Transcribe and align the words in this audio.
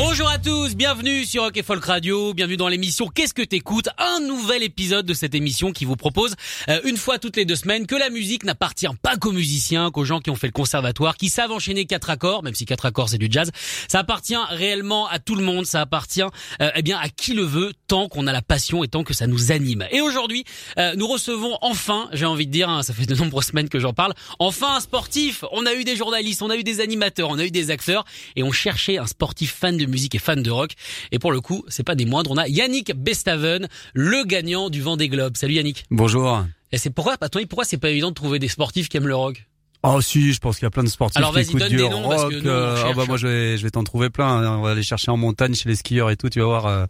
Bonjour 0.00 0.28
à 0.28 0.38
tous, 0.38 0.76
bienvenue 0.76 1.24
sur 1.24 1.42
Rock 1.42 1.56
et 1.56 1.64
Folk 1.64 1.84
Radio, 1.84 2.32
bienvenue 2.32 2.56
dans 2.56 2.68
l'émission 2.68 3.08
Qu'est-ce 3.08 3.34
que 3.34 3.42
t'écoutes? 3.42 3.88
Un 3.98 4.20
nouvel 4.20 4.62
épisode 4.62 5.04
de 5.04 5.12
cette 5.12 5.34
émission 5.34 5.72
qui 5.72 5.84
vous 5.84 5.96
propose 5.96 6.36
euh, 6.68 6.80
une 6.84 6.96
fois 6.96 7.18
toutes 7.18 7.34
les 7.34 7.44
deux 7.44 7.56
semaines 7.56 7.84
que 7.84 7.96
la 7.96 8.08
musique 8.08 8.44
n'appartient 8.44 8.86
pas 9.02 9.16
qu'aux 9.16 9.32
musiciens, 9.32 9.90
qu'aux 9.90 10.04
gens 10.04 10.20
qui 10.20 10.30
ont 10.30 10.36
fait 10.36 10.46
le 10.46 10.52
conservatoire, 10.52 11.16
qui 11.16 11.28
savent 11.28 11.50
enchaîner 11.50 11.84
quatre 11.84 12.10
accords, 12.10 12.44
même 12.44 12.54
si 12.54 12.64
quatre 12.64 12.86
accords 12.86 13.08
c'est 13.08 13.18
du 13.18 13.26
jazz. 13.28 13.50
Ça 13.88 13.98
appartient 13.98 14.36
réellement 14.50 15.08
à 15.08 15.18
tout 15.18 15.34
le 15.34 15.42
monde, 15.42 15.66
ça 15.66 15.80
appartient 15.80 16.22
euh, 16.22 16.70
eh 16.76 16.82
bien 16.82 16.96
à 16.96 17.08
qui 17.08 17.34
le 17.34 17.42
veut, 17.42 17.72
tant 17.88 18.08
qu'on 18.08 18.28
a 18.28 18.32
la 18.32 18.42
passion 18.42 18.84
et 18.84 18.88
tant 18.88 19.02
que 19.02 19.14
ça 19.14 19.26
nous 19.26 19.50
anime. 19.50 19.84
Et 19.90 20.00
aujourd'hui, 20.00 20.44
euh, 20.78 20.94
nous 20.94 21.08
recevons 21.08 21.58
enfin, 21.60 22.08
j'ai 22.12 22.26
envie 22.26 22.46
de 22.46 22.52
dire, 22.52 22.70
hein, 22.70 22.84
ça 22.84 22.94
fait 22.94 23.06
de 23.06 23.16
nombreuses 23.16 23.46
semaines 23.46 23.68
que 23.68 23.80
j'en 23.80 23.94
parle, 23.94 24.14
enfin 24.38 24.76
un 24.76 24.80
sportif. 24.80 25.44
On 25.50 25.66
a 25.66 25.74
eu 25.74 25.82
des 25.82 25.96
journalistes, 25.96 26.40
on 26.42 26.50
a 26.50 26.56
eu 26.56 26.62
des 26.62 26.78
animateurs, 26.80 27.30
on 27.30 27.38
a 27.40 27.44
eu 27.44 27.50
des 27.50 27.72
acteurs 27.72 28.04
et 28.36 28.44
on 28.44 28.52
cherchait 28.52 28.98
un 28.98 29.06
sportif 29.08 29.54
fan 29.54 29.76
de 29.76 29.87
musique 29.88 30.14
et 30.14 30.18
fan 30.18 30.42
de 30.42 30.50
rock. 30.50 30.72
Et 31.12 31.18
pour 31.18 31.32
le 31.32 31.40
coup, 31.40 31.64
c'est 31.68 31.82
pas 31.84 31.94
des 31.94 32.04
moindres. 32.06 32.30
On 32.30 32.36
a 32.36 32.46
Yannick 32.48 32.92
Bestaven, 32.96 33.68
le 33.94 34.24
gagnant 34.24 34.70
du 34.70 34.80
Vendée 34.82 35.08
Globe. 35.08 35.36
Salut 35.36 35.54
Yannick. 35.54 35.84
Bonjour. 35.90 36.44
Et 36.72 36.78
c'est 36.78 36.90
pourquoi, 36.90 37.16
avis, 37.20 37.46
pourquoi 37.46 37.64
c'est 37.64 37.78
pas 37.78 37.90
évident 37.90 38.10
de 38.10 38.14
trouver 38.14 38.38
des 38.38 38.48
sportifs 38.48 38.88
qui 38.88 38.96
aiment 38.98 39.08
le 39.08 39.16
rock? 39.16 39.44
Oh 39.84 40.00
si, 40.00 40.32
je 40.32 40.40
pense 40.40 40.56
qu'il 40.56 40.64
y 40.64 40.66
a 40.66 40.70
plein 40.70 40.82
de 40.82 40.88
sportifs 40.88 41.16
Alors, 41.16 41.32
qui 41.32 41.40
écoutent 41.40 41.60
donne 41.60 41.68
du 41.70 41.76
des 41.76 41.88
noms, 41.88 42.08
parce 42.08 42.22
rock. 42.24 42.32
que 42.32 42.36
nous, 42.40 42.50
on 42.50 42.76
cherche. 42.76 42.96
bah 42.96 43.04
moi 43.06 43.16
je 43.16 43.26
vais, 43.28 43.56
je 43.56 43.62
vais 43.62 43.70
t'en 43.70 43.84
trouver 43.84 44.10
plein. 44.10 44.26
hein. 44.42 44.56
On 44.58 44.62
va 44.62 44.72
aller 44.72 44.82
chercher 44.82 45.12
en 45.12 45.16
montagne 45.16 45.54
chez 45.54 45.68
les 45.68 45.76
skieurs 45.76 46.10
et 46.10 46.16
tout. 46.16 46.28
Tu 46.28 46.40
vas 46.40 46.46
voir. 46.46 46.66
euh, 46.66 46.86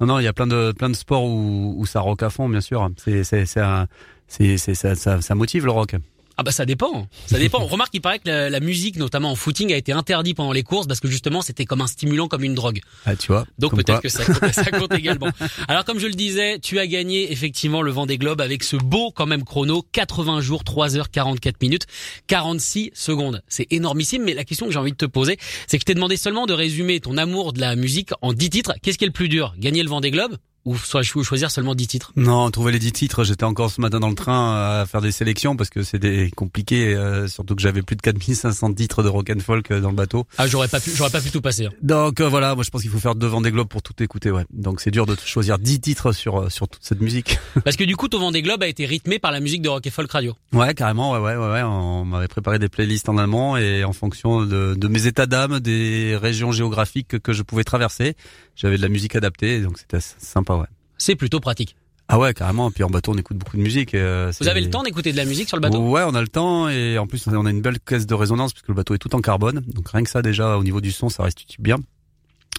Non 0.00 0.06
non, 0.06 0.18
il 0.18 0.24
y 0.24 0.26
a 0.28 0.34
plein 0.34 0.46
de 0.46 0.72
plein 0.76 0.90
de 0.90 0.94
sports 0.96 1.24
où, 1.24 1.74
où 1.78 1.86
ça 1.86 2.00
rock 2.00 2.22
à 2.22 2.28
fond, 2.28 2.46
bien 2.50 2.60
sûr. 2.60 2.86
C'est 3.02 3.24
c'est 3.24 3.46
c'est 3.46 3.60
un- 3.60 3.86
c'est 4.28 4.58
c'est 4.58 4.74
ça, 4.74 4.94
ça 4.94 5.22
ça 5.22 5.34
motive 5.34 5.64
le 5.64 5.70
rock. 5.70 5.96
Ah 6.38 6.42
bah 6.42 6.52
ça 6.52 6.66
dépend, 6.66 7.08
ça 7.26 7.38
dépend. 7.38 7.62
On 7.62 7.66
remarque 7.76 7.92
qu'il 7.92 8.02
paraît 8.02 8.18
que 8.18 8.28
la, 8.28 8.50
la 8.50 8.60
musique, 8.60 8.96
notamment 8.96 9.30
en 9.30 9.36
footing, 9.36 9.72
a 9.72 9.76
été 9.76 9.92
interdite 9.92 10.36
pendant 10.36 10.52
les 10.52 10.62
courses 10.62 10.86
parce 10.86 11.00
que 11.00 11.08
justement 11.08 11.40
c'était 11.40 11.64
comme 11.64 11.80
un 11.80 11.86
stimulant, 11.86 12.28
comme 12.28 12.44
une 12.44 12.54
drogue. 12.54 12.80
Ah 13.06 13.16
tu 13.16 13.28
vois. 13.28 13.46
Donc 13.58 13.74
peut-être 13.74 14.02
que 14.02 14.08
ça 14.08 14.24
compte, 14.24 14.52
ça 14.52 14.70
compte 14.70 14.92
également. 14.98 15.30
Alors 15.68 15.84
comme 15.84 15.98
je 15.98 16.06
le 16.06 16.14
disais, 16.14 16.58
tu 16.58 16.78
as 16.78 16.86
gagné 16.86 17.32
effectivement 17.32 17.80
le 17.82 17.90
Vendée 17.90 18.18
Globe 18.18 18.40
avec 18.40 18.64
ce 18.64 18.76
beau 18.76 19.10
quand 19.12 19.26
même 19.26 19.44
chrono, 19.44 19.82
80 19.92 20.40
jours, 20.40 20.64
3 20.64 20.96
heures 20.96 21.10
44 21.10 21.60
minutes, 21.62 21.86
46 22.26 22.90
secondes. 22.94 23.42
C'est 23.48 23.66
énormissime, 23.70 24.22
mais 24.24 24.34
la 24.34 24.44
question 24.44 24.66
que 24.66 24.72
j'ai 24.72 24.78
envie 24.78 24.92
de 24.92 24.96
te 24.96 25.06
poser, 25.06 25.38
c'est 25.66 25.78
que 25.78 25.82
je 25.82 25.86
t'ai 25.86 25.94
demandé 25.94 26.16
seulement 26.16 26.46
de 26.46 26.52
résumer 26.52 27.00
ton 27.00 27.16
amour 27.16 27.52
de 27.52 27.60
la 27.60 27.76
musique 27.76 28.10
en 28.20 28.32
10 28.32 28.50
titres. 28.50 28.74
Qu'est-ce 28.82 28.98
qui 28.98 29.04
est 29.04 29.08
le 29.08 29.12
plus 29.12 29.28
dur? 29.28 29.54
Gagner 29.58 29.82
le 29.82 29.88
Vendée 29.88 30.10
Globe? 30.10 30.36
ou 30.36 30.38
soit 30.38 30.55
ou 30.66 31.22
choisir 31.22 31.50
seulement 31.50 31.74
10 31.74 31.86
titres 31.86 32.12
Non, 32.16 32.50
trouver 32.50 32.72
les 32.72 32.78
10 32.78 32.92
titres, 32.92 33.24
j'étais 33.24 33.44
encore 33.44 33.70
ce 33.70 33.80
matin 33.80 34.00
dans 34.00 34.08
le 34.08 34.14
train 34.14 34.80
à 34.80 34.86
faire 34.86 35.00
des 35.00 35.12
sélections 35.12 35.56
parce 35.56 35.70
que 35.70 35.82
c'était 35.82 36.30
compliqué, 36.36 36.94
euh, 36.94 37.28
surtout 37.28 37.54
que 37.54 37.62
j'avais 37.62 37.82
plus 37.82 37.96
de 37.96 38.02
4500 38.02 38.74
titres 38.74 39.02
de 39.02 39.08
rock 39.08 39.30
and 39.34 39.40
folk 39.40 39.70
euh, 39.70 39.80
dans 39.80 39.90
le 39.90 39.96
bateau. 39.96 40.26
Ah, 40.38 40.46
j'aurais 40.46 40.68
pas 40.68 40.80
pu, 40.80 40.90
j'aurais 40.94 41.10
pas 41.10 41.20
pu 41.20 41.30
tout 41.30 41.40
passer. 41.40 41.66
hein. 41.66 41.70
Donc 41.82 42.20
euh, 42.20 42.28
voilà, 42.28 42.54
moi 42.54 42.64
je 42.64 42.70
pense 42.70 42.82
qu'il 42.82 42.90
faut 42.90 42.98
faire 42.98 43.14
devant 43.14 43.40
des 43.40 43.50
globes 43.50 43.68
pour 43.68 43.82
tout 43.82 43.94
écouter, 44.02 44.30
ouais. 44.30 44.44
Donc 44.52 44.80
c'est 44.80 44.90
dur 44.90 45.06
de 45.06 45.16
choisir 45.24 45.58
10 45.58 45.80
titres 45.80 46.12
sur 46.12 46.40
euh, 46.40 46.48
sur 46.50 46.68
toute 46.68 46.82
cette 46.84 47.00
musique. 47.00 47.38
Parce 47.64 47.76
que 47.76 47.84
du 47.84 47.96
coup, 47.96 48.08
ton 48.08 48.18
Vendée 48.18 48.42
Globe 48.42 48.62
a 48.62 48.66
été 48.66 48.86
rythmé 48.86 49.18
par 49.18 49.30
la 49.32 49.40
musique 49.40 49.62
de 49.62 49.68
Rock 49.68 49.86
et 49.86 49.90
Folk 49.90 50.10
Radio. 50.10 50.34
Ouais, 50.52 50.74
carrément, 50.74 51.12
ouais, 51.12 51.18
ouais, 51.20 51.36
ouais, 51.36 51.52
ouais. 51.52 51.62
On 51.62 52.04
m'avait 52.04 52.28
préparé 52.28 52.58
des 52.58 52.68
playlists 52.68 53.08
en 53.08 53.18
allemand 53.18 53.56
et 53.56 53.84
en 53.84 53.92
fonction 53.92 54.42
de, 54.44 54.74
de 54.74 54.88
mes 54.88 55.06
états 55.06 55.26
d'âme, 55.26 55.60
des 55.60 56.16
régions 56.20 56.52
géographiques 56.52 57.18
que, 57.18 57.32
je 57.32 57.42
pouvais 57.42 57.64
traverser, 57.64 58.16
j'avais 58.56 58.76
de 58.78 58.82
la 58.82 58.88
musique 58.88 59.14
adaptée, 59.16 59.60
donc 59.60 59.78
c'était 59.78 60.00
sympa. 60.00 60.55
C'est 60.98 61.16
plutôt 61.16 61.40
pratique. 61.40 61.76
Ah 62.08 62.18
ouais, 62.18 62.32
carrément. 62.34 62.70
Puis 62.70 62.84
en 62.84 62.88
bateau, 62.90 63.12
on 63.12 63.18
écoute 63.18 63.36
beaucoup 63.36 63.56
de 63.56 63.62
musique. 63.62 63.94
euh, 63.94 64.32
Vous 64.40 64.48
avez 64.48 64.60
le 64.60 64.70
temps 64.70 64.82
d'écouter 64.84 65.10
de 65.10 65.16
la 65.16 65.24
musique 65.24 65.48
sur 65.48 65.56
le 65.56 65.60
bateau? 65.60 65.78
Ouais, 65.90 66.02
on 66.06 66.14
a 66.14 66.20
le 66.20 66.28
temps 66.28 66.68
et 66.68 66.98
en 66.98 67.06
plus 67.06 67.26
on 67.26 67.46
a 67.46 67.50
une 67.50 67.60
belle 67.62 67.80
caisse 67.80 68.06
de 68.06 68.14
résonance 68.14 68.52
puisque 68.52 68.68
le 68.68 68.74
bateau 68.74 68.94
est 68.94 68.98
tout 68.98 69.14
en 69.16 69.20
carbone. 69.20 69.62
Donc 69.66 69.88
rien 69.88 70.04
que 70.04 70.10
ça 70.10 70.22
déjà 70.22 70.56
au 70.56 70.62
niveau 70.62 70.80
du 70.80 70.92
son, 70.92 71.08
ça 71.08 71.24
restitue 71.24 71.60
bien. 71.60 71.78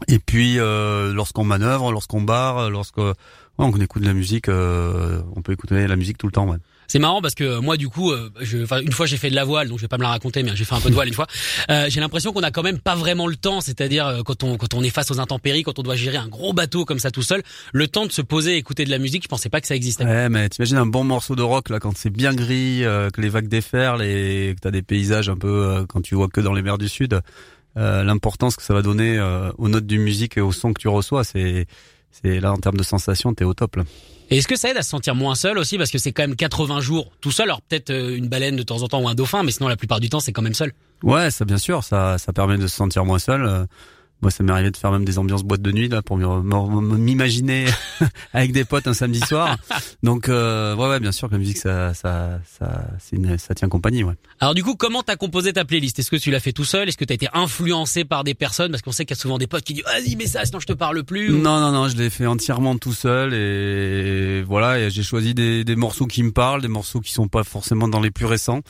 Et 0.10 0.20
puis 0.20 0.60
euh, 0.60 1.14
lorsqu'on 1.14 1.46
manœuvre, 1.46 1.92
lorsqu'on 1.92 2.22
barre, 2.22 2.70
lorsque 2.70 2.98
ouais, 2.98 3.14
on 3.58 3.80
écoute 3.80 4.02
de 4.02 4.08
la 4.08 4.14
musique, 4.14 4.50
euh, 4.50 5.22
on 5.36 5.42
peut 5.42 5.54
écouter 5.54 5.88
la 5.88 5.96
musique 5.96 6.18
tout 6.18 6.28
le 6.28 6.34
temps. 6.34 6.50
Ouais. 6.50 6.58
C'est 6.88 7.00
marrant 7.00 7.22
parce 7.22 7.36
que 7.36 7.44
euh, 7.44 7.62
moi 7.62 7.78
du 7.78 7.90
coup, 7.90 8.12
euh, 8.12 8.30
je, 8.42 8.60
une 8.60 8.92
fois 8.92 9.06
j'ai 9.06 9.18
fait 9.18 9.30
de 9.30 9.36
la 9.36 9.44
voile, 9.44 9.68
donc 9.68 9.78
je 9.78 9.84
vais 9.84 9.88
pas 9.90 9.98
me 9.98 10.04
la 10.04 10.10
raconter, 10.10 10.44
mais 10.44 10.56
j'ai 10.56 10.66
fait 10.66 10.76
un 10.76 10.80
peu 10.80 10.90
de 10.90 10.94
voile 10.96 11.08
une 11.08 11.14
fois. 11.14 11.28
Euh, 11.70 11.88
j'ai 11.90 12.00
l'impression 12.00 12.32
qu'on 12.32 12.44
a 12.44 12.52
quand 12.52 12.64
même 12.64 12.80
pas 12.80 12.96
vraiment 12.96 13.28
le 13.28 13.36
temps, 13.36 13.62
c'est-à-dire 13.62 14.08
euh, 14.08 14.22
quand 14.24 14.44
on 14.44 14.58
quand 14.58 14.74
on 14.74 14.84
est 14.84 14.90
face 14.90 15.12
aux 15.12 15.20
intempéries, 15.20 15.64
quand 15.64 15.80
on 15.80 15.84
doit 15.84 15.96
gérer 15.96 16.18
un 16.18 16.28
gros 16.28 16.54
bateau 16.54 16.86
comme 16.86 17.00
ça 17.00 17.12
tout 17.12 17.22
seul, 17.22 17.44
le 17.74 17.88
temps 17.88 18.06
de 18.06 18.12
se 18.12 18.22
poser 18.22 18.56
écouter 18.56 18.86
de 18.86 18.90
la 18.90 19.00
musique, 19.00 19.24
je 19.24 19.28
pensais 19.28 19.50
pas 19.50 19.60
que 19.60 19.68
ça 19.68 19.76
existait. 19.76 20.06
Ouais, 20.06 20.30
mais 20.30 20.48
t'imagines 20.50 20.78
un 20.78 20.86
bon 20.86 21.04
morceau 21.04 21.36
de 21.36 21.42
rock 21.44 21.70
là 21.70 21.80
quand 21.80 21.96
c'est 21.98 22.10
bien 22.10 22.34
gris, 22.34 22.86
euh, 22.86 23.10
que 23.10 23.20
les 23.22 23.30
vagues 23.30 23.50
déferlent 23.50 24.02
et 24.02 24.54
que 24.56 24.62
t'as 24.62 24.72
des 24.72 24.82
paysages 24.82 25.30
un 25.30 25.38
peu 25.38 25.48
euh, 25.48 25.86
quand 25.86 26.02
tu 26.02 26.16
vois 26.16 26.30
que 26.30 26.42
dans 26.42 26.54
les 26.54 26.62
mers 26.62 26.78
du 26.78 26.90
sud. 26.90 27.20
L'importance 27.80 28.56
que 28.56 28.64
ça 28.64 28.74
va 28.74 28.82
donner 28.82 29.20
aux 29.60 29.70
notes 29.70 29.86
du 29.86 30.00
musique 30.00 30.36
et 30.36 30.42
au 30.42 30.52
son 30.52 30.74
que 30.74 30.82
tu 30.82 30.88
reçois, 30.88 31.24
c'est 31.24 31.68
c'est 32.10 32.40
là 32.40 32.52
en 32.52 32.58
termes 32.58 32.78
de 32.78 32.82
sensation, 32.82 33.36
t'es 33.36 33.46
au 33.46 33.54
top 33.54 33.76
là. 33.76 33.84
Et 34.30 34.38
est-ce 34.38 34.48
que 34.48 34.56
ça 34.56 34.70
aide 34.70 34.78
à 34.78 34.82
se 34.82 34.90
sentir 34.90 35.16
moins 35.16 35.36
seul 35.36 35.58
aussi 35.58 35.78
parce 35.78 35.92
que 35.92 35.98
c'est 35.98 36.12
quand 36.12 36.24
même 36.24 36.36
80 36.36 36.82
jours 36.82 37.12
tout 37.22 37.32
seul, 37.32 37.46
alors 37.46 37.62
peut-être 37.62 37.92
euh, 37.92 38.18
une 38.18 38.28
baleine 38.28 38.56
de 38.56 38.64
temps 38.64 38.82
en 38.82 38.88
temps 38.88 39.02
ou 39.02 39.08
un 39.08 39.16
dauphin, 39.16 39.44
mais 39.44 39.52
sinon 39.52 39.70
la 39.70 39.78
plupart 39.78 40.00
du 40.00 40.10
temps 40.10 40.20
c'est 40.20 40.34
quand 40.34 40.42
même 40.42 40.54
seul? 40.54 40.74
Ouais, 41.04 41.32
ça 41.32 41.46
bien 41.46 41.58
sûr, 41.58 41.84
ça 41.84 42.18
ça 42.18 42.34
permet 42.34 42.58
de 42.58 42.68
se 42.68 42.76
sentir 42.76 43.06
moins 43.06 43.20
seul. 43.20 43.68
Moi, 44.24 44.32
ça 44.32 44.44
m'est 44.44 44.52
arrivé 44.52 44.72
de 44.72 44.78
faire 44.78 44.92
même 44.92 45.06
des 45.06 45.20
ambiances 45.20 45.44
boîte 45.44 45.62
de 45.62 45.72
nuit 45.72 45.90
là 45.90 46.02
pour 46.02 46.18
m'imaginer 46.18 47.66
avec 48.34 48.52
des 48.52 48.66
potes 48.66 48.88
un 48.88 48.94
samedi 48.94 49.20
soir. 49.20 49.58
Donc 50.02 50.28
euh, 50.28 50.76
ouais, 50.76 50.88
ouais, 50.90 51.00
bien 51.00 51.12
sûr 51.12 51.28
que 51.28 51.34
la 51.34 51.38
musique 51.40 51.58
ça 51.58 51.94
ça 51.94 52.40
ça 52.60 52.88
une- 53.12 53.38
ça 53.38 53.54
tient 53.54 53.70
compagnie, 53.70 54.04
ouais. 54.04 54.16
Alors 54.40 54.56
du 54.56 54.64
coup, 54.64 54.76
comment 54.76 55.04
t'as 55.04 55.18
composé 55.18 55.54
ta 55.54 55.66
playlist? 55.66 56.00
Est-ce 56.00 56.10
que 56.10 56.16
tu 56.16 56.32
l'as 56.32 56.40
fait 56.40 56.52
tout 56.52 56.64
seul? 56.66 56.88
Est-ce 56.90 56.98
que 56.98 57.06
t'as 57.06 57.14
été 57.14 57.28
influencé 57.34 58.06
par 58.06 58.24
des 58.24 58.34
personnes? 58.34 58.72
Parce 58.72 58.82
qu'on 58.82 58.92
sait 58.92 59.06
qu'il 59.06 59.16
y 59.16 59.20
a 59.20 59.22
souvent 59.22 59.38
des 59.38 59.48
potes 59.48 59.64
qui 59.64 59.76
disent 59.76 59.84
vas-y 59.84 60.16
mais 60.16 60.26
ça 60.26 60.46
sinon 60.46 60.60
je 60.60 60.66
te 60.68 60.74
parle 60.74 61.04
plus. 61.04 61.32
ou- 61.32 61.38
Non, 61.38 61.60
non, 61.60 61.72
non, 61.72 61.88
je 61.88 61.96
l'ai 61.98 62.10
fait 62.10 62.26
entièrement 62.26 62.76
tout 62.78 62.94
seul 62.94 63.34
et 63.36 64.42
voilà, 64.48 64.80
et 64.80 64.90
j'ai 64.90 65.04
choisi 65.04 65.34
des, 65.36 65.64
des 65.64 65.76
morceaux 65.76 66.08
qui 66.08 66.24
me 66.24 66.32
parlent, 66.32 66.62
des 66.62 66.68
morceaux 66.68 67.02
qui 67.02 67.12
sont 67.14 67.28
pas 67.28 67.44
forcément 67.44 67.88
dans 67.88 68.00
les 68.00 68.12
plus 68.12 68.26
récents, 68.26 68.62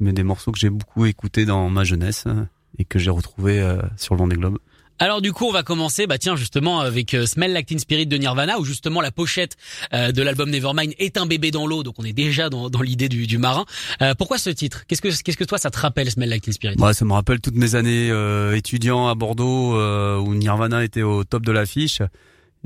mais 0.00 0.12
des 0.12 0.24
morceaux 0.24 0.50
que 0.50 0.58
j'ai 0.58 0.70
beaucoup 0.70 1.06
écoutés 1.06 1.44
dans 1.44 1.68
ma 1.70 1.84
jeunesse 1.84 2.24
euh, 2.26 2.44
et 2.78 2.84
que 2.84 2.98
j'ai 2.98 3.10
retrouvés 3.10 3.60
euh, 3.60 3.80
sur 3.96 4.14
le 4.14 4.18
Vendée 4.18 4.36
Globe. 4.36 4.58
Alors 5.02 5.22
du 5.22 5.32
coup, 5.32 5.46
on 5.46 5.52
va 5.52 5.62
commencer, 5.62 6.06
bah 6.06 6.18
tiens, 6.18 6.36
justement 6.36 6.80
avec 6.80 7.14
euh, 7.14 7.24
Smell 7.24 7.54
Like 7.54 7.64
Teen 7.64 7.78
Spirit 7.78 8.06
de 8.06 8.18
Nirvana, 8.18 8.58
où 8.58 8.66
justement 8.66 9.00
la 9.00 9.10
pochette 9.10 9.56
euh, 9.94 10.12
de 10.12 10.20
l'album 10.20 10.50
Nevermind 10.50 10.92
est 10.98 11.16
un 11.16 11.24
bébé 11.24 11.50
dans 11.50 11.66
l'eau, 11.66 11.82
donc 11.82 11.94
on 11.96 12.04
est 12.04 12.12
déjà 12.12 12.50
dans, 12.50 12.68
dans 12.68 12.82
l'idée 12.82 13.08
du, 13.08 13.26
du 13.26 13.38
marin. 13.38 13.64
Euh, 14.02 14.14
pourquoi 14.14 14.36
ce 14.36 14.50
titre? 14.50 14.84
Qu'est-ce 14.86 15.00
que 15.00 15.08
qu'est-ce 15.22 15.38
que 15.38 15.44
toi 15.44 15.56
ça 15.56 15.70
te 15.70 15.78
rappelle 15.78 16.10
Smell 16.10 16.28
Like 16.28 16.42
Teen 16.42 16.52
Spirit? 16.52 16.76
Ouais, 16.78 16.92
ça 16.92 17.06
me 17.06 17.14
rappelle 17.14 17.40
toutes 17.40 17.54
mes 17.54 17.76
années 17.76 18.10
euh, 18.10 18.54
étudiants 18.54 19.08
à 19.08 19.14
Bordeaux 19.14 19.74
euh, 19.74 20.18
où 20.18 20.34
Nirvana 20.34 20.84
était 20.84 21.00
au 21.00 21.24
top 21.24 21.46
de 21.46 21.52
l'affiche. 21.52 22.02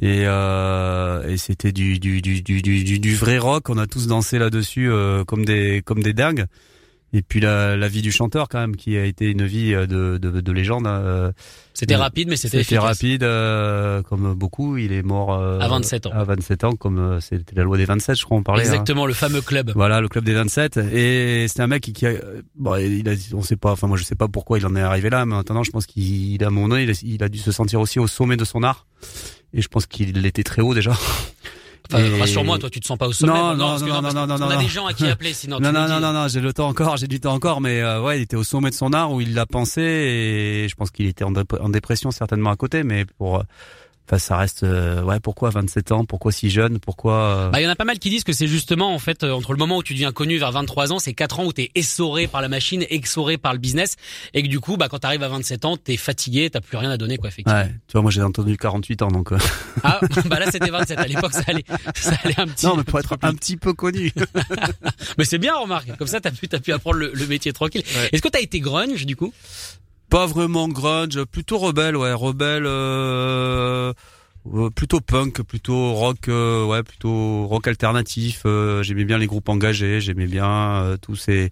Et, 0.02 0.22
et 0.22 1.36
c'était 1.36 1.70
du, 1.70 2.00
du, 2.00 2.20
du, 2.20 2.42
du, 2.42 2.98
du, 2.98 3.14
vrai 3.14 3.38
rock. 3.38 3.70
On 3.70 3.78
a 3.78 3.86
tous 3.86 4.08
dansé 4.08 4.40
là-dessus 4.40 4.90
comme 5.28 5.44
des 5.44 5.82
comme 5.84 6.02
des 6.02 6.12
dingues. 6.12 6.46
Et 7.16 7.22
puis 7.22 7.38
la, 7.38 7.76
la 7.76 7.87
vie 7.87 8.02
du 8.02 8.11
chanteur 8.11 8.49
quand 8.49 8.58
même, 8.58 8.75
qui 8.75 8.96
a 8.99 9.05
été 9.05 9.31
une 9.31 9.46
vie 9.46 9.72
euh, 9.72 9.87
de, 9.87 10.19
de, 10.19 10.40
de 10.40 10.52
légende. 10.52 10.87
euh, 10.88 11.31
C'était 11.72 11.94
rapide, 11.94 12.28
mais 12.28 12.34
c'était 12.37 12.58
C'était 12.58 12.75
efficace. 12.75 12.82
rapide, 12.82 13.22
euh, 13.22 14.02
comme 14.02 14.34
beaucoup. 14.34 14.76
Il 14.78 14.93
est 14.93 15.02
mort 15.05 15.32
euh, 15.32 15.61
À 15.61 15.69
27 15.69 16.06
ans. 16.06 16.11
À 16.12 16.25
27 16.25 16.64
ans, 16.64 16.72
comme 16.72 16.99
euh, 16.99 17.20
c'était 17.20 17.55
la 17.55 17.62
loi 17.62 17.76
des 17.76 17.84
27, 17.84 18.19
je 18.19 18.25
crois, 18.25 18.37
on 18.37 18.43
parlait. 18.43 18.62
hein. 18.62 18.66
Exactement, 18.72 19.06
le 19.06 19.14
fameux 19.14 19.40
club. 19.43 19.70
Voilà, 19.76 20.00
le 20.00 20.08
club 20.08 20.25
des 20.25 20.34
27. 20.34 20.76
Et 20.93 21.46
c'était 21.46 21.62
un 21.62 21.69
mec 21.69 21.82
qui, 21.84 21.93
qui 21.93 22.05
a, 22.06 22.14
bon, 22.56 22.75
il 22.76 23.08
a, 23.08 23.12
on 23.32 23.43
sait 23.43 23.56
pas, 23.56 23.70
enfin 23.70 23.87
moi 23.87 23.96
je 23.96 24.02
sais 24.02 24.16
pas 24.16 24.26
pourquoi 24.26 24.58
il 24.58 24.66
en 24.66 24.75
est 24.75 24.82
arrivé 24.82 25.08
là, 25.08 25.25
mais 25.25 25.37
maintenant 25.37 25.62
je 25.62 25.70
pense 25.70 25.87
qu'il 25.87 26.43
a 26.43 26.50
mon 26.50 26.72
œil, 26.72 26.82
il, 26.84 26.90
a- 26.90 27.00
il 27.05 27.22
a 27.22 27.28
dû 27.28 27.38
se 27.38 27.52
sentir 27.52 27.81
aussi 27.81 28.00
au 28.00 28.08
sommet 28.08 28.37
de 28.37 28.44
son 28.44 28.64
art. 28.64 28.87
Et 29.52 29.62
je 29.62 29.69
pense 29.69 29.87
qu'il 29.87 30.26
était 30.26 30.43
très 30.43 30.62
haut 30.62 30.75
déjà. 30.75 30.93
Enfin, 31.92 32.02
Et- 32.02 32.19
rassure-moi, 32.20 32.58
toi 32.58 32.70
tu 32.70 32.81
te 32.81 32.86
sens 32.86 32.96
pas 32.96 33.06
au 33.08 33.12
sommet. 33.12 33.32
Non, 33.32 33.54
non, 33.54 33.78
non, 33.78 33.78
non, 33.78 34.02
non, 34.02 34.08
que 34.10 34.14
non, 34.14 34.46
On 34.46 34.48
a 34.50 34.54
non. 34.56 34.60
des 34.60 34.69
gens 34.69 34.86
à 34.86 34.94
qui 34.94 35.06
appeler, 35.06 35.32
sinon. 35.34 35.58
Non, 35.60 35.70
non, 35.72 35.86
non, 35.86 36.00
non, 36.00 36.12
non, 36.12 36.28
j'ai 36.28 36.40
le 36.40 36.52
temps 36.52 36.69
encore, 36.69 36.96
j'ai 36.96 37.06
du 37.08 37.20
temps 37.20 37.34
encore, 37.34 37.60
mais 37.60 37.81
euh, 37.82 38.00
ouais, 38.02 38.19
il 38.19 38.22
était 38.22 38.36
au 38.36 38.44
sommet 38.44 38.70
de 38.70 38.75
son 38.75 38.92
art 38.94 39.12
où 39.12 39.20
il 39.20 39.34
l'a 39.34 39.44
pensé 39.46 39.82
et 39.82 40.66
je 40.69 40.75
pense 40.76 40.90
qu'il 40.90 41.06
était 41.06 41.25
en, 41.25 41.32
dép- 41.32 41.60
en 41.60 41.69
dépression 41.69 42.10
certainement 42.10 42.50
à 42.50 42.56
côté, 42.56 42.84
mais 42.84 43.04
pour 43.19 43.42
Enfin, 44.06 44.18
ça 44.18 44.36
reste, 44.36 44.64
euh, 44.64 45.02
ouais, 45.02 45.18
pourquoi 45.18 45.48
27 45.48 45.90
ans? 45.92 46.04
Pourquoi 46.04 46.30
si 46.30 46.50
jeune? 46.50 46.78
Pourquoi 46.78 47.14
euh, 47.14 47.50
Bah, 47.50 47.60
il 47.60 47.64
y 47.64 47.66
en 47.66 47.70
a 47.70 47.74
pas 47.76 47.86
mal 47.86 47.98
qui 47.98 48.10
disent 48.10 48.22
que 48.22 48.34
c'est 48.34 48.46
justement 48.46 48.94
en 48.94 48.98
fait 48.98 49.24
euh, 49.24 49.32
entre 49.32 49.52
le 49.52 49.58
moment 49.58 49.78
où 49.78 49.82
tu 49.82 49.94
deviens 49.94 50.12
connu 50.12 50.36
vers 50.36 50.52
23 50.52 50.92
ans, 50.92 50.98
c'est 50.98 51.14
4 51.14 51.40
ans 51.40 51.46
où 51.46 51.54
t'es 51.54 51.70
essoré 51.74 52.26
par 52.26 52.42
la 52.42 52.48
machine, 52.48 52.84
essoré 52.90 53.38
par 53.38 53.54
le 53.54 53.58
business, 53.58 53.96
et 54.34 54.42
que 54.42 54.48
du 54.48 54.60
coup, 54.60 54.76
bah 54.76 54.88
quand 54.90 54.98
t'arrives 54.98 55.22
à 55.22 55.28
27 55.28 55.64
ans, 55.64 55.76
t'es 55.78 55.96
fatigué, 55.96 56.50
t'as 56.50 56.60
plus 56.60 56.76
rien 56.76 56.90
à 56.90 56.98
donner 56.98 57.16
quoi 57.16 57.28
effectivement. 57.30 57.58
Ouais, 57.58 57.68
tu 57.88 57.92
vois, 57.92 58.02
moi 58.02 58.10
j'ai 58.10 58.20
entendu 58.22 58.58
48 58.58 59.00
ans, 59.02 59.08
donc. 59.08 59.32
euh, 59.32 59.38
Ah, 59.82 60.00
bah 60.26 60.38
là 60.38 60.50
c'était 60.52 60.70
27. 60.70 60.98
À 60.98 61.06
l'époque, 61.06 61.32
ça 61.32 61.42
allait, 61.46 61.64
ça 61.96 62.12
allait 62.24 62.38
un 62.38 62.46
petit. 62.46 62.66
non, 62.66 62.76
mais 62.76 62.84
pour 62.84 62.98
être 62.98 63.16
un 63.22 63.32
petit 63.32 63.56
peu 63.56 63.72
connu. 63.72 64.12
Mais 65.18 65.24
c'est 65.24 65.38
bien, 65.38 65.56
remarque. 65.56 65.96
Comme 65.96 66.08
ça, 66.08 66.20
t'as 66.20 66.30
pu, 66.30 66.46
t'as 66.48 66.58
pu 66.60 66.72
apprendre 66.72 66.96
le, 66.98 67.10
le 67.14 67.26
métier 67.26 67.52
tranquille. 67.52 67.82
Est-ce 68.12 68.20
que 68.20 68.28
t'as 68.28 68.40
été 68.40 68.60
grunge 68.60 69.06
du 69.06 69.16
coup? 69.16 69.32
Pas 70.14 70.26
vraiment 70.26 70.69
grunge, 70.69 71.25
plutôt 71.25 71.58
rebelle, 71.58 71.96
ouais, 71.96 72.12
rebelle. 72.12 72.66
Euh, 72.66 73.93
euh, 74.55 74.70
plutôt 74.70 75.00
punk, 75.00 75.43
plutôt 75.43 75.93
rock, 75.93 76.28
euh, 76.28 76.64
ouais, 76.64 76.84
plutôt 76.84 77.49
rock 77.49 77.66
alternatif. 77.66 78.43
euh, 78.46 78.84
j'aimais 78.84 79.05
bien 79.05 79.19
les 79.19 79.26
groupes 79.26 79.49
engagés, 79.49 80.00
j'aimais 80.00 80.28
bien 80.28 80.46
euh, 80.84 80.96
tous 81.02 81.16
ces 81.16 81.50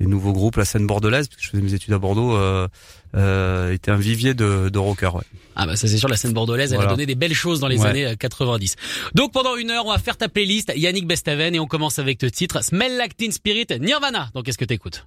les 0.00 0.06
nouveaux 0.08 0.32
groupes, 0.32 0.56
la 0.56 0.64
scène 0.64 0.84
bordelaise, 0.84 1.28
parce 1.28 1.36
que 1.40 1.44
je 1.46 1.50
faisais 1.50 1.62
mes 1.62 1.74
études 1.74 1.94
à 1.94 1.98
Bordeaux, 1.98 2.34
euh, 2.34 2.66
euh, 3.14 3.72
était 3.72 3.92
un 3.92 3.96
vivier 3.98 4.34
de, 4.34 4.68
de 4.68 4.78
rockers. 4.80 5.14
Ouais. 5.14 5.22
Ah 5.54 5.66
bah 5.66 5.76
ça 5.76 5.86
c'est 5.86 5.96
sûr, 5.96 6.08
la 6.08 6.16
scène 6.16 6.32
bordelaise, 6.32 6.72
elle 6.72 6.80
a 6.80 6.86
donné 6.86 7.06
des 7.06 7.14
belles 7.14 7.34
choses 7.34 7.60
dans 7.60 7.68
les 7.68 7.78
Ouais. 7.78 7.86
années 7.86 8.06
euh, 8.06 8.14
90. 8.16 8.74
Donc 9.14 9.32
pendant 9.32 9.54
une 9.54 9.70
heure, 9.70 9.86
on 9.86 9.92
va 9.92 9.98
faire 9.98 10.16
ta 10.16 10.28
playlist 10.28 10.72
Yannick 10.74 11.06
Bestaven 11.06 11.54
et 11.54 11.60
on 11.60 11.66
commence 11.66 12.00
avec 12.00 12.20
le 12.20 12.32
titre 12.32 12.64
Smell 12.64 12.96
Like 12.96 13.16
Teen 13.16 13.30
Spirit 13.30 13.66
Nirvana. 13.78 14.30
Donc 14.34 14.46
qu'est-ce 14.46 14.58
que 14.58 14.64
t'écoutes? 14.64 15.04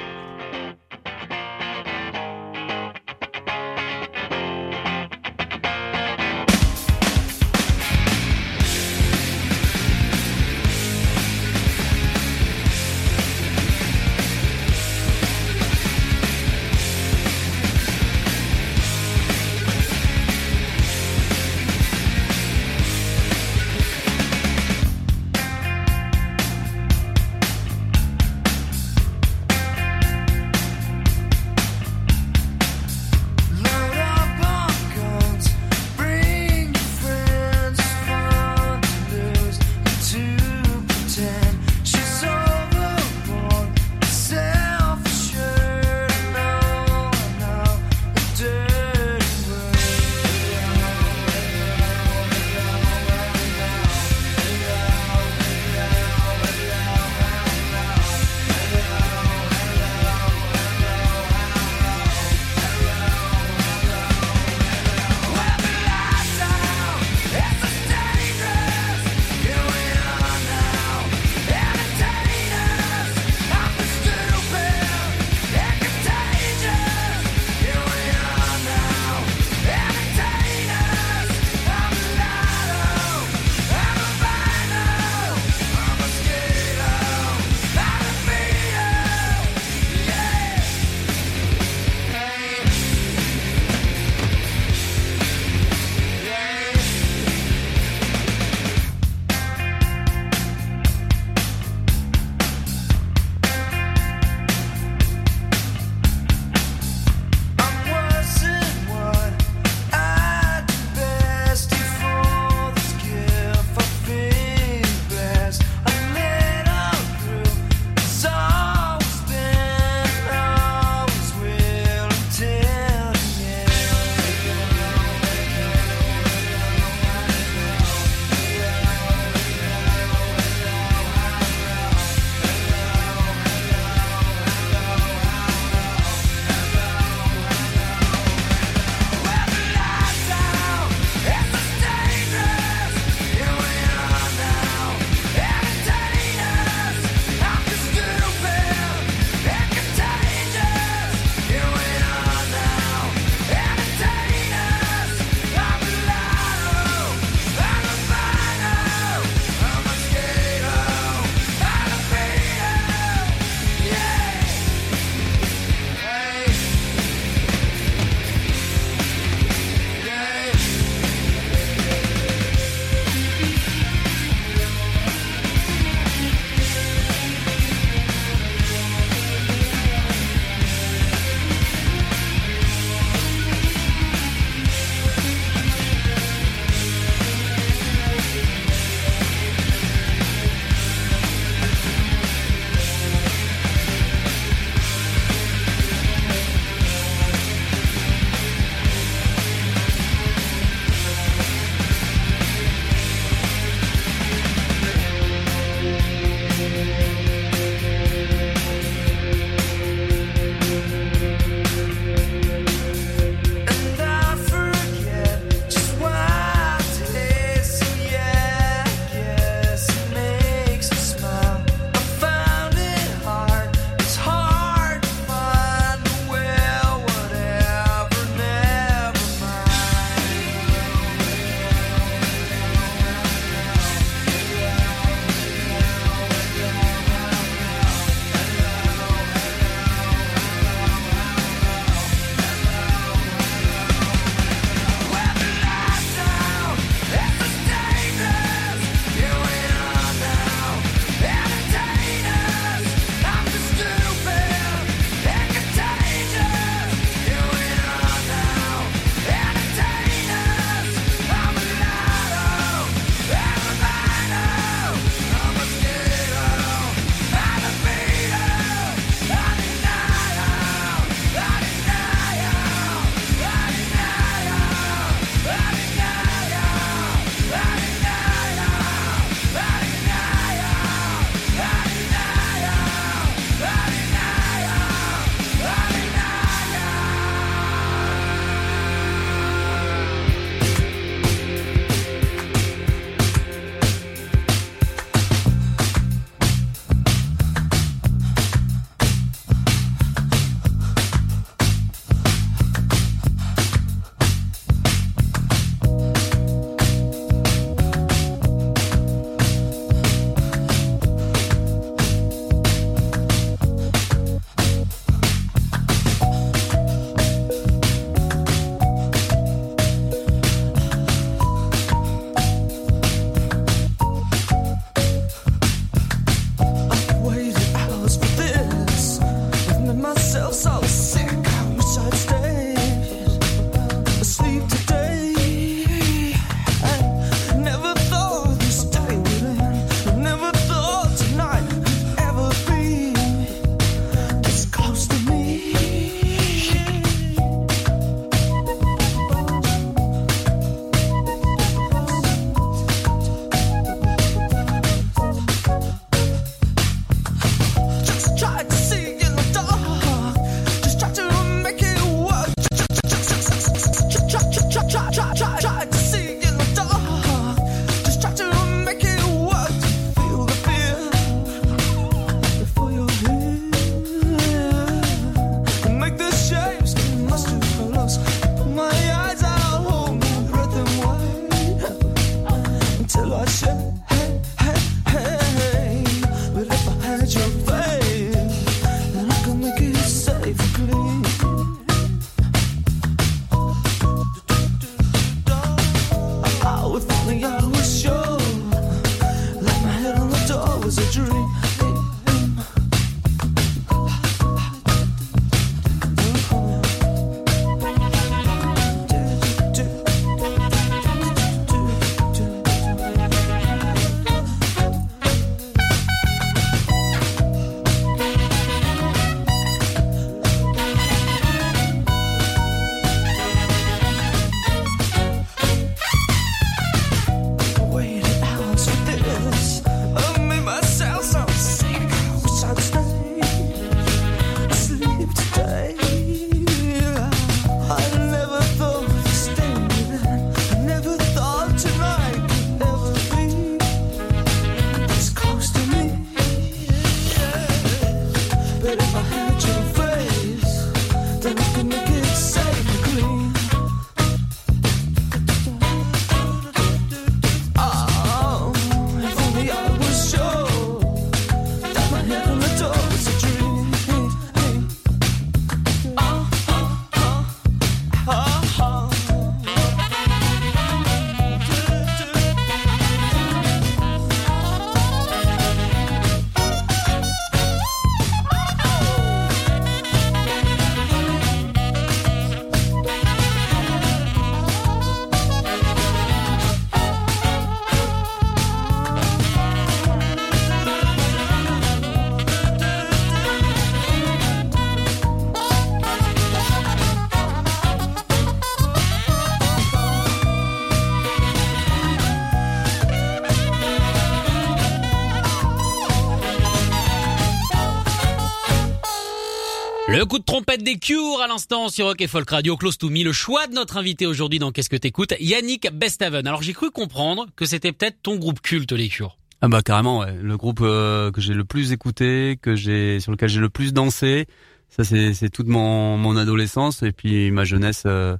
De 510.39 510.43
trompette 510.43 510.83
des 510.83 510.97
Cure 510.97 511.39
à 511.41 511.47
l'instant 511.47 511.87
sur 511.89 512.07
Rock 512.07 512.19
et 512.19 512.27
Folk 512.27 512.49
Radio, 512.49 512.75
Close 512.75 512.97
to 512.97 513.09
Me, 513.09 513.23
le 513.23 513.31
choix 513.31 513.67
de 513.67 513.73
notre 513.73 513.97
invité 513.97 514.25
aujourd'hui 514.25 514.59
dans 514.59 514.71
Qu'est-ce 514.71 514.89
que 514.89 514.95
t'écoutes, 514.95 515.33
Yannick 515.39 515.89
Bestaven. 515.93 516.45
Alors 516.47 516.61
j'ai 516.61 516.73
cru 516.73 516.91
comprendre 516.91 517.45
que 517.55 517.65
c'était 517.65 517.91
peut-être 517.91 518.17
ton 518.21 518.35
groupe 518.35 518.59
culte 518.61 518.91
les 518.91 519.07
Cure. 519.07 519.37
Ah 519.61 519.67
bah 519.67 519.81
carrément, 519.81 520.25
le 520.25 520.57
groupe 520.57 520.81
euh, 520.81 521.31
que 521.31 521.39
j'ai 521.41 521.53
le 521.53 521.63
plus 521.63 521.91
écouté, 521.91 522.57
que 522.61 522.75
j'ai 522.75 523.19
sur 523.19 523.31
lequel 523.31 523.49
j'ai 523.49 523.61
le 523.61 523.69
plus 523.69 523.93
dansé. 523.93 524.47
Ça 524.95 525.03
c'est 525.03 525.33
c'est 525.33 525.49
toute 525.49 525.67
mon 525.67 526.17
mon 526.17 526.37
adolescence 526.37 527.03
et 527.03 527.11
puis 527.11 527.51
ma 527.51 527.65
jeunesse 527.65 528.03
euh, 528.05 528.37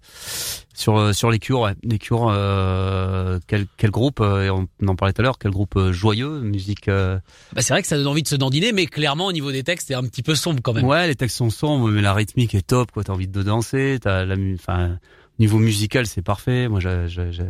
sur 0.73 0.97
euh, 0.97 1.11
sur 1.11 1.29
les 1.29 1.39
cures, 1.39 1.59
ouais. 1.61 1.73
les 1.83 1.97
cures. 1.99 2.29
euh, 2.29 3.39
quel 3.47 3.65
quel 3.77 3.91
groupe 3.91 4.21
euh, 4.21 4.45
et 4.45 4.49
on 4.49 4.67
en 4.87 4.95
parlait 4.95 5.11
tout 5.11 5.21
à 5.21 5.23
l'heure, 5.23 5.37
quel 5.37 5.51
groupe 5.51 5.75
euh, 5.75 5.91
joyeux, 5.91 6.39
musique. 6.39 6.87
euh, 6.87 7.19
Bah 7.53 7.61
c'est 7.61 7.73
vrai 7.73 7.81
que 7.81 7.87
ça 7.89 7.97
donne 7.97 8.07
envie 8.07 8.23
de 8.23 8.27
se 8.29 8.35
dandiner, 8.35 8.71
mais 8.71 8.85
clairement 8.85 9.25
au 9.25 9.31
niveau 9.33 9.51
des 9.51 9.63
textes 9.63 9.87
c'est 9.89 9.95
un 9.95 10.03
petit 10.03 10.23
peu 10.23 10.33
sombre 10.35 10.61
quand 10.63 10.73
même. 10.73 10.85
Ouais, 10.85 11.07
les 11.07 11.15
textes 11.15 11.37
sont 11.37 11.49
sombres, 11.49 11.89
mais 11.89 12.01
la 12.01 12.13
rythmique 12.13 12.55
est 12.55 12.65
top. 12.65 12.91
Quoi, 12.91 13.03
t'as 13.03 13.13
envie 13.13 13.27
de 13.27 13.43
danser. 13.43 13.97
T'as 14.01 14.23
la, 14.23 14.35
enfin, 14.53 14.97
niveau 15.39 15.57
musical, 15.59 16.07
c'est 16.07 16.21
parfait. 16.21 16.69
Moi, 16.69 16.79
j'ai- 16.79 17.07
j'ai- 17.09 17.31
j'ai- 17.33 17.43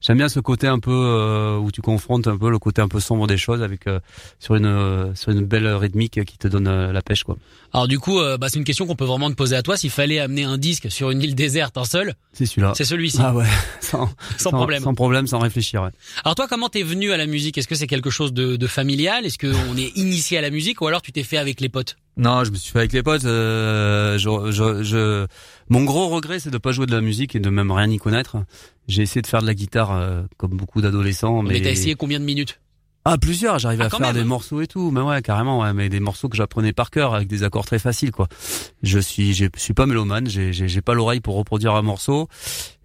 j'aime 0.00 0.18
bien 0.18 0.28
ce 0.28 0.40
côté 0.40 0.66
un 0.66 0.78
peu 0.78 0.90
euh, 0.92 1.56
où 1.58 1.70
tu 1.72 1.80
confrontes 1.82 2.26
un 2.26 2.36
peu 2.36 2.50
le 2.50 2.58
côté 2.58 2.82
un 2.82 2.88
peu 2.88 3.00
sombre 3.00 3.26
des 3.26 3.36
choses 3.36 3.62
avec 3.62 3.86
euh, 3.86 4.00
sur 4.38 4.54
une 4.54 4.66
euh, 4.66 5.14
sur 5.14 5.32
une 5.32 5.44
belle 5.44 5.66
rythmique 5.68 6.24
qui 6.24 6.38
te 6.38 6.48
donne 6.48 6.68
euh, 6.68 6.92
la 6.92 7.02
pêche, 7.02 7.24
quoi. 7.24 7.36
Alors 7.72 7.88
du 7.88 7.98
coup, 7.98 8.18
euh, 8.20 8.38
bah, 8.38 8.48
c'est 8.48 8.58
une 8.58 8.64
question 8.64 8.86
qu'on 8.86 8.96
peut 8.96 9.04
vraiment 9.04 9.28
te 9.30 9.34
poser 9.34 9.56
à 9.56 9.62
toi. 9.62 9.76
S'il 9.76 9.90
fallait 9.90 10.18
amener 10.18 10.44
un 10.44 10.58
disque 10.58 10.90
sur 10.90 11.10
une 11.10 11.22
île 11.22 11.34
déserte, 11.34 11.76
un 11.78 11.84
seul, 11.84 12.14
C'est 12.32 12.46
celui-là. 12.46 12.72
c'est 12.76 12.84
celui-ci, 12.84 13.18
Ah 13.20 13.34
ouais, 13.34 13.44
sans, 13.80 14.08
sans 14.38 14.50
problème. 14.50 14.82
sans 14.82 14.94
problème, 14.94 15.26
sans 15.26 15.38
réfléchir. 15.38 15.82
Ouais. 15.82 15.90
Alors 16.24 16.34
toi, 16.34 16.46
comment 16.48 16.68
t'es 16.68 16.82
venu 16.82 17.12
à 17.12 17.16
la 17.16 17.26
musique? 17.26 17.58
Est-ce 17.58 17.68
que 17.68 17.74
c'est 17.74 17.86
quelque 17.86 18.10
chose 18.10 18.32
de, 18.32 18.56
de 18.56 18.66
familial? 18.66 19.26
Est-ce 19.26 19.38
qu'on 19.38 19.76
est 19.76 19.96
initié 19.96 20.38
à 20.38 20.40
la 20.40 20.50
musique? 20.50 20.80
Ou 20.80 20.86
alors 20.86 21.02
tu 21.02 21.12
t'es 21.12 21.22
fait 21.22 21.38
avec 21.38 21.60
les 21.60 21.68
potes? 21.68 21.96
Non, 22.18 22.44
je 22.44 22.50
me 22.50 22.56
suis 22.56 22.72
fait 22.72 22.78
avec 22.78 22.92
les 22.92 23.02
potes. 23.02 23.24
euh, 23.26 24.16
je, 24.18 24.50
je, 24.50 24.82
je- 24.82 25.26
mon 25.68 25.84
gros 25.84 26.08
regret, 26.08 26.38
c'est 26.38 26.50
de 26.50 26.56
pas 26.58 26.72
jouer 26.72 26.86
de 26.86 26.92
la 26.92 27.02
musique 27.02 27.34
et 27.36 27.40
de 27.40 27.50
même 27.50 27.70
rien 27.70 27.90
y 27.90 27.98
connaître. 27.98 28.36
J'ai 28.88 29.02
essayé 29.02 29.20
de 29.20 29.26
faire 29.26 29.42
de 29.42 29.46
la 29.46 29.54
guitare 29.54 29.92
euh, 29.92 30.22
comme 30.38 30.52
beaucoup 30.56 30.80
d'adolescents, 30.80 31.42
Mais 31.42 31.54
mais 31.54 31.60
t'as 31.60 31.70
essayé 31.70 31.94
combien 31.94 32.18
de 32.18 32.24
minutes? 32.24 32.58
Ah, 33.08 33.18
plusieurs, 33.18 33.58
j'arrivais 33.60 33.84
Ah, 33.84 33.86
à 33.86 33.90
faire 33.90 34.00
même. 34.00 34.14
des 34.14 34.24
morceaux 34.24 34.60
et 34.62 34.66
tout, 34.66 34.90
mais 34.90 35.00
ouais, 35.00 35.22
carrément, 35.22 35.60
ouais, 35.60 35.72
mais 35.72 35.88
des 35.88 36.00
morceaux 36.00 36.28
que 36.28 36.36
j'apprenais 36.36 36.72
par 36.72 36.90
cœur 36.90 37.14
avec 37.14 37.28
des 37.28 37.44
accords 37.44 37.64
très 37.64 37.78
faciles, 37.78 38.10
quoi. 38.10 38.26
Je 38.82 38.98
suis, 38.98 39.32
je 39.32 39.46
suis 39.56 39.74
pas 39.74 39.86
mélomane, 39.86 40.26
j'ai, 40.26 40.52
j'ai, 40.52 40.80
pas 40.80 40.92
l'oreille 40.94 41.20
pour 41.20 41.36
reproduire 41.36 41.74
un 41.76 41.82
morceau, 41.82 42.28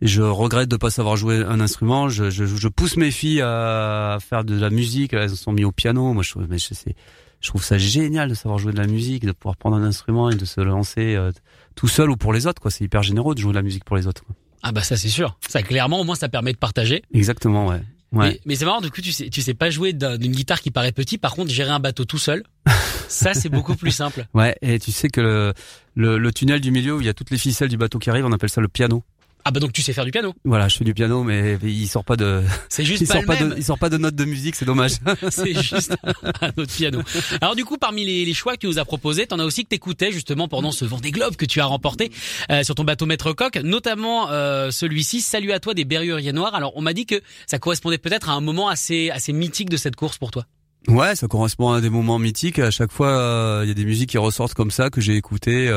je 0.02 0.22
regrette 0.22 0.70
de 0.70 0.78
pas 0.78 0.92
savoir 0.92 1.16
jouer 1.16 1.38
un 1.38 1.60
instrument. 1.60 2.08
Je, 2.10 2.30
je, 2.30 2.46
je 2.46 2.68
pousse 2.68 2.98
mes 2.98 3.10
filles 3.10 3.42
à 3.42 4.20
faire 4.22 4.44
de 4.44 4.60
la 4.60 4.70
musique, 4.70 5.14
elles 5.14 5.30
se 5.32 5.36
sont 5.36 5.54
mis 5.54 5.64
au 5.64 5.72
piano. 5.72 6.14
Moi, 6.14 6.22
je 6.22 6.34
mais 6.48 6.60
je 6.60 6.74
sais, 6.76 6.96
je 7.42 7.48
trouve 7.50 7.64
ça 7.64 7.78
génial 7.78 8.30
de 8.30 8.34
savoir 8.36 8.60
jouer 8.60 8.72
de 8.72 8.78
la 8.78 8.88
musique, 8.88 9.26
de 9.26 9.32
pouvoir 9.32 9.58
prendre 9.58 9.76
un 9.76 9.84
instrument 9.84 10.30
et 10.30 10.36
de 10.36 10.46
se 10.46 10.62
lancer 10.62 11.16
euh, 11.16 11.32
tout 11.76 11.88
seul 11.88 12.10
ou 12.10 12.16
pour 12.18 12.34
les 12.34 12.48
autres, 12.48 12.62
quoi. 12.62 12.72
C'est 12.72 12.84
hyper 12.84 13.04
généreux 13.04 13.36
de 13.36 13.40
jouer 13.40 13.52
de 13.52 13.58
la 13.58 13.64
musique 13.64 13.84
pour 13.84 13.96
les 13.98 14.08
autres. 14.08 14.24
quoi. 14.24 14.36
Ah 14.64 14.72
bah 14.72 14.82
ça 14.84 14.96
c'est 14.96 15.10
sûr. 15.10 15.38
Ça 15.48 15.64
clairement, 15.64 16.00
au 16.00 16.04
moins 16.04 16.16
ça 16.16 16.30
permet 16.30 16.54
de 16.54 16.58
partager. 16.58 17.04
Exactement, 17.14 17.68
ouais. 17.68 17.82
Ouais. 18.14 18.30
Mais, 18.32 18.40
mais 18.46 18.56
c'est 18.56 18.66
marrant, 18.66 18.82
du 18.82 18.92
coup, 18.92 19.02
tu 19.02 19.12
sais, 19.14 19.30
tu 19.30 19.42
sais 19.42 19.54
pas 19.54 19.70
jouer 19.70 19.94
d'un- 19.94 20.18
d'une 20.18 20.34
guitare 20.34 20.60
qui 20.62 20.70
paraît 20.70 20.92
petit. 20.92 21.18
Par 21.18 21.34
contre, 21.34 21.50
gérer 21.50 21.70
un 21.72 21.80
bateau 21.80 22.04
tout 22.06 22.18
seul, 22.18 22.44
ça 23.08 23.34
c'est 23.34 23.48
beaucoup 23.50 23.76
plus 23.76 23.92
simple. 23.92 24.26
Ouais, 24.34 24.56
et 24.62 24.80
tu 24.80 24.92
sais 24.92 25.08
que 25.08 25.22
le, 25.22 25.54
le, 25.96 26.18
le 26.18 26.34
tunnel 26.34 26.60
du 26.60 26.72
milieu 26.72 26.96
où 26.96 27.00
il 27.00 27.06
y 27.06 27.10
a 27.10 27.14
toutes 27.14 27.32
les 27.32 27.38
ficelles 27.38 27.70
du 27.70 27.78
bateau 27.78 28.00
qui 28.00 28.10
arrivent, 28.10 28.26
on 28.26 28.32
appelle 28.34 28.50
ça 28.50 28.60
le 28.62 28.68
piano. 28.68 29.04
Ah 29.44 29.52
bah 29.52 29.60
donc 29.60 29.74
tu 29.74 29.82
sais 29.82 29.94
faire 29.94 30.06
du 30.06 30.12
piano. 30.12 30.34
Voilà, 30.46 30.68
je 30.68 30.78
fais 30.78 30.84
du 30.84 30.94
piano, 30.94 31.24
mais 31.24 31.58
il 31.64 31.88
sort 31.88 32.04
pas 32.04 32.16
de, 32.16 32.44
C'est 32.70 32.86
juste 32.86 33.02
il 33.02 33.08
pas 33.08 33.14
sort 33.14 33.22
le 33.22 33.28
pas 33.28 33.40
même. 33.40 33.50
de, 33.50 33.58
il 33.58 33.64
sort 33.64 33.80
pas 33.80 33.90
de 33.90 33.98
notes 33.98 34.16
de 34.16 34.26
musique, 34.26 34.56
c'est 34.56 34.66
dommage. 34.66 34.94
c'est 35.30 35.54
juste 35.62 35.96
un 36.42 36.50
autre 36.58 36.74
piano. 36.74 37.02
Alors 37.42 37.56
du 37.56 37.66
coup, 37.66 37.78
parmi 37.78 38.06
les, 38.06 38.26
les 38.26 38.34
choix 38.34 38.54
que 38.54 38.60
tu 38.60 38.68
nous 38.68 38.80
as 38.80 38.86
proposés, 38.86 39.28
t'en 39.28 39.40
as 39.40 39.46
aussi 39.46 39.64
que 39.64 39.70
t'écoutais 39.70 40.12
justement 40.12 40.48
pendant 40.48 40.72
ce 40.72 40.86
Vendée 40.86 41.12
Globe 41.12 41.36
que 41.36 41.46
tu 41.46 41.60
as 41.60 41.66
remporté 41.66 42.12
euh, 42.52 42.64
sur 42.64 42.76
ton 42.76 42.84
bateau 42.84 43.06
Maître 43.06 43.34
Coq, 43.34 43.58
notamment 43.64 44.30
euh, 44.30 44.72
celui-ci. 44.72 45.22
Salut 45.22 45.52
à 45.52 45.60
toi 45.60 45.74
des 45.74 45.86
Berruriers 45.86 46.34
Noirs. 46.34 46.56
Alors 46.56 46.74
on 46.76 46.82
m'a 46.82 46.94
dit 46.94 47.06
que 47.06 47.22
ça 47.48 47.60
correspondait 47.60 47.98
peut-être 47.98 48.30
à 48.30 48.34
un 48.34 48.42
moment 48.42 48.70
assez 48.70 49.10
assez 49.10 49.34
mythique 49.34 49.70
de 49.70 49.78
cette 49.78 49.96
course 49.96 50.18
pour 50.18 50.32
toi. 50.32 50.46
ouais, 50.88 51.16
ça 51.16 51.28
correspond 51.28 51.72
à 51.72 51.82
des 51.82 51.90
moments 51.90 52.20
mythiques. 52.20 52.60
À 52.60 52.72
chaque 52.72 52.92
fois, 52.92 53.10
euh, 53.10 53.62
il 53.64 53.68
y 53.68 53.72
a 53.72 53.76
des 53.76 53.86
musiques 53.86 54.10
qui 54.12 54.18
ressortent 54.18 54.54
comme 54.54 54.72
ça 54.72 54.90
que 54.90 55.02
j'ai 55.02 55.16
écoutées 55.16 55.70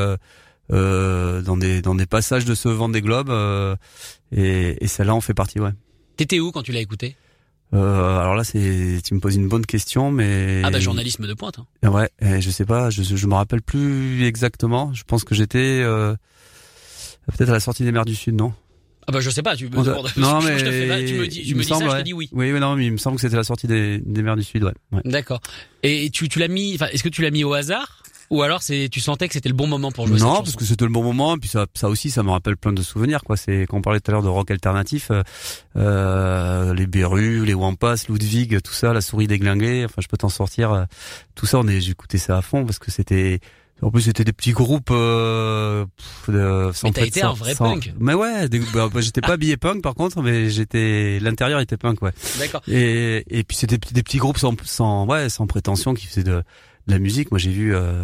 euh, 0.71 1.41
dans 1.41 1.57
des 1.57 1.81
dans 1.81 1.95
des 1.95 2.05
passages 2.05 2.45
de 2.45 2.55
ce 2.55 2.69
Vendée 2.69 3.01
Globe, 3.01 3.29
euh, 3.29 3.75
et, 4.31 4.83
et 4.83 4.87
celle-là 4.87 5.13
en 5.15 5.21
fait 5.21 5.33
partie, 5.33 5.59
ouais. 5.59 5.71
T'étais 6.17 6.39
où 6.39 6.51
quand 6.51 6.63
tu 6.63 6.71
l'as 6.71 6.81
écouté 6.81 7.15
Euh, 7.73 8.19
alors 8.19 8.35
là, 8.35 8.43
c'est, 8.43 8.99
tu 9.03 9.13
me 9.15 9.19
poses 9.19 9.35
une 9.35 9.49
bonne 9.49 9.65
question, 9.65 10.11
mais 10.11 10.61
Ah 10.63 10.69
bah 10.71 10.79
journalisme 10.79 11.27
de 11.27 11.33
pointe. 11.33 11.59
hein. 11.83 11.89
Ouais, 11.89 12.09
et 12.21 12.39
je 12.41 12.49
sais 12.49 12.65
pas, 12.65 12.89
je 12.89 13.03
je 13.03 13.27
me 13.27 13.33
rappelle 13.35 13.61
plus 13.61 14.23
exactement. 14.25 14.93
Je 14.93 15.03
pense 15.03 15.23
que 15.23 15.35
j'étais 15.35 15.81
euh, 15.83 16.15
peut-être 17.37 17.49
à 17.49 17.53
la 17.53 17.59
sortie 17.59 17.83
des 17.83 17.91
mers 17.91 18.05
du 18.05 18.15
Sud, 18.15 18.35
non? 18.35 18.53
Ah 19.07 19.11
bah 19.11 19.19
je 19.19 19.29
sais 19.29 19.43
pas. 19.43 19.55
Tu 19.55 19.65
me 19.65 19.69
demandes. 19.71 20.09
Non, 20.17 20.39
je 20.41 20.47
mais 20.47 20.57
te 20.57 20.71
fais 20.71 20.87
pas- 20.87 21.03
tu 21.03 21.13
me 21.15 21.27
dis, 21.27 21.43
tu 21.43 21.53
me 21.53 21.57
me 21.59 21.63
dis 21.63 21.67
semble, 21.69 21.83
ça, 21.83 21.89
je 21.89 21.93
ouais. 21.93 21.99
te 21.99 22.05
dis 22.05 22.13
oui. 22.13 22.29
Oui, 22.31 22.51
oui, 22.51 22.59
non, 22.59 22.75
mais 22.75 22.85
il 22.87 22.91
me 22.91 22.97
semble 22.97 23.17
que 23.17 23.21
c'était 23.21 23.35
la 23.35 23.43
sortie 23.43 23.67
des, 23.67 23.99
des 23.99 24.21
mers 24.23 24.35
du 24.35 24.43
Sud, 24.43 24.63
ouais. 24.63 24.73
ouais. 24.93 25.01
D'accord. 25.05 25.41
Et 25.83 26.09
tu 26.11 26.27
tu 26.29 26.39
l'as 26.39 26.47
mis. 26.47 26.73
Enfin, 26.75 26.87
est-ce 26.91 27.03
que 27.03 27.09
tu 27.09 27.21
l'as 27.21 27.29
mis 27.31 27.43
au 27.43 27.53
hasard? 27.53 28.01
Ou 28.31 28.41
alors 28.41 28.63
c'est 28.63 28.89
tu 28.91 28.99
sentais 28.99 29.27
que 29.27 29.33
c'était 29.33 29.49
le 29.49 29.55
bon 29.55 29.67
moment 29.67 29.91
pour 29.91 30.07
jouer 30.07 30.17
cette 30.17 30.23
Non, 30.27 30.31
chanson 30.33 30.43
parce 30.43 30.55
que 30.55 30.65
c'était 30.65 30.85
le 30.85 30.91
bon 30.91 31.03
moment, 31.03 31.35
et 31.35 31.39
puis 31.39 31.49
ça, 31.49 31.65
ça 31.75 31.89
aussi, 31.89 32.09
ça 32.09 32.23
me 32.23 32.31
rappelle 32.31 32.57
plein 32.57 32.73
de 32.73 32.81
souvenirs, 32.81 33.23
quoi. 33.23 33.37
C'est 33.37 33.65
quand 33.69 33.77
on 33.77 33.81
parlait 33.81 33.99
tout 33.99 34.09
à 34.09 34.13
l'heure 34.13 34.23
de 34.23 34.27
rock 34.27 34.49
alternatif, 34.51 35.09
euh, 35.11 35.21
euh, 35.75 36.73
les 36.73 36.87
Berus, 36.87 37.45
les 37.45 37.53
Wampas, 37.53 38.05
Ludwig, 38.09 38.61
tout 38.61 38.73
ça, 38.73 38.93
la 38.93 39.01
souris 39.01 39.27
déglinguée. 39.27 39.85
Enfin, 39.85 40.01
je 40.01 40.07
peux 40.07 40.17
t'en 40.17 40.29
sortir. 40.29 40.71
euh, 40.71 40.83
tout 41.35 41.45
ça, 41.45 41.59
on 41.59 41.67
est, 41.67 41.81
j'écoutais 41.81 42.17
ça 42.17 42.37
à 42.37 42.41
fond 42.41 42.65
parce 42.65 42.79
que 42.79 42.91
c'était. 42.91 43.39
En 43.81 43.91
plus, 43.91 44.03
c'était 44.03 44.23
des 44.23 44.31
petits 44.31 44.53
groupes. 44.53 44.89
Euh, 44.91 45.85
de, 46.29 46.71
sans 46.73 46.87
Mais 46.87 46.93
t'as 46.93 47.05
été 47.05 47.19
sans- 47.19 47.31
un 47.31 47.33
vrai 47.33 47.53
sans- 47.55 47.65
punk. 47.73 47.93
Mais 47.99 48.13
ouais, 48.13 48.47
bah, 48.73 48.87
bah, 48.91 49.01
j'étais 49.01 49.19
pas 49.19 49.33
habillé 49.33 49.57
punk 49.57 49.81
par 49.83 49.95
contre, 49.95 50.21
mais 50.21 50.49
j'étais 50.49 51.19
l'intérieur 51.19 51.59
était 51.59 51.75
punk, 51.77 52.01
ouais. 52.01 52.11
D'accord. 52.39 52.61
Et, 52.69 53.25
et 53.27 53.43
puis 53.43 53.57
c'était 53.57 53.77
des 53.77 54.01
petits- 54.03 54.17
groupes 54.17 54.37
sans, 54.37 54.55
sans, 54.63 55.05
ouais, 55.07 55.27
sans 55.29 55.45
prétention 55.45 55.93
qui 55.93 56.07
faisaient 56.07 56.23
de 56.23 56.41
la 56.87 56.99
musique. 56.99 57.31
Moi, 57.31 57.39
j'ai 57.39 57.51
vu 57.51 57.75
euh, 57.75 58.03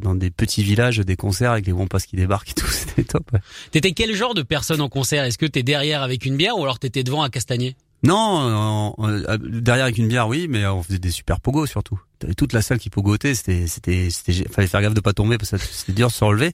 dans 0.00 0.14
des 0.14 0.30
petits 0.30 0.62
villages 0.62 0.98
des 0.98 1.16
concerts 1.16 1.52
avec 1.52 1.66
les 1.66 1.72
Wampas 1.72 2.00
qui 2.00 2.16
débarquent 2.16 2.50
et 2.50 2.54
tout. 2.54 2.66
C'était 2.70 3.04
top. 3.04 3.30
ouais. 3.32 3.40
T'étais 3.70 3.92
quel 3.92 4.14
genre 4.14 4.34
de 4.34 4.42
personne 4.42 4.80
en 4.80 4.88
concert? 4.88 5.24
Est-ce 5.24 5.38
que 5.38 5.46
t'es 5.46 5.62
derrière 5.62 6.02
avec 6.02 6.24
une 6.24 6.36
bière 6.36 6.56
ou 6.58 6.62
alors 6.62 6.78
t'étais 6.78 7.04
devant 7.04 7.22
à 7.22 7.30
castagner 7.30 7.76
Non, 8.02 8.94
euh, 8.98 9.22
euh, 9.28 9.38
derrière 9.38 9.84
avec 9.84 9.98
une 9.98 10.08
bière, 10.08 10.28
oui, 10.28 10.46
mais 10.48 10.66
on 10.66 10.82
faisait 10.82 10.98
des 10.98 11.10
super 11.10 11.40
pogos 11.40 11.66
surtout. 11.66 12.00
T'avais 12.18 12.34
toute 12.34 12.54
la 12.54 12.62
salle 12.62 12.78
qui 12.78 12.88
pogotait. 12.88 13.34
C'était, 13.34 13.66
c'était, 13.66 14.08
c'était, 14.08 14.48
fallait 14.48 14.68
faire 14.68 14.80
gaffe 14.80 14.94
de 14.94 15.00
pas 15.00 15.12
tomber 15.12 15.36
parce 15.36 15.50
que 15.50 15.58
c'était 15.58 15.92
dur 15.92 16.08
de 16.08 16.12
se 16.12 16.24
relever. 16.24 16.52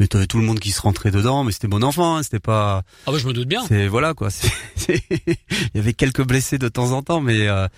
Mais 0.00 0.08
t'avais 0.08 0.26
tout 0.26 0.38
le 0.38 0.44
monde 0.44 0.58
qui 0.58 0.72
se 0.72 0.80
rentrait 0.80 1.12
dedans. 1.12 1.44
Mais 1.44 1.52
c'était 1.52 1.68
bon 1.68 1.84
enfant. 1.84 2.16
Hein, 2.16 2.24
c'était 2.24 2.40
pas. 2.40 2.82
Ah 3.06 3.12
bah 3.12 3.18
je 3.18 3.28
me 3.28 3.32
doute 3.32 3.46
bien. 3.46 3.64
C'est 3.68 3.86
voilà 3.86 4.14
quoi. 4.14 4.30
Il 4.88 4.98
y 5.74 5.78
avait 5.78 5.92
quelques 5.92 6.26
blessés 6.26 6.58
de 6.58 6.68
temps 6.68 6.90
en 6.90 7.02
temps, 7.02 7.20
mais 7.20 7.46
euh, 7.46 7.68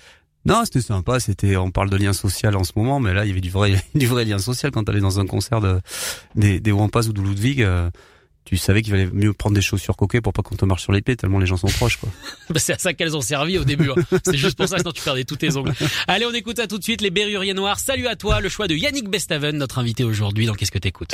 non, 0.46 0.64
c'était 0.64 0.80
sympa. 0.80 1.20
C'était, 1.20 1.56
on 1.56 1.70
parle 1.70 1.90
de 1.90 1.96
lien 1.96 2.12
social 2.12 2.56
en 2.56 2.64
ce 2.64 2.72
moment, 2.76 3.00
mais 3.00 3.12
là 3.12 3.24
il 3.24 3.28
y 3.28 3.30
avait 3.32 3.40
du 3.40 3.50
vrai, 3.50 3.74
du 3.94 4.06
vrai 4.06 4.24
lien 4.24 4.38
social 4.38 4.70
quand 4.70 4.84
t'allais 4.84 5.00
dans 5.00 5.20
un 5.20 5.26
concert 5.26 5.60
de 5.60 5.80
des, 6.34 6.60
des 6.60 6.72
Wampas 6.72 7.08
ou 7.08 7.12
de 7.12 7.20
Ludwig. 7.20 7.62
euh, 7.62 7.90
tu 8.44 8.56
savais 8.56 8.80
qu'il 8.80 8.92
valait 8.92 9.10
mieux 9.12 9.32
prendre 9.32 9.56
des 9.56 9.60
chaussures 9.60 9.96
coquées 9.96 10.20
pour 10.20 10.32
pas 10.32 10.40
qu'on 10.42 10.54
te 10.54 10.64
marche 10.64 10.82
sur 10.84 10.92
les 10.92 11.02
pieds 11.02 11.16
tellement 11.16 11.40
les 11.40 11.46
gens 11.46 11.56
sont 11.56 11.66
proches 11.66 11.96
quoi. 11.96 12.08
Bah, 12.50 12.60
c'est 12.60 12.74
à 12.74 12.78
ça 12.78 12.94
qu'elles 12.94 13.16
ont 13.16 13.20
servi 13.20 13.58
au 13.58 13.64
début. 13.64 13.90
hein. 13.90 14.18
C'est 14.24 14.36
juste 14.36 14.56
pour 14.56 14.68
ça, 14.68 14.78
sinon 14.78 14.92
tu 14.92 15.02
perdais 15.02 15.24
tous 15.24 15.34
tes 15.34 15.56
ongles. 15.56 15.74
Allez, 16.06 16.26
on 16.26 16.32
écoute 16.32 16.58
ça 16.58 16.68
tout 16.68 16.78
de 16.78 16.84
suite 16.84 17.00
les 17.00 17.10
Berruriers 17.10 17.54
Noirs. 17.54 17.80
Salut 17.80 18.06
à 18.06 18.14
toi, 18.14 18.40
le 18.40 18.48
choix 18.48 18.68
de 18.68 18.76
Yannick 18.76 19.08
Bestaven, 19.10 19.56
notre 19.58 19.80
invité 19.80 20.04
aujourd'hui 20.04 20.46
dans 20.46 20.54
Qu'est-ce 20.54 20.70
que 20.70 20.78
t'écoutes? 20.78 21.10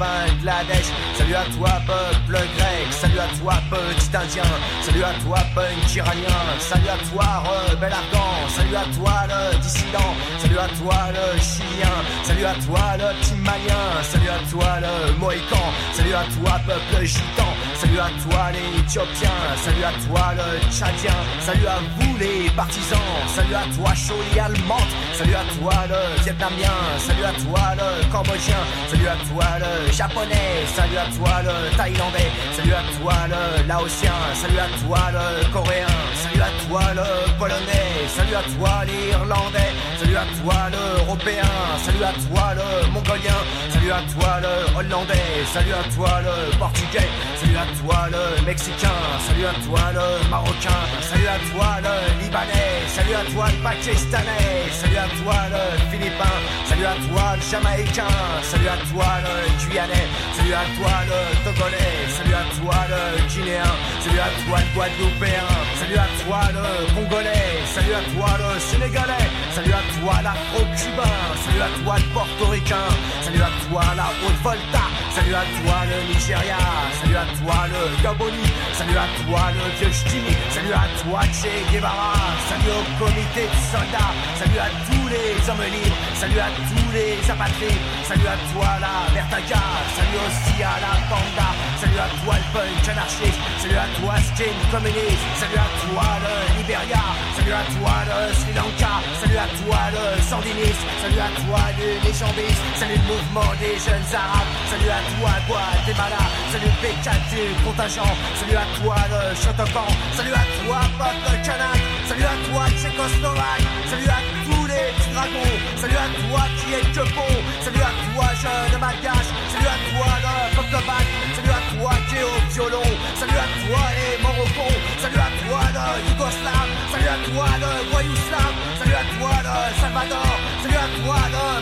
Salut 0.00 1.34
à 1.34 1.44
toi, 1.56 1.68
peuple 1.86 2.32
grec, 2.32 2.86
salut 2.90 3.18
à 3.18 3.28
toi, 3.38 3.52
petit 3.68 4.16
Indien, 4.16 4.42
salut 4.80 5.04
à 5.04 5.12
toi, 5.22 5.38
punk 5.54 5.94
iranien, 5.94 6.40
salut 6.58 6.88
à 6.88 6.96
toi, 7.12 7.24
rebelle 7.44 7.92
afghan, 7.92 8.48
salut 8.48 8.76
à 8.76 8.84
toi, 8.96 9.12
le 9.28 9.58
dissident, 9.58 10.14
salut 10.38 10.58
à 10.58 10.68
toi, 10.68 10.94
le 11.12 11.38
chilien, 11.38 11.96
salut 12.22 12.44
à 12.46 12.54
toi, 12.54 12.96
le 12.96 13.20
petit 13.20 13.34
malien, 13.44 14.02
salut 14.02 14.30
à 14.30 14.50
toi, 14.50 14.80
le 14.80 15.12
mohican, 15.18 15.66
salut 15.92 16.14
à 16.14 16.24
toi, 16.24 16.58
peuple 16.66 17.04
gitan, 17.04 17.52
salut 17.80 17.98
à 17.98 18.10
toi, 18.22 18.52
les 18.52 18.80
éthiopiens, 18.80 19.40
salut 19.56 19.84
à 19.84 19.92
toi, 20.04 20.34
le 20.36 20.48
tchadien, 20.70 21.16
salut 21.40 21.66
à 21.66 21.78
vous, 21.96 22.16
les 22.18 22.50
partisans, 22.50 22.98
salut 23.26 23.54
à 23.54 23.64
toi, 23.74 23.94
Choli 23.94 24.38
allemande, 24.38 24.92
salut 25.14 25.34
à 25.34 25.44
toi, 25.56 25.72
le 25.88 26.22
vietnamien, 26.22 26.76
salut 26.98 27.24
à 27.24 27.32
toi, 27.32 27.62
le 27.80 28.12
cambodgien, 28.12 28.60
salut 28.90 29.08
à 29.08 29.16
toi, 29.28 29.44
le 29.60 29.92
japonais, 29.92 30.66
salut 30.76 30.98
à 30.98 31.06
toi, 31.16 31.42
le 31.42 31.76
thaïlandais, 31.76 32.30
salut 32.54 32.74
à 32.74 32.84
toi, 32.98 33.14
le 33.32 33.66
laotien, 33.66 34.12
salut 34.34 34.58
à 34.58 34.68
toi, 34.84 35.00
le 35.16 35.52
coréen, 35.52 35.94
salut 36.22 36.42
à 36.42 36.50
toi, 36.68 36.82
le 36.94 37.38
polonais, 37.38 37.89
salut 38.16 38.34
à 38.34 38.42
toi, 38.42 38.72
l'irlandais, 38.86 39.72
salut 39.98 40.16
à 40.16 40.26
toi, 40.42 40.54
l'européen, 40.72 41.52
salut 41.84 42.04
à 42.04 42.12
toi, 42.12 42.44
le 42.58 42.90
mongolien, 42.92 43.38
salut 43.72 43.92
à 43.92 44.02
toi, 44.12 44.40
le 44.44 44.78
hollandais, 44.78 45.30
salut 45.52 45.72
à 45.72 45.84
toi, 45.94 46.20
le 46.26 46.58
portugais, 46.58 47.08
salut 47.40 47.56
à 47.56 47.66
toi, 47.80 48.08
le 48.10 48.44
mexicain, 48.46 48.98
salut 49.26 49.46
à 49.46 49.54
toi, 49.64 49.82
le 49.94 50.28
marocain, 50.28 50.80
salut 51.00 51.28
à 51.28 51.38
toi, 51.50 51.68
le 51.86 51.94
libanais, 52.22 52.74
salut 52.88 53.14
à 53.14 53.24
toi, 53.32 53.44
le 53.54 53.62
pakistanais, 53.62 54.68
salut 54.72 54.98
à 54.98 55.08
toi, 55.22 55.36
le 55.54 55.62
philippin, 55.90 56.36
salut 56.66 56.86
à 56.86 56.96
toi, 57.06 57.24
le 57.36 57.42
jamaïcain, 57.50 58.14
salut 58.42 58.68
à 58.68 58.78
toi, 58.90 59.08
le 59.24 59.34
guyanais, 59.60 60.08
salut 60.36 60.54
à 60.54 60.64
toi, 60.76 60.94
le 61.10 61.18
togolais, 61.44 61.96
salut 62.16 62.34
à 62.34 62.44
toi, 62.58 62.76
le 62.90 63.00
guinéen, 63.28 63.72
salut 64.02 64.20
à 64.20 64.30
toi, 64.42 64.58
le 64.58 64.68
guadeloupéen, 64.74 65.48
salut 65.78 65.98
à 65.98 66.08
toi, 66.24 66.40
le 66.56 66.94
congolais, 66.94 67.50
salut 67.74 67.94
à 67.94 67.99
toi, 68.14 68.28
le 68.38 68.60
sénégalais, 68.60 69.28
salut 69.54 69.72
à 69.72 69.82
toi, 70.00 70.14
l'afro-cubain, 70.22 71.18
salut 71.44 71.62
à 71.62 71.84
toi, 71.84 71.96
le 71.98 72.14
portoricain, 72.14 72.88
salut 73.22 73.42
à 73.42 73.50
toi, 73.68 73.82
la 73.96 74.08
Haute-Volta, 74.22 74.84
salut 75.10 75.34
à 75.34 75.44
toi, 75.58 75.76
le 75.90 76.12
Nigeria, 76.12 76.58
salut 77.00 77.16
à 77.16 77.26
toi, 77.38 77.66
le 77.72 78.02
Gaboni, 78.02 78.46
salut 78.72 78.96
à 78.96 79.06
toi, 79.24 79.42
le 79.52 79.64
vieux 79.78 79.92
salut 79.92 80.72
à 80.72 80.86
toi, 81.02 81.20
Che 81.32 81.50
Guevara, 81.72 82.14
salut 82.48 82.74
au 82.78 83.04
comité 83.04 83.42
de 83.50 83.58
soldats, 83.70 84.14
salut 84.38 84.58
à 84.58 84.68
tous 84.86 85.06
les 85.10 85.50
hommes 85.50 85.66
libres, 85.66 85.96
salut 86.14 86.40
à 86.40 86.50
tous 86.68 86.90
les 86.94 87.18
apatrides, 87.30 87.84
salut 88.04 88.28
à 88.28 88.36
toi, 88.52 88.68
la 88.80 88.94
Vertaga, 89.14 89.62
salut 89.96 90.20
aussi 90.26 90.56
à 90.62 90.76
la 90.78 90.94
Panda, 91.10 91.48
salut 91.80 92.00
à 92.00 92.08
toi, 92.22 92.34
le 92.38 92.46
punk 92.54 92.88
anarchiste, 92.88 93.40
salut 93.58 93.80
à 93.80 93.88
toi, 93.98 94.14
skin 94.30 94.54
communiste, 94.70 95.26
salut 95.40 95.58
à 95.58 95.68
toi, 95.84 96.06
le 96.22 96.34
Liberia, 96.58 97.02
salut 97.36 97.54
à 97.54 97.64
toi, 97.74 97.94
le 98.06 98.18
Sri 98.34 98.52
Lanka, 98.54 98.94
salut 99.20 99.38
à 99.38 99.48
toi, 99.58 99.80
le 99.90 100.04
sandiniste, 100.22 100.84
salut 101.02 101.22
à 101.22 101.30
toi, 101.42 101.60
le 101.78 101.88
légendiste, 102.06 102.62
salut 102.78 102.98
le 103.00 103.06
mouvement 103.10 103.50
des 103.58 103.74
jeunes 103.78 104.10
arabes, 104.14 104.50
salut 104.70 104.90
à 104.90 104.99
toi, 105.16 105.32
Guatemala, 105.48 106.22
salut 106.52 106.66
le 106.66 106.76
P4 106.80 107.10
du 107.30 107.42
contingent, 107.64 108.12
salut 108.38 108.56
à 108.56 108.66
toi, 108.78 108.96
le 109.10 109.34
Shotokan, 109.34 109.88
salut 110.16 110.34
à 110.34 110.44
toi, 110.60 110.80
peuple 110.98 111.36
kanak, 111.44 111.80
salut 112.08 112.24
à 112.24 112.36
toi, 112.48 112.62
Tchécoslovaque, 112.76 113.66
salut 113.90 114.08
à 114.08 114.20
tous 114.44 114.66
les 114.66 114.86
dragons, 115.12 115.56
salut 115.76 115.96
à 115.96 116.08
toi 116.20 116.42
qui 116.58 116.74
est 116.74 116.86
que 116.92 117.04
bon, 117.14 117.32
salut 117.64 117.82
à 117.82 117.92
toi, 118.12 118.26
jeune 118.42 118.80
malgache, 118.80 119.30
salut 119.52 119.70
à 119.70 119.78
toi, 119.90 120.08
le 120.24 120.56
peuple 120.56 120.86
bac, 120.86 121.06
salut 121.36 121.50
à 121.50 121.62
toi 121.74 121.92
qui 122.08 122.16
est 122.16 122.24
au 122.24 122.38
violon, 122.52 122.88
salut 123.16 123.40
à 123.40 123.46
toi 123.64 123.82
les 123.96 124.22
Morocons, 124.22 124.76
salut 125.00 125.18
à 125.18 125.30
toi 125.40 125.60
le 125.76 125.84
Yougoslave, 126.08 126.70
salut 126.92 127.08
à 127.08 127.18
toi 127.28 127.46
le 127.62 127.90
voyou 127.90 128.16
slave, 128.28 128.56
salut 128.78 128.94
à 128.94 129.04
toi 129.16 129.32
le 129.44 129.80
Salvador, 129.80 130.32
salut 130.62 130.76
à 130.76 130.88
toi 131.00 131.18
le 131.34 131.59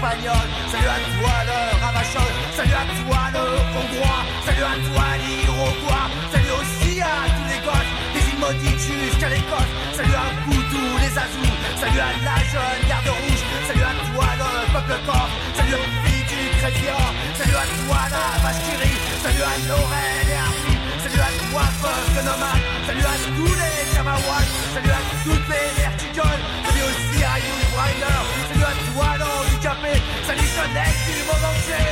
salut 0.00 0.88
à 0.88 0.98
toi 1.12 1.34
le 1.44 1.58
Ravachol, 1.84 2.32
salut 2.56 2.72
à 2.72 2.84
toi 2.88 3.20
le 3.36 3.44
Hongrois, 3.76 4.22
salut 4.46 4.64
à 4.64 4.76
toi 4.88 5.04
l'Iroquois, 5.20 6.06
salut 6.32 6.54
aussi 6.56 7.00
à 7.02 7.28
tous 7.28 7.48
les 7.52 7.60
gosses, 7.60 7.92
des 8.14 8.24
îles 8.24 8.40
maudites 8.40 8.80
jusqu'à 8.80 9.28
l'Écosse, 9.28 9.72
salut 9.92 10.16
à 10.16 10.26
vous 10.46 10.62
tous 10.72 10.96
les 11.04 11.12
Azous, 11.12 11.56
salut 11.76 12.00
à 12.00 12.10
la 12.24 12.36
jeune 12.48 12.80
garde 12.88 13.12
rouge, 13.12 13.44
salut 13.68 13.84
à 13.84 13.94
toi 14.08 14.26
le 14.40 14.72
peuple 14.72 14.96
corse, 15.04 15.34
salut 15.56 15.74
aux 15.76 15.88
filles 16.00 16.24
du 16.32 16.48
salut 16.60 17.56
à 17.60 17.66
toi 17.84 18.00
la 18.08 18.24
vache 18.40 18.64
salut 19.20 19.44
à 19.44 19.54
Lorraine 19.68 20.28
et 20.32 20.40
Arthur, 20.48 20.80
salut 21.04 21.20
à 21.20 21.30
toi 21.44 21.64
peuple 21.84 22.24
nomade, 22.24 22.64
salut 22.88 23.04
à 23.04 23.16
tous 23.36 23.52
les 23.52 23.76
Kamawats, 23.92 24.48
salut 24.72 24.96
à 24.96 25.02
toutes 25.24 25.48
les 25.52 25.68
vertigoles, 25.76 26.42
salut 26.64 26.84
aussi 26.88 27.20
à 27.20 27.36
Hugh 27.36 27.68
Briner, 27.76 28.24
salut 28.48 28.64
à 28.64 28.74
toi 28.94 29.49
l'handicapé, 30.60 30.68
salut 30.68 30.68
jeunesse 30.68 31.06
du 31.06 31.89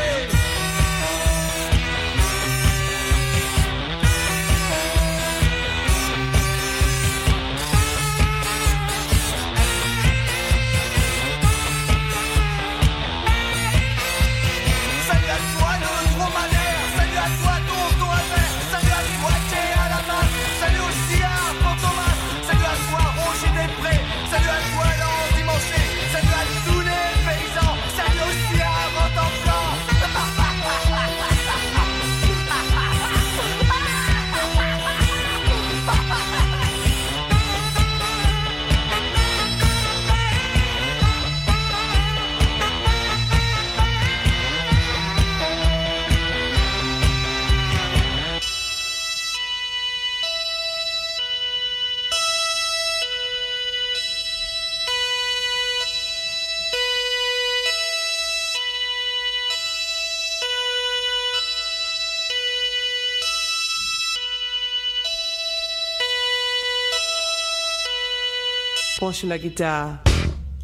Penche 69.09 69.25
la 69.25 69.39
guitare, 69.39 70.01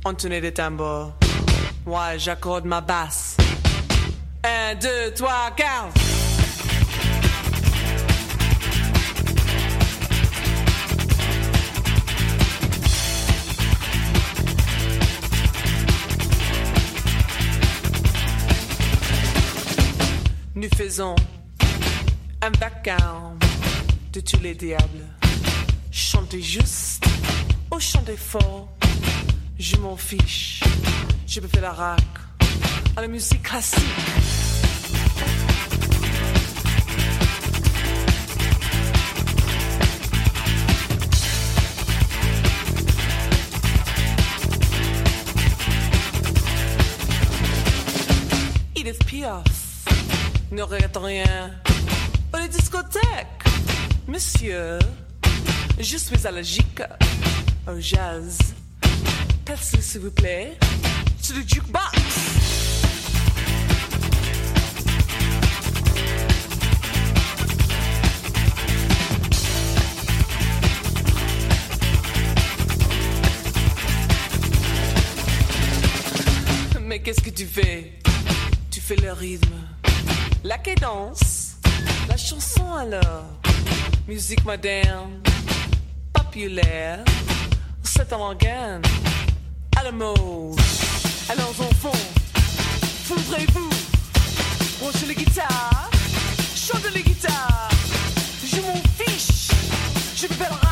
entonner 0.04 0.38
des 0.42 0.52
tambours. 0.52 1.14
Moi, 1.86 2.18
j'accorde 2.18 2.66
ma 2.66 2.82
basse. 2.82 3.38
Un, 4.44 4.74
deux, 4.74 5.14
trois, 5.14 5.50
quatre. 5.56 5.94
Nous 20.54 20.68
faisons 20.76 21.16
un 22.42 22.50
vacarme 22.60 23.38
de 24.12 24.20
tous 24.20 24.40
les 24.42 24.54
diables. 24.54 25.06
Chantez 25.90 26.42
juste 26.42 27.03
ou 27.74 27.80
chantez 27.80 28.16
fort, 28.16 28.68
je 29.58 29.76
m'en 29.76 29.96
fiche. 29.96 30.62
Je 31.26 31.40
peux 31.40 31.48
faire 31.48 31.62
la 31.62 31.72
rac 31.72 32.00
à 32.96 33.00
la 33.00 33.08
musique 33.08 33.42
classique. 33.42 33.82
Edith 48.76 49.04
Piaf, 49.06 49.42
ne 50.52 50.62
regrette 50.62 50.96
rien. 50.96 51.50
Pour 52.30 52.40
les 52.40 52.48
discothèques, 52.48 53.02
monsieur, 54.06 54.78
je 55.80 55.96
suis 55.96 56.26
allergique 56.26 56.82
au 57.66 57.80
jazz. 57.80 58.38
Passez, 59.44 59.80
s'il 59.80 60.02
vous 60.02 60.10
plaît, 60.10 60.56
sur 61.20 61.36
le 61.36 61.42
jukebox. 61.42 61.98
Mais 76.82 77.00
qu'est-ce 77.00 77.20
que 77.20 77.30
tu 77.30 77.46
fais? 77.46 77.92
Tu 78.70 78.80
fais 78.80 78.96
le 78.96 79.12
rythme, 79.12 79.54
la 80.44 80.58
cadence, 80.58 81.56
la 82.08 82.16
chanson 82.16 82.72
alors. 82.74 83.24
Musique 84.06 84.44
moderne, 84.44 85.20
populaire, 86.12 87.02
c'est 87.96 88.12
avant-garde, 88.12 88.86
à 89.76 89.84
la 89.84 89.92
mode. 89.92 90.58
Alors 91.28 91.50
enfants, 91.50 91.92
voudrez-vous 93.06 93.70
branchez 94.80 95.06
les 95.06 95.14
guitares, 95.14 95.90
chantez 96.54 96.90
les 96.94 97.02
guitares. 97.02 97.68
Je 98.44 98.60
m'en 98.60 98.82
fiche, 98.98 99.48
je 100.16 100.26
peux 100.26 100.63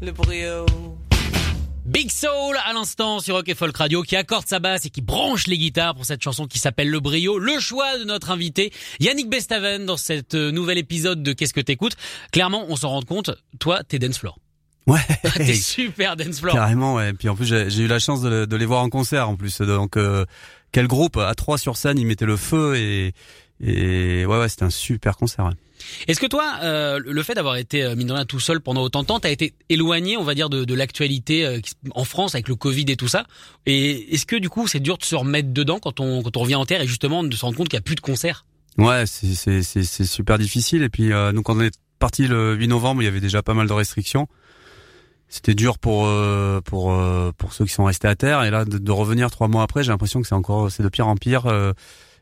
Le 0.00 0.12
brio. 0.12 0.64
Big 1.84 2.08
Soul 2.08 2.56
à 2.64 2.72
l'instant 2.72 3.18
sur 3.18 3.34
Rock 3.34 3.48
et 3.48 3.56
Folk 3.56 3.76
Radio 3.76 4.02
qui 4.02 4.14
accorde 4.14 4.46
sa 4.46 4.60
basse 4.60 4.84
et 4.84 4.90
qui 4.90 5.00
branche 5.00 5.48
les 5.48 5.58
guitares 5.58 5.96
pour 5.96 6.04
cette 6.04 6.22
chanson 6.22 6.46
qui 6.46 6.60
s'appelle 6.60 6.88
Le 6.88 7.00
Brio. 7.00 7.38
Le 7.38 7.58
choix 7.58 7.98
de 7.98 8.04
notre 8.04 8.30
invité 8.30 8.72
Yannick 9.00 9.28
Bestaven 9.28 9.86
dans 9.86 9.96
cet 9.96 10.34
euh, 10.34 10.52
nouvel 10.52 10.78
épisode 10.78 11.24
de 11.24 11.32
Qu'est-ce 11.32 11.52
que 11.52 11.60
t'écoutes? 11.60 11.96
Clairement, 12.30 12.64
on 12.68 12.76
s'en 12.76 12.90
rend 12.90 13.02
compte, 13.02 13.32
toi, 13.58 13.82
t'es 13.82 13.98
dance 13.98 14.18
floor. 14.18 14.38
Ouais. 14.86 15.00
T'es 15.36 15.54
super 15.54 16.16
dance 16.16 16.38
floor. 16.38 16.54
Carrément, 16.54 16.94
ouais. 16.94 17.12
Puis 17.12 17.28
en 17.28 17.34
plus, 17.34 17.46
j'ai 17.46 17.70
j'ai 17.70 17.82
eu 17.82 17.86
la 17.88 17.98
chance 17.98 18.22
de, 18.22 18.44
de 18.44 18.56
les 18.56 18.66
voir 18.66 18.82
en 18.82 18.88
concert 18.88 19.28
en 19.28 19.34
plus. 19.36 19.60
Donc, 19.60 19.96
euh, 19.96 20.24
quel 20.70 20.86
groupe 20.86 21.16
à 21.16 21.34
trois 21.34 21.58
sur 21.58 21.76
scène, 21.76 21.98
ils 21.98 22.06
mettaient 22.06 22.24
le 22.24 22.36
feu 22.36 22.76
et 22.76 23.14
et 23.62 24.24
ouais, 24.26 24.38
ouais, 24.38 24.48
c'était 24.48 24.64
un 24.64 24.70
super 24.70 25.16
concert. 25.16 25.44
ouais. 25.46 25.52
Est-ce 26.08 26.20
que 26.20 26.26
toi, 26.26 26.58
euh, 26.62 27.00
le 27.04 27.22
fait 27.22 27.34
d'avoir 27.34 27.56
été 27.56 27.82
euh, 27.82 27.96
mine 27.96 28.08
de 28.08 28.12
rien 28.12 28.24
tout 28.24 28.40
seul 28.40 28.60
pendant 28.60 28.82
autant 28.82 29.02
de 29.02 29.06
temps, 29.06 29.20
t'as 29.20 29.30
été 29.30 29.54
éloigné, 29.68 30.16
on 30.16 30.22
va 30.24 30.34
dire, 30.34 30.50
de, 30.50 30.64
de 30.64 30.74
l'actualité 30.74 31.46
euh, 31.46 31.58
en 31.94 32.04
France 32.04 32.34
avec 32.34 32.48
le 32.48 32.54
Covid 32.54 32.84
et 32.88 32.96
tout 32.96 33.08
ça? 33.08 33.24
Et 33.66 34.14
est-ce 34.14 34.26
que 34.26 34.36
du 34.36 34.48
coup, 34.50 34.66
c'est 34.66 34.80
dur 34.80 34.98
de 34.98 35.04
se 35.04 35.14
remettre 35.14 35.52
dedans 35.52 35.78
quand 35.78 36.00
on 36.00 36.22
quand 36.22 36.36
on 36.36 36.40
revient 36.40 36.54
en 36.56 36.66
terre 36.66 36.82
et 36.82 36.86
justement 36.86 37.24
de 37.24 37.34
se 37.34 37.44
rendre 37.44 37.56
compte 37.56 37.68
qu'il 37.68 37.76
y 37.76 37.80
a 37.80 37.82
plus 37.82 37.94
de 37.94 38.00
concerts? 38.00 38.44
Ouais, 38.78 39.04
c'est 39.06 39.34
c'est 39.34 39.62
c'est 39.62 39.82
c'est 39.82 40.04
super 40.04 40.38
difficile. 40.38 40.82
Et 40.82 40.88
puis 40.88 41.12
euh, 41.12 41.32
nous, 41.32 41.42
quand 41.42 41.56
on 41.56 41.60
est 41.60 41.74
parti 41.98 42.26
le 42.26 42.54
8 42.54 42.68
novembre, 42.68 43.02
il 43.02 43.06
y 43.06 43.08
avait 43.08 43.20
déjà 43.20 43.42
pas 43.42 43.54
mal 43.54 43.66
de 43.66 43.72
restrictions. 43.72 44.26
C'était 45.28 45.54
dur 45.54 45.78
pour 45.78 46.06
euh, 46.06 46.60
pour 46.60 46.92
euh, 46.92 47.30
pour 47.38 47.52
ceux 47.52 47.64
qui 47.64 47.72
sont 47.72 47.84
restés 47.84 48.08
à 48.08 48.16
terre. 48.16 48.42
Et 48.42 48.50
là, 48.50 48.64
de, 48.64 48.78
de 48.78 48.92
revenir 48.92 49.30
trois 49.30 49.48
mois 49.48 49.62
après, 49.62 49.82
j'ai 49.82 49.90
l'impression 49.90 50.20
que 50.20 50.26
c'est 50.28 50.34
encore 50.34 50.70
c'est 50.70 50.82
de 50.82 50.88
pire 50.88 51.06
en 51.08 51.16
pire. 51.16 51.44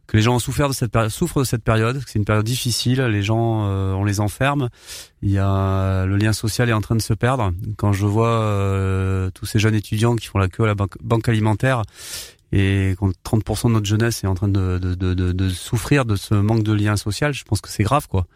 Que 0.08 0.16
les 0.16 0.22
gens 0.22 0.34
ont 0.34 0.38
souffert 0.38 0.68
de 0.68 0.74
cette 0.74 0.90
période, 0.90 1.10
souffrent 1.10 1.40
de 1.40 1.44
cette 1.44 1.62
période, 1.62 2.02
c'est 2.06 2.18
une 2.18 2.24
période 2.24 2.44
difficile. 2.44 3.02
Les 3.02 3.22
gens, 3.22 3.68
euh, 3.68 3.92
on 3.92 4.04
les 4.04 4.20
enferme. 4.20 4.70
Il 5.20 5.30
y 5.30 5.38
a 5.38 6.06
le 6.06 6.16
lien 6.16 6.32
social 6.32 6.70
est 6.70 6.72
en 6.72 6.80
train 6.80 6.96
de 6.96 7.02
se 7.02 7.12
perdre. 7.12 7.52
Quand 7.76 7.92
je 7.92 8.06
vois 8.06 8.40
euh, 8.40 9.30
tous 9.34 9.44
ces 9.44 9.58
jeunes 9.58 9.74
étudiants 9.74 10.16
qui 10.16 10.26
font 10.26 10.38
la 10.38 10.48
queue 10.48 10.64
à 10.64 10.66
la 10.66 10.74
banque, 10.74 11.28
alimentaire 11.28 11.82
et 12.52 12.94
quand 12.98 13.12
30% 13.22 13.68
de 13.68 13.72
notre 13.74 13.86
jeunesse 13.86 14.24
est 14.24 14.26
en 14.26 14.34
train 14.34 14.48
de, 14.48 14.78
de, 14.78 14.94
de, 14.94 15.12
de, 15.32 15.48
souffrir 15.50 16.06
de 16.06 16.16
ce 16.16 16.32
manque 16.32 16.62
de 16.62 16.72
lien 16.72 16.96
social, 16.96 17.34
je 17.34 17.44
pense 17.44 17.60
que 17.60 17.68
c'est 17.68 17.82
grave, 17.82 18.08
quoi. 18.08 18.26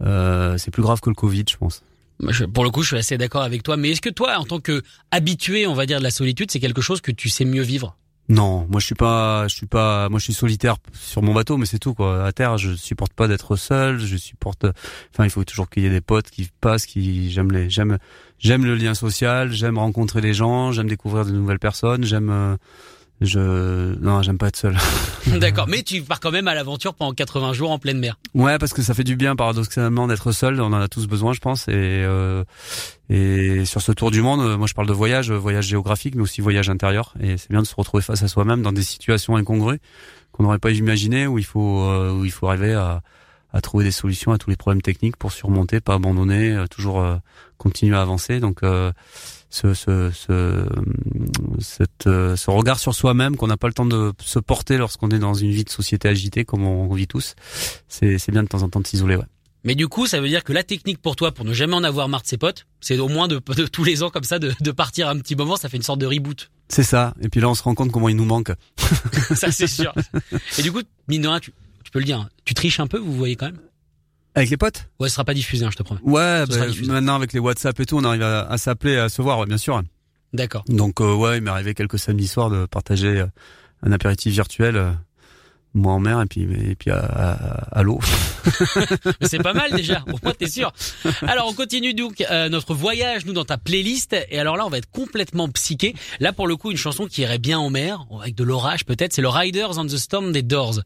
Euh, 0.00 0.58
c'est 0.58 0.72
plus 0.72 0.82
grave 0.82 0.98
que 1.00 1.08
le 1.08 1.14
Covid, 1.14 1.44
je 1.48 1.56
pense. 1.56 1.84
Pour 2.52 2.64
le 2.64 2.70
coup, 2.70 2.82
je 2.82 2.88
suis 2.88 2.96
assez 2.96 3.16
d'accord 3.16 3.42
avec 3.42 3.62
toi. 3.62 3.76
Mais 3.76 3.90
est-ce 3.90 4.00
que 4.00 4.10
toi, 4.10 4.36
en 4.38 4.44
tant 4.44 4.58
que 4.58 4.82
habitué, 5.12 5.68
on 5.68 5.74
va 5.74 5.86
dire, 5.86 5.98
de 5.98 6.02
la 6.02 6.10
solitude, 6.10 6.50
c'est 6.50 6.58
quelque 6.58 6.82
chose 6.82 7.00
que 7.00 7.12
tu 7.12 7.28
sais 7.28 7.44
mieux 7.44 7.62
vivre? 7.62 7.96
Non, 8.28 8.66
moi 8.70 8.80
je 8.80 8.86
suis 8.86 8.94
pas, 8.94 9.48
je 9.48 9.54
suis 9.54 9.66
pas, 9.66 10.08
moi 10.08 10.18
je 10.18 10.24
suis 10.24 10.32
solitaire 10.32 10.76
sur 10.94 11.22
mon 11.22 11.34
bateau, 11.34 11.56
mais 11.56 11.66
c'est 11.66 11.80
tout 11.80 11.92
quoi. 11.92 12.24
À 12.24 12.32
terre, 12.32 12.56
je 12.56 12.74
supporte 12.74 13.12
pas 13.12 13.26
d'être 13.26 13.56
seul, 13.56 13.98
je 13.98 14.16
supporte, 14.16 14.64
enfin 15.12 15.24
il 15.24 15.30
faut 15.30 15.44
toujours 15.44 15.68
qu'il 15.68 15.82
y 15.82 15.86
ait 15.86 15.90
des 15.90 16.00
potes 16.00 16.30
qui 16.30 16.48
passent, 16.60 16.86
qui 16.86 17.30
j'aime 17.30 17.50
les, 17.50 17.68
j'aime, 17.68 17.98
j'aime 18.38 18.64
le 18.64 18.76
lien 18.76 18.94
social, 18.94 19.50
j'aime 19.52 19.76
rencontrer 19.76 20.20
les 20.20 20.34
gens, 20.34 20.70
j'aime 20.70 20.88
découvrir 20.88 21.26
de 21.26 21.32
nouvelles 21.32 21.58
personnes, 21.58 22.04
j'aime, 22.04 22.30
euh, 22.30 22.56
je, 23.24 23.94
non, 24.00 24.22
j'aime 24.22 24.38
pas 24.38 24.48
être 24.48 24.56
seul. 24.56 24.76
D'accord. 25.26 25.66
Mais 25.68 25.82
tu 25.82 26.02
pars 26.02 26.20
quand 26.20 26.30
même 26.30 26.48
à 26.48 26.54
l'aventure 26.54 26.94
pendant 26.94 27.12
80 27.12 27.52
jours 27.52 27.70
en 27.70 27.78
pleine 27.78 27.98
mer. 27.98 28.18
Ouais, 28.34 28.58
parce 28.58 28.72
que 28.72 28.82
ça 28.82 28.94
fait 28.94 29.04
du 29.04 29.16
bien 29.16 29.36
paradoxalement 29.36 30.06
d'être 30.06 30.32
seul. 30.32 30.60
On 30.60 30.66
en 30.66 30.80
a 30.80 30.88
tous 30.88 31.06
besoin, 31.06 31.32
je 31.32 31.40
pense. 31.40 31.68
Et 31.68 31.72
euh, 31.74 32.44
et 33.10 33.64
sur 33.64 33.82
ce 33.82 33.92
tour 33.92 34.10
du 34.10 34.22
monde, 34.22 34.40
euh, 34.40 34.56
moi 34.56 34.66
je 34.66 34.74
parle 34.74 34.88
de 34.88 34.92
voyage, 34.92 35.30
euh, 35.30 35.36
voyage 35.36 35.66
géographique, 35.66 36.14
mais 36.14 36.22
aussi 36.22 36.40
voyage 36.40 36.70
intérieur. 36.70 37.14
Et 37.20 37.36
c'est 37.36 37.50
bien 37.50 37.62
de 37.62 37.66
se 37.66 37.74
retrouver 37.74 38.02
face 38.02 38.22
à 38.22 38.28
soi-même 38.28 38.62
dans 38.62 38.72
des 38.72 38.82
situations 38.82 39.36
incongrues 39.36 39.80
qu'on 40.32 40.44
n'aurait 40.44 40.58
pas 40.58 40.70
imaginé, 40.70 41.26
où 41.26 41.38
il 41.38 41.44
faut 41.44 41.82
euh, 41.82 42.12
où 42.12 42.24
il 42.24 42.30
faut 42.30 42.48
arriver 42.48 42.72
à 42.72 43.02
à 43.52 43.60
trouver 43.60 43.84
des 43.84 43.90
solutions 43.90 44.32
à 44.32 44.38
tous 44.38 44.50
les 44.50 44.56
problèmes 44.56 44.82
techniques 44.82 45.16
pour 45.16 45.30
surmonter, 45.30 45.80
pas 45.80 45.94
abandonner, 45.94 46.64
toujours 46.70 47.00
euh, 47.00 47.16
continuer 47.58 47.96
à 47.96 48.00
avancer. 48.00 48.40
Donc 48.40 48.62
euh, 48.62 48.92
ce 49.52 49.74
ce 49.74 50.10
ce 50.10 50.66
cette, 51.60 52.06
euh, 52.06 52.36
ce 52.36 52.50
regard 52.50 52.78
sur 52.78 52.94
soi-même 52.94 53.36
qu'on 53.36 53.46
n'a 53.46 53.58
pas 53.58 53.68
le 53.68 53.74
temps 53.74 53.84
de 53.84 54.12
se 54.18 54.38
porter 54.38 54.78
lorsqu'on 54.78 55.10
est 55.10 55.18
dans 55.18 55.34
une 55.34 55.50
vie 55.50 55.64
de 55.64 55.68
société 55.70 56.08
agitée 56.08 56.44
comme 56.44 56.64
on, 56.64 56.92
vit 56.94 57.06
tous, 57.06 57.34
c'est 57.86 58.18
c'est 58.18 58.32
bien 58.32 58.42
de 58.42 58.48
temps 58.48 58.62
en 58.62 58.70
temps 58.70 58.80
de 58.80 58.86
s'isoler. 58.86 59.16
Ouais. 59.16 59.26
Mais 59.64 59.74
du 59.74 59.88
coup, 59.88 60.06
ça 60.06 60.20
veut 60.20 60.28
dire 60.28 60.42
que 60.42 60.54
la 60.54 60.64
technique 60.64 61.00
pour 61.00 61.16
toi, 61.16 61.32
pour 61.32 61.44
ne 61.44 61.52
jamais 61.52 61.74
en 61.74 61.84
avoir 61.84 62.08
marre 62.08 62.22
de 62.22 62.26
ses 62.26 62.38
potes, 62.38 62.66
c'est 62.80 62.98
au 62.98 63.08
moins 63.08 63.28
de, 63.28 63.40
de 63.56 63.66
tous 63.66 63.84
les 63.84 64.02
ans 64.02 64.08
comme 64.08 64.24
ça, 64.24 64.38
de, 64.38 64.54
de 64.58 64.70
partir 64.70 65.08
un 65.08 65.18
petit 65.18 65.36
moment. 65.36 65.56
Ça 65.56 65.68
fait 65.68 65.76
une 65.76 65.82
sorte 65.82 66.00
de 66.00 66.06
reboot. 66.06 66.50
C'est 66.68 66.82
ça. 66.82 67.14
Et 67.20 67.28
puis 67.28 67.40
là, 67.42 67.50
on 67.50 67.54
se 67.54 67.62
rend 67.62 67.74
compte 67.74 67.92
comment 67.92 68.08
il 68.08 68.16
nous 68.16 68.24
manque. 68.24 68.52
ça, 69.34 69.52
c'est 69.52 69.66
sûr. 69.66 69.94
Et 70.58 70.62
du 70.62 70.72
coup, 70.72 70.80
mine 71.08 71.20
de 71.20 71.28
rien, 71.28 71.40
tu, 71.40 71.52
tu 71.84 71.90
peux 71.92 71.98
le 71.98 72.06
dire, 72.06 72.20
hein, 72.20 72.28
tu 72.46 72.54
triches 72.54 72.80
un 72.80 72.86
peu, 72.86 72.98
vous 72.98 73.12
voyez 73.12 73.36
quand 73.36 73.46
même? 73.46 73.58
Avec 74.34 74.50
les 74.50 74.56
potes? 74.56 74.88
Ouais, 74.98 75.08
ce 75.08 75.14
sera 75.14 75.24
pas 75.24 75.34
diffusé, 75.34 75.64
hein, 75.64 75.70
je 75.70 75.76
te 75.76 75.82
promets. 75.82 76.00
Ouais, 76.02 76.44
bah, 76.46 76.56
maintenant 76.86 77.16
avec 77.16 77.32
les 77.32 77.38
WhatsApp 77.38 77.78
et 77.80 77.84
tout, 77.86 77.98
on 77.98 78.04
arrive 78.04 78.22
à, 78.22 78.46
à 78.48 78.58
s'appeler, 78.58 78.96
à 78.96 79.08
se 79.08 79.20
voir, 79.20 79.38
ouais, 79.38 79.46
bien 79.46 79.58
sûr. 79.58 79.82
D'accord. 80.32 80.64
Donc 80.68 81.00
euh, 81.00 81.14
ouais, 81.14 81.38
il 81.38 81.42
m'est 81.42 81.50
arrivé 81.50 81.74
quelques 81.74 81.98
samedis 81.98 82.28
soirs 82.28 82.48
de 82.48 82.64
partager 82.64 83.20
euh, 83.20 83.26
un 83.82 83.92
apéritif 83.92 84.32
virtuel 84.32 84.76
euh, 84.76 84.92
moi 85.74 85.92
en 85.94 86.00
mer 86.00 86.20
et 86.20 86.26
puis 86.26 86.42
et 86.42 86.74
puis 86.74 86.90
à, 86.90 86.98
à, 86.98 87.78
à 87.78 87.82
l'eau. 87.82 88.00
C'est 89.22 89.42
pas 89.42 89.52
mal 89.54 89.72
déjà, 89.72 90.04
au 90.12 90.18
moins 90.22 90.34
t'es 90.36 90.48
sûr. 90.48 90.72
Alors 91.22 91.48
on 91.48 91.54
continue 91.54 91.94
donc 91.94 92.22
euh, 92.30 92.48
notre 92.48 92.74
voyage 92.74 93.24
nous 93.24 93.32
dans 93.32 93.44
ta 93.44 93.58
playlist 93.58 94.16
et 94.30 94.38
alors 94.38 94.56
là 94.56 94.66
on 94.66 94.68
va 94.68 94.78
être 94.78 94.90
complètement 94.90 95.48
psyché. 95.48 95.94
Là 96.20 96.32
pour 96.32 96.46
le 96.46 96.56
coup 96.56 96.70
une 96.70 96.76
chanson 96.76 97.06
qui 97.06 97.22
irait 97.22 97.38
bien 97.38 97.58
en 97.58 97.70
mer 97.70 98.04
avec 98.20 98.34
de 98.34 98.44
l'orage 98.44 98.84
peut-être, 98.84 99.12
c'est 99.12 99.22
le 99.22 99.28
Riders 99.28 99.78
on 99.78 99.86
the 99.86 99.96
Storm 99.96 100.32
des 100.32 100.42
Doors. 100.42 100.80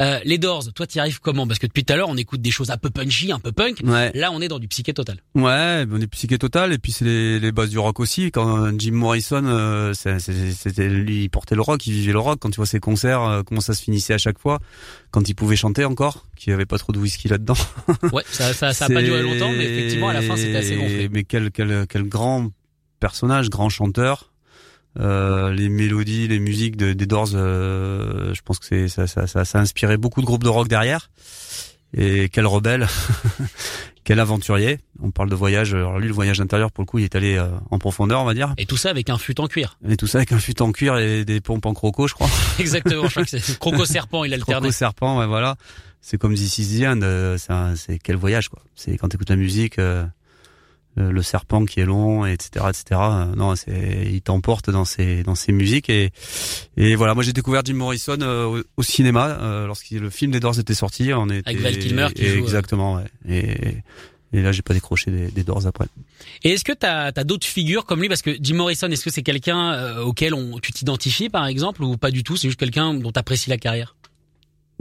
Euh, 0.00 0.18
les 0.24 0.38
Doors, 0.38 0.72
toi 0.74 0.86
t'y 0.86 1.00
arrives 1.00 1.20
comment? 1.20 1.46
Parce 1.46 1.58
que 1.58 1.66
depuis 1.66 1.84
tout 1.84 1.92
à 1.92 1.96
l'heure 1.96 2.08
on 2.08 2.16
écoute 2.16 2.40
des 2.40 2.50
choses 2.50 2.70
un 2.70 2.78
peu 2.78 2.90
punchy, 2.90 3.32
un 3.32 3.38
peu 3.38 3.52
punk. 3.52 3.78
Ouais. 3.84 4.10
Là 4.14 4.30
on 4.32 4.40
est 4.40 4.48
dans 4.48 4.58
du 4.58 4.68
psyché 4.68 4.92
total. 4.92 5.18
Ouais, 5.34 5.84
on 5.90 6.00
est 6.00 6.06
psyché 6.08 6.38
total 6.38 6.72
et 6.72 6.78
puis 6.78 6.92
c'est 6.92 7.04
les, 7.04 7.38
les 7.40 7.52
bases 7.52 7.70
du 7.70 7.78
rock 7.78 8.00
aussi. 8.00 8.30
Quand 8.30 8.78
Jim 8.78 8.92
Morrison, 8.92 9.42
euh, 9.44 9.92
c'était 9.94 10.88
lui, 10.88 11.24
il 11.24 11.28
portait 11.28 11.54
le 11.54 11.62
rock, 11.62 11.86
il 11.86 11.92
vivait 11.92 12.12
le 12.12 12.18
rock. 12.18 12.38
Quand 12.40 12.50
tu 12.50 12.56
vois 12.56 12.66
ses 12.66 12.80
concerts, 12.80 13.22
euh, 13.22 13.42
comment 13.42 13.60
ça 13.60 13.74
se 13.74 13.82
finissait 13.82 14.14
à 14.14 14.18
chaque 14.18 14.31
fois, 14.38 14.60
quand 15.10 15.28
il 15.28 15.34
pouvait 15.34 15.56
chanter 15.56 15.84
encore, 15.84 16.26
qu'il 16.36 16.50
n'y 16.50 16.54
avait 16.54 16.66
pas 16.66 16.78
trop 16.78 16.92
de 16.92 16.98
whisky 16.98 17.28
là-dedans. 17.28 17.56
Ouais, 18.12 18.24
ça 18.30 18.52
ça, 18.52 18.72
ça 18.72 18.86
a 18.86 18.88
pas 18.88 19.02
duré 19.02 19.22
longtemps 19.22 19.50
mais 19.50 19.64
effectivement 19.64 20.08
à 20.08 20.12
la 20.12 20.22
fin 20.22 20.36
c'était 20.36 20.56
assez 20.56 20.76
gonflé. 20.76 21.08
Mais 21.10 21.24
quel 21.24 21.50
quel 21.50 21.86
quel 21.88 22.04
grand 22.04 22.50
personnage, 23.00 23.50
grand 23.50 23.68
chanteur. 23.68 24.32
Euh, 25.00 25.52
les 25.52 25.70
mélodies, 25.70 26.28
les 26.28 26.38
musiques 26.38 26.76
de, 26.76 26.92
des 26.92 27.06
Doors, 27.06 27.30
euh, 27.34 28.34
je 28.34 28.42
pense 28.42 28.58
que 28.58 28.66
c'est 28.66 28.88
ça, 28.88 29.06
ça, 29.06 29.26
ça, 29.26 29.44
ça 29.44 29.58
a 29.58 29.62
inspiré 29.62 29.96
beaucoup 29.96 30.20
de 30.20 30.26
groupes 30.26 30.44
de 30.44 30.50
rock 30.50 30.68
derrière. 30.68 31.10
Et 31.96 32.28
quel 32.30 32.46
rebelle, 32.46 32.86
quel 34.04 34.20
aventurier. 34.20 34.78
On 35.00 35.10
parle 35.10 35.30
de 35.30 35.34
voyage. 35.34 35.74
Alors 35.74 35.98
lui, 35.98 36.08
le 36.08 36.14
voyage 36.14 36.40
intérieur, 36.40 36.72
pour 36.72 36.82
le 36.82 36.86
coup, 36.86 36.98
il 36.98 37.04
est 37.04 37.14
allé 37.14 37.36
euh, 37.36 37.48
en 37.70 37.78
profondeur, 37.78 38.20
on 38.20 38.24
va 38.24 38.34
dire. 38.34 38.54
Et 38.58 38.66
tout 38.66 38.76
ça 38.76 38.90
avec 38.90 39.10
un 39.10 39.18
fut 39.18 39.40
en 39.40 39.46
cuir. 39.46 39.78
Et 39.88 39.96
tout 39.96 40.06
ça 40.06 40.18
avec 40.18 40.32
un 40.32 40.38
fut 40.38 40.60
en 40.62 40.72
cuir 40.72 40.98
et 40.98 41.24
des 41.24 41.40
pompes 41.40 41.66
en 41.66 41.74
croco, 41.74 42.06
je 42.08 42.14
crois. 42.14 42.28
Exactement, 42.58 43.04
je 43.04 43.10
crois 43.10 43.24
que 43.24 43.30
c'est 43.30 43.58
Croco 43.58 43.84
Serpent, 43.84 44.24
il 44.24 44.34
alternait. 44.34 44.60
Croco 44.60 44.72
serpent, 44.72 45.18
ouais, 45.18 45.26
voilà. 45.26 45.56
C'est 46.00 46.18
comme 46.18 46.34
This 46.34 46.58
is 46.58 46.80
the 46.80 46.84
End, 46.84 47.00
euh, 47.02 47.38
c'est 47.76 47.98
quel 47.98 48.16
voyage, 48.16 48.48
quoi. 48.48 48.60
C'est 48.74 48.96
quand 48.96 49.08
t'écoutes 49.08 49.30
la 49.30 49.36
musique, 49.36 49.78
euh, 49.78 50.04
le, 50.96 51.10
le 51.10 51.22
serpent 51.22 51.64
qui 51.64 51.80
est 51.80 51.84
long, 51.84 52.26
etc., 52.26 52.66
etc. 52.68 52.84
euh, 52.90 53.24
non, 53.36 53.54
c'est, 53.56 54.08
il 54.10 54.20
t'emporte 54.22 54.70
dans 54.70 54.84
ses 54.84 55.22
dans 55.22 55.34
ses 55.34 55.52
musiques 55.52 55.88
et 55.88 56.10
et 56.76 56.94
voilà. 56.94 57.14
Moi, 57.14 57.22
j'ai 57.22 57.32
découvert 57.32 57.62
Jim 57.64 57.74
Morrison 57.74 58.18
euh, 58.20 58.62
au, 58.76 58.82
cinéma 58.82 59.38
euh, 59.40 59.66
lorsque 59.66 59.90
le 59.90 60.10
film 60.10 60.32
des 60.32 60.40
Doors 60.40 60.58
était 60.58 60.74
sorti. 60.74 61.12
On 61.12 61.28
était 61.28 61.48
Avec 61.48 61.62
Val 61.62 61.78
Kilmer 61.78 62.08
qui 62.14 62.26
joue, 62.26 62.38
euh. 62.38 62.42
exactement, 62.42 62.94
ouais. 62.96 63.04
Et 63.28 63.82
et 64.34 64.40
là, 64.40 64.50
j'ai 64.50 64.62
pas 64.62 64.72
décroché 64.72 65.10
des, 65.10 65.30
des 65.30 65.44
Doors 65.44 65.66
après. 65.66 65.86
Et 66.42 66.52
est-ce 66.52 66.64
que 66.64 66.72
t'as 66.72 67.12
as, 67.14 67.24
d'autres 67.24 67.46
figures 67.46 67.84
comme 67.84 68.00
lui? 68.00 68.08
Parce 68.08 68.22
que 68.22 68.34
Jim 68.40 68.54
Morrison, 68.54 68.88
est-ce 68.88 69.04
que 69.04 69.10
c'est 69.10 69.22
quelqu'un 69.22 69.72
euh, 69.72 70.02
auquel 70.02 70.32
on, 70.32 70.58
tu 70.58 70.72
t'identifies 70.72 71.28
par 71.28 71.46
exemple 71.46 71.82
ou 71.82 71.96
pas 71.98 72.10
du 72.10 72.22
tout? 72.22 72.36
C'est 72.36 72.48
juste 72.48 72.58
quelqu'un 72.58 72.94
dont 72.94 73.12
t'apprécies 73.12 73.50
la 73.50 73.58
carrière? 73.58 73.94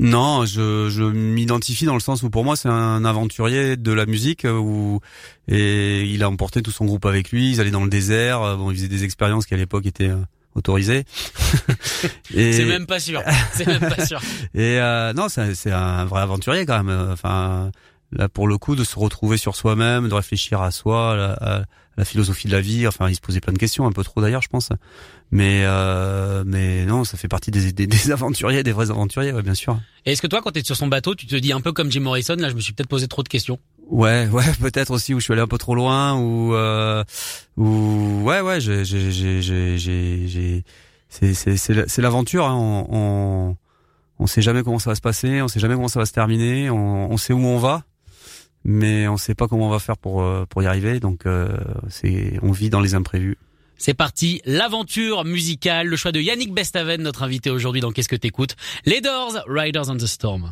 Non, 0.01 0.45
je, 0.45 0.89
je 0.89 1.03
m'identifie 1.03 1.85
dans 1.85 1.93
le 1.93 1.99
sens 1.99 2.23
où 2.23 2.29
pour 2.31 2.43
moi 2.43 2.55
c'est 2.55 2.69
un 2.69 3.05
aventurier 3.05 3.77
de 3.77 3.91
la 3.91 4.05
musique 4.07 4.45
euh, 4.45 4.57
où 4.57 4.99
et 5.47 6.03
il 6.05 6.23
a 6.23 6.29
emporté 6.29 6.61
tout 6.63 6.71
son 6.71 6.85
groupe 6.85 7.05
avec 7.05 7.29
lui. 7.31 7.51
Ils 7.51 7.61
allaient 7.61 7.69
dans 7.71 7.83
le 7.83 7.89
désert. 7.89 8.41
euh, 8.41 8.55
Bon, 8.55 8.71
ils 8.71 8.77
faisaient 8.77 8.87
des 8.87 9.03
expériences 9.03 9.45
qui 9.45 9.53
à 9.53 9.57
l'époque 9.57 9.85
étaient 9.85 10.09
euh, 10.09 10.17
autorisées. 10.55 11.03
et 12.33 12.51
C'est 12.51 12.65
même 12.65 12.87
pas 12.87 12.99
sûr. 12.99 13.21
C'est 13.53 13.67
même 13.67 13.79
pas 13.79 14.03
sûr. 14.05 14.19
et 14.55 14.79
euh, 14.79 15.13
non, 15.13 15.27
c'est 15.29 15.71
un 15.71 16.05
vrai 16.05 16.21
aventurier 16.21 16.65
quand 16.65 16.83
même. 16.83 17.09
Enfin, 17.11 17.69
là 18.11 18.27
pour 18.27 18.47
le 18.47 18.57
coup 18.57 18.75
de 18.75 18.83
se 18.83 18.97
retrouver 18.97 19.37
sur 19.37 19.55
soi-même, 19.55 20.09
de 20.09 20.13
réfléchir 20.15 20.61
à 20.61 20.71
soi, 20.71 21.35
à 21.39 21.63
la, 21.97 22.05
philosophie 22.05 22.47
de 22.47 22.53
la 22.53 22.61
vie. 22.61 22.87
Enfin, 22.87 23.09
il 23.09 23.15
se 23.15 23.21
posait 23.21 23.39
plein 23.39 23.53
de 23.53 23.57
questions, 23.57 23.85
un 23.85 23.91
peu 23.91 24.03
trop 24.03 24.21
d'ailleurs, 24.21 24.41
je 24.41 24.49
pense. 24.49 24.69
Mais 25.31 25.63
euh, 25.65 26.43
mais 26.45 26.85
non, 26.85 27.03
ça 27.03 27.17
fait 27.17 27.27
partie 27.27 27.51
des, 27.51 27.71
des, 27.71 27.87
des 27.87 28.11
aventuriers, 28.11 28.63
des 28.63 28.71
vrais 28.71 28.91
aventuriers, 28.91 29.31
ouais, 29.33 29.43
bien 29.43 29.53
sûr. 29.53 29.79
Et 30.05 30.11
est-ce 30.11 30.21
que 30.21 30.27
toi, 30.27 30.41
quand 30.41 30.51
t'es 30.51 30.63
sur 30.63 30.75
son 30.75 30.87
bateau, 30.87 31.15
tu 31.15 31.25
te 31.27 31.35
dis 31.35 31.53
un 31.53 31.61
peu 31.61 31.71
comme 31.71 31.91
Jim 31.91 32.01
Morrison 32.01 32.35
Là, 32.37 32.49
je 32.49 32.55
me 32.55 32.59
suis 32.59 32.73
peut-être 32.73 32.89
posé 32.89 33.07
trop 33.07 33.23
de 33.23 33.29
questions? 33.29 33.59
Ouais, 33.89 34.27
ouais, 34.29 34.45
peut-être 34.61 34.91
aussi 34.91 35.13
où 35.13 35.19
je 35.19 35.25
suis 35.25 35.33
allé 35.33 35.41
un 35.41 35.47
peu 35.47 35.57
trop 35.57 35.75
loin, 35.75 36.15
ou 36.15 36.53
euh, 36.55 37.03
ou 37.57 38.21
ouais, 38.23 38.41
ouais, 38.41 38.59
j'ai, 38.61 38.83
j'ai, 38.85 39.11
j'ai, 39.11 39.41
j'ai, 39.41 39.77
j'ai, 39.77 40.27
j'ai- 40.27 40.63
c'est, 41.09 41.33
c'est, 41.33 41.57
c'est 41.57 42.01
l'aventure. 42.01 42.45
Hein. 42.45 42.55
On, 42.55 42.87
on, 42.89 43.57
on 44.19 44.27
sait 44.27 44.41
jamais 44.41 44.63
comment 44.63 44.79
ça 44.79 44.91
va 44.91 44.95
se 44.95 45.01
passer, 45.01 45.41
on 45.41 45.47
sait 45.47 45.59
jamais 45.59 45.75
comment 45.75 45.87
ça 45.89 45.99
va 45.99 46.05
se 46.05 46.13
terminer, 46.13 46.69
on, 46.69 47.11
on 47.11 47.17
sait 47.17 47.33
où 47.33 47.39
on 47.39 47.57
va, 47.57 47.83
mais 48.63 49.07
on 49.07 49.17
sait 49.17 49.35
pas 49.35 49.47
comment 49.47 49.67
on 49.67 49.71
va 49.71 49.79
faire 49.79 49.97
pour 49.97 50.21
euh, 50.21 50.45
pour 50.49 50.63
y 50.63 50.65
arriver. 50.65 50.99
Donc 50.99 51.25
euh, 51.25 51.57
c'est, 51.89 52.39
on 52.41 52.51
vit 52.51 52.69
dans 52.69 52.81
les 52.81 52.95
imprévus. 52.95 53.37
C'est 53.77 53.95
parti, 53.95 54.41
l'aventure 54.45 55.25
musicale, 55.25 55.87
le 55.87 55.95
choix 55.95 56.11
de 56.11 56.19
Yannick 56.19 56.53
Bestaven, 56.53 57.01
notre 57.01 57.23
invité 57.23 57.49
aujourd'hui 57.49 57.81
dans 57.81 57.91
Qu'est-ce 57.91 58.09
que 58.09 58.15
t'écoutes? 58.15 58.55
Les 58.85 59.01
Doors, 59.01 59.43
Riders 59.47 59.89
on 59.89 59.97
the 59.97 60.05
Storm. 60.05 60.51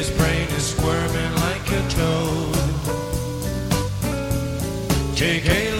His 0.00 0.10
brain 0.12 0.48
is 0.56 0.64
squirming 0.64 1.34
like 1.44 1.70
a 1.72 1.82
toad. 1.90 2.56
Take 5.14 5.44
a 5.44 5.79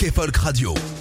Rock 0.00 0.08
et 0.08 0.10
Folk 0.14 0.36
Radio. 0.36 0.99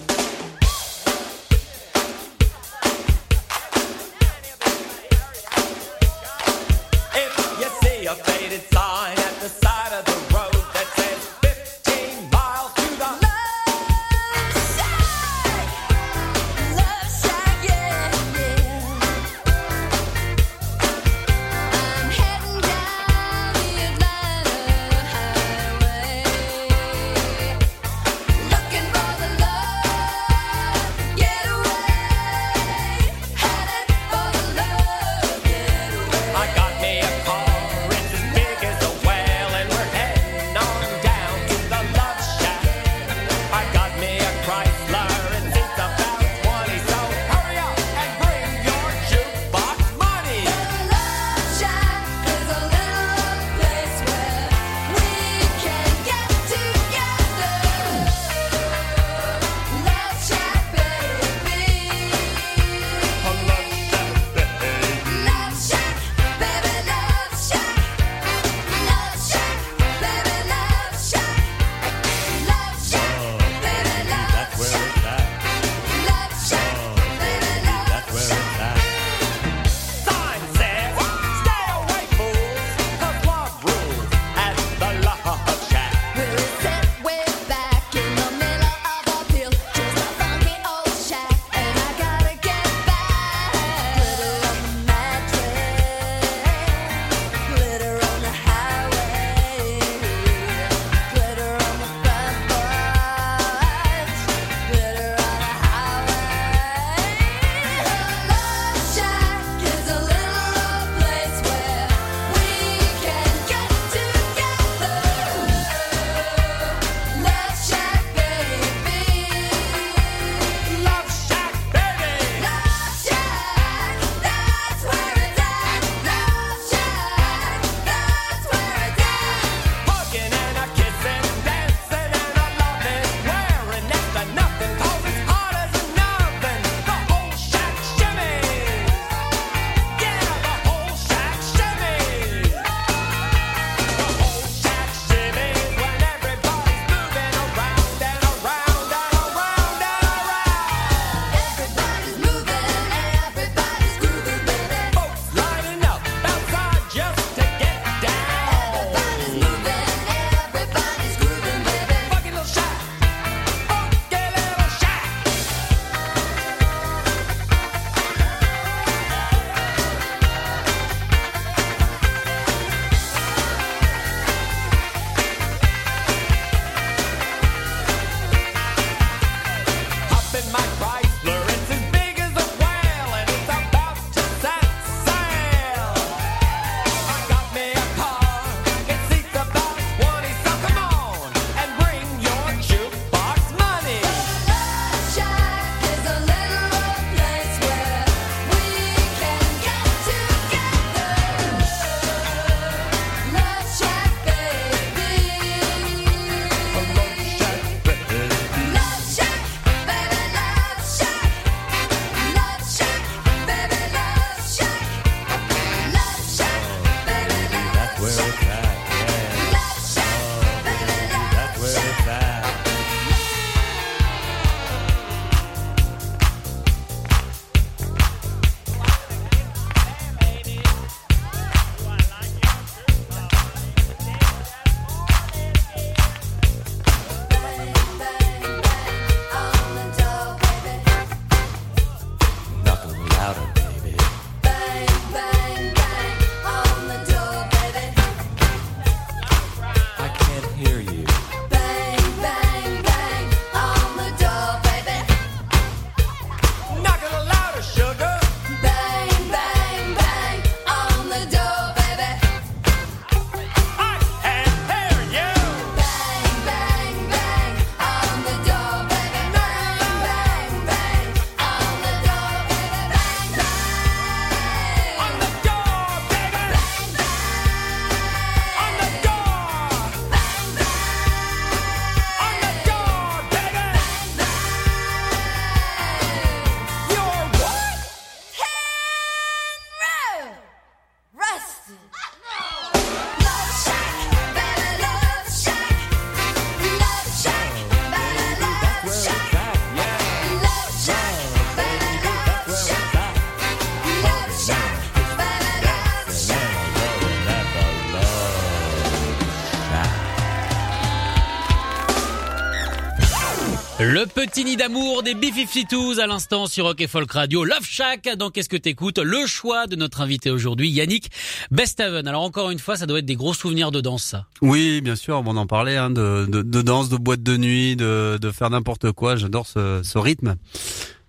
Le 313.91 314.05
petit 314.05 314.45
nid 314.45 314.55
d'amour 314.55 315.01
des 315.01 315.15
B-52s 315.15 315.99
à 315.99 316.05
l'instant 316.05 316.45
sur 316.45 316.65
Rock 316.65 316.79
et 316.79 316.85
Folk 316.87 317.11
Radio. 317.11 317.43
Love 317.43 317.63
Shack 317.63 318.07
dans 318.19 318.29
Qu'est-ce 318.29 318.47
que 318.47 318.55
t'écoutes? 318.55 318.99
Le 318.99 319.25
choix 319.25 319.65
de 319.65 319.75
notre 319.75 320.01
invité 320.01 320.29
aujourd'hui, 320.29 320.69
Yannick 320.69 321.09
Bestaven. 321.49 322.07
Alors 322.07 322.21
encore 322.21 322.51
une 322.51 322.59
fois, 322.59 322.75
ça 322.77 322.85
doit 322.85 322.99
être 322.99 323.07
des 323.07 323.15
gros 323.15 323.33
souvenirs 323.33 323.71
de 323.71 323.81
danse, 323.81 324.03
ça. 324.03 324.27
Oui, 324.43 324.81
bien 324.81 324.95
sûr, 324.95 325.23
on 325.25 325.35
en 325.35 325.47
parlait, 325.47 325.75
hein, 325.75 325.89
de, 325.89 326.27
de, 326.29 326.43
de 326.43 326.61
danse, 326.61 326.89
de 326.89 326.97
boîte 326.97 327.23
de 327.23 327.35
nuit, 327.35 327.75
de, 327.75 328.19
de 328.21 328.31
faire 328.31 328.51
n'importe 328.51 328.91
quoi. 328.91 329.15
J'adore 329.15 329.47
ce, 329.47 329.81
ce 329.83 329.97
rythme 329.97 330.35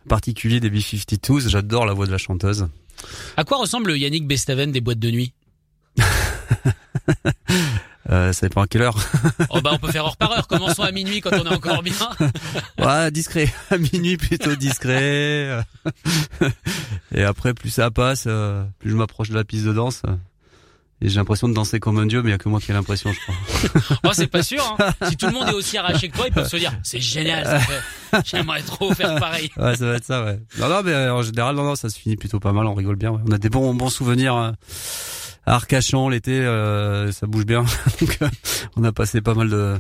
particulier 0.08 0.58
des 0.58 0.70
B-52s. 0.70 1.50
J'adore 1.50 1.84
la 1.84 1.92
voix 1.92 2.06
de 2.06 2.12
la 2.12 2.18
chanteuse. 2.18 2.66
À 3.36 3.44
quoi 3.44 3.58
ressemble 3.58 3.94
Yannick 3.94 4.26
Bestaven 4.26 4.72
des 4.72 4.80
boîtes 4.80 4.98
de 4.98 5.10
nuit? 5.10 5.34
Euh, 8.08 8.32
ça 8.32 8.48
dépend 8.48 8.62
à 8.62 8.66
quelle 8.66 8.82
heure. 8.82 8.96
Oh 9.50 9.60
bah 9.60 9.70
on 9.74 9.78
peut 9.78 9.90
faire 9.92 10.04
heure 10.06 10.16
par 10.16 10.32
heure, 10.32 10.46
commençons 10.46 10.82
à 10.82 10.90
minuit 10.92 11.20
quand 11.20 11.30
on 11.32 11.44
est 11.44 11.54
encore 11.54 11.82
bien. 11.82 11.92
ouais, 12.78 13.10
discret. 13.10 13.52
À 13.70 13.76
minuit, 13.78 14.16
plutôt 14.16 14.54
discret. 14.56 15.60
Et 17.14 17.22
après, 17.24 17.52
plus 17.54 17.70
ça 17.70 17.90
passe, 17.90 18.24
euh, 18.26 18.64
plus 18.78 18.90
je 18.90 18.96
m'approche 18.96 19.28
de 19.30 19.34
la 19.34 19.44
piste 19.44 19.64
de 19.66 19.72
danse. 19.72 20.02
Et 21.02 21.08
j'ai 21.08 21.16
l'impression 21.16 21.48
de 21.48 21.54
danser 21.54 21.80
comme 21.80 21.98
un 21.98 22.04
dieu, 22.06 22.22
mais 22.22 22.28
il 22.28 22.32
y 22.32 22.34
a 22.34 22.38
que 22.38 22.48
moi 22.50 22.60
qui 22.60 22.70
ai 22.70 22.74
l'impression, 22.74 23.10
je 23.10 23.18
crois. 23.20 23.98
Oh 24.04 24.10
c'est 24.12 24.26
pas 24.26 24.42
sûr, 24.42 24.62
hein. 24.78 24.92
si 25.08 25.16
tout 25.16 25.26
le 25.26 25.32
monde 25.32 25.48
est 25.48 25.54
aussi 25.54 25.78
arraché 25.78 26.08
que 26.10 26.16
toi, 26.16 26.26
ils 26.28 26.32
peuvent 26.32 26.46
se 26.48 26.58
dire 26.58 26.72
c'est 26.82 27.00
génial, 27.00 27.44
ça 27.46 27.58
fait- 27.60 28.20
j'aimerais 28.26 28.60
trop 28.62 28.92
faire 28.94 29.14
pareil. 29.18 29.50
Ouais, 29.56 29.74
ça 29.76 29.86
va 29.86 29.94
être 29.94 30.04
ça, 30.04 30.22
ouais. 30.24 30.38
Non, 30.58 30.68
non, 30.68 30.82
mais 30.84 30.92
euh, 30.92 31.14
en 31.14 31.22
général, 31.22 31.56
non, 31.56 31.64
non, 31.64 31.74
ça 31.74 31.88
se 31.88 31.98
finit 31.98 32.16
plutôt 32.16 32.38
pas 32.38 32.52
mal, 32.52 32.66
on 32.66 32.74
rigole 32.74 32.96
bien. 32.96 33.10
ouais. 33.12 33.20
On 33.26 33.32
a 33.32 33.38
des 33.38 33.48
bons, 33.48 33.72
bons 33.74 33.88
souvenirs 33.88 34.36
euh, 34.36 34.50
à 35.46 35.54
Arcachon 35.54 36.08
l'été, 36.08 36.32
euh, 36.32 37.12
ça 37.12 37.26
bouge 37.26 37.46
bien. 37.46 37.64
Donc, 38.00 38.18
euh, 38.22 38.28
on 38.76 38.84
a 38.84 38.92
passé 38.92 39.20
pas 39.20 39.34
mal 39.34 39.48
de, 39.50 39.78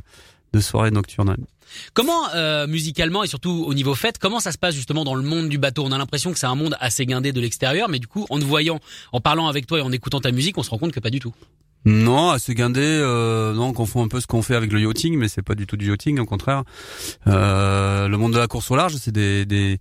de 0.52 0.60
soirées 0.60 0.90
nocturnes. 0.90 1.36
Comment 1.94 2.28
euh, 2.34 2.66
musicalement 2.66 3.22
et 3.22 3.28
surtout 3.28 3.64
au 3.66 3.74
niveau 3.74 3.94
fête, 3.94 4.18
comment 4.18 4.40
ça 4.40 4.52
se 4.52 4.58
passe 4.58 4.74
justement 4.74 5.04
dans 5.04 5.14
le 5.14 5.22
monde 5.22 5.48
du 5.48 5.58
bateau? 5.58 5.84
On 5.84 5.92
a 5.92 5.98
l'impression 5.98 6.32
que 6.32 6.38
c'est 6.38 6.46
un 6.46 6.54
monde 6.54 6.76
assez 6.80 7.06
guindé 7.06 7.32
de 7.32 7.40
l'extérieur, 7.40 7.88
mais 7.88 7.98
du 7.98 8.06
coup, 8.06 8.26
en 8.30 8.38
te 8.38 8.44
voyant, 8.44 8.80
en 9.12 9.20
parlant 9.20 9.46
avec 9.46 9.66
toi 9.66 9.78
et 9.78 9.82
en 9.82 9.92
écoutant 9.92 10.20
ta 10.20 10.32
musique, 10.32 10.58
on 10.58 10.62
se 10.62 10.70
rend 10.70 10.78
compte 10.78 10.92
que 10.92 11.00
pas 11.00 11.10
du 11.10 11.20
tout. 11.20 11.34
Non, 11.86 12.30
assez 12.30 12.54
guindé. 12.54 12.82
Euh, 12.82 13.54
non, 13.54 13.68
on 13.68 13.72
confond 13.72 14.04
un 14.04 14.08
peu 14.08 14.20
ce 14.20 14.26
qu'on 14.26 14.42
fait 14.42 14.54
avec 14.54 14.72
le 14.72 14.80
yachting, 14.80 15.16
mais 15.16 15.28
c'est 15.28 15.42
pas 15.42 15.54
du 15.54 15.66
tout 15.66 15.76
du 15.76 15.88
yachting, 15.88 16.18
au 16.18 16.26
contraire. 16.26 16.64
Euh, 17.26 18.06
le 18.06 18.16
monde 18.18 18.34
de 18.34 18.38
la 18.38 18.48
course 18.48 18.70
au 18.70 18.76
large, 18.76 18.96
c'est 18.96 19.12
des, 19.12 19.46
des 19.46 19.78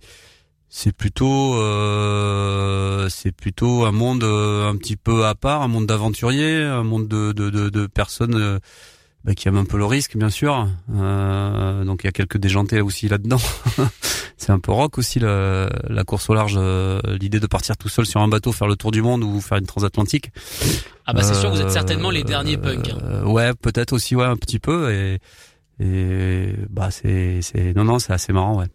c'est 0.72 0.92
plutôt, 0.92 1.54
euh, 1.56 3.08
c'est 3.10 3.32
plutôt 3.32 3.84
un 3.84 3.92
monde 3.92 4.22
euh, 4.22 4.70
un 4.70 4.76
petit 4.76 4.96
peu 4.96 5.26
à 5.26 5.34
part, 5.34 5.62
un 5.62 5.68
monde 5.68 5.86
d'aventuriers, 5.86 6.62
un 6.62 6.84
monde 6.84 7.08
de, 7.08 7.32
de, 7.32 7.50
de, 7.50 7.68
de 7.70 7.86
personnes 7.88 8.36
euh, 8.36 8.58
bah, 9.24 9.34
qui 9.34 9.48
aiment 9.48 9.56
un 9.58 9.64
peu 9.64 9.76
le 9.78 9.84
risque, 9.84 10.16
bien 10.16 10.30
sûr. 10.30 10.68
Euh, 10.94 11.84
donc 11.84 12.04
il 12.04 12.06
y 12.06 12.08
a 12.08 12.12
quelques 12.12 12.38
déjantés 12.38 12.80
aussi 12.80 13.08
là-dedans. 13.08 13.40
c'est 14.36 14.50
un 14.52 14.60
peu 14.60 14.70
rock 14.72 14.96
aussi 14.98 15.18
la, 15.18 15.68
la 15.88 16.04
course 16.04 16.30
au 16.30 16.34
large, 16.34 16.54
euh, 16.56 17.00
l'idée 17.20 17.40
de 17.40 17.46
partir 17.48 17.76
tout 17.76 17.88
seul 17.88 18.06
sur 18.06 18.20
un 18.20 18.28
bateau, 18.28 18.52
faire 18.52 18.68
le 18.68 18.76
tour 18.76 18.92
du 18.92 19.02
monde 19.02 19.24
ou 19.24 19.40
faire 19.40 19.58
une 19.58 19.66
transatlantique. 19.66 20.30
Ah 21.04 21.12
bah 21.12 21.22
c'est 21.24 21.34
sûr, 21.34 21.50
vous 21.50 21.60
êtes 21.60 21.70
certainement 21.72 22.10
les 22.10 22.22
derniers 22.22 22.56
punks. 22.56 22.90
hein. 22.90 23.24
ouais, 23.24 23.52
peut-être 23.54 23.92
aussi, 23.92 24.14
ouais, 24.14 24.24
un 24.24 24.36
petit 24.36 24.60
peu. 24.60 24.92
Et, 24.92 25.18
et 25.80 26.54
bah 26.70 26.90
c'est, 26.92 27.40
c'est, 27.42 27.74
non, 27.74 27.82
non, 27.84 27.98
c'est 27.98 28.12
assez 28.12 28.32
marrant, 28.32 28.56
ouais. 28.60 28.66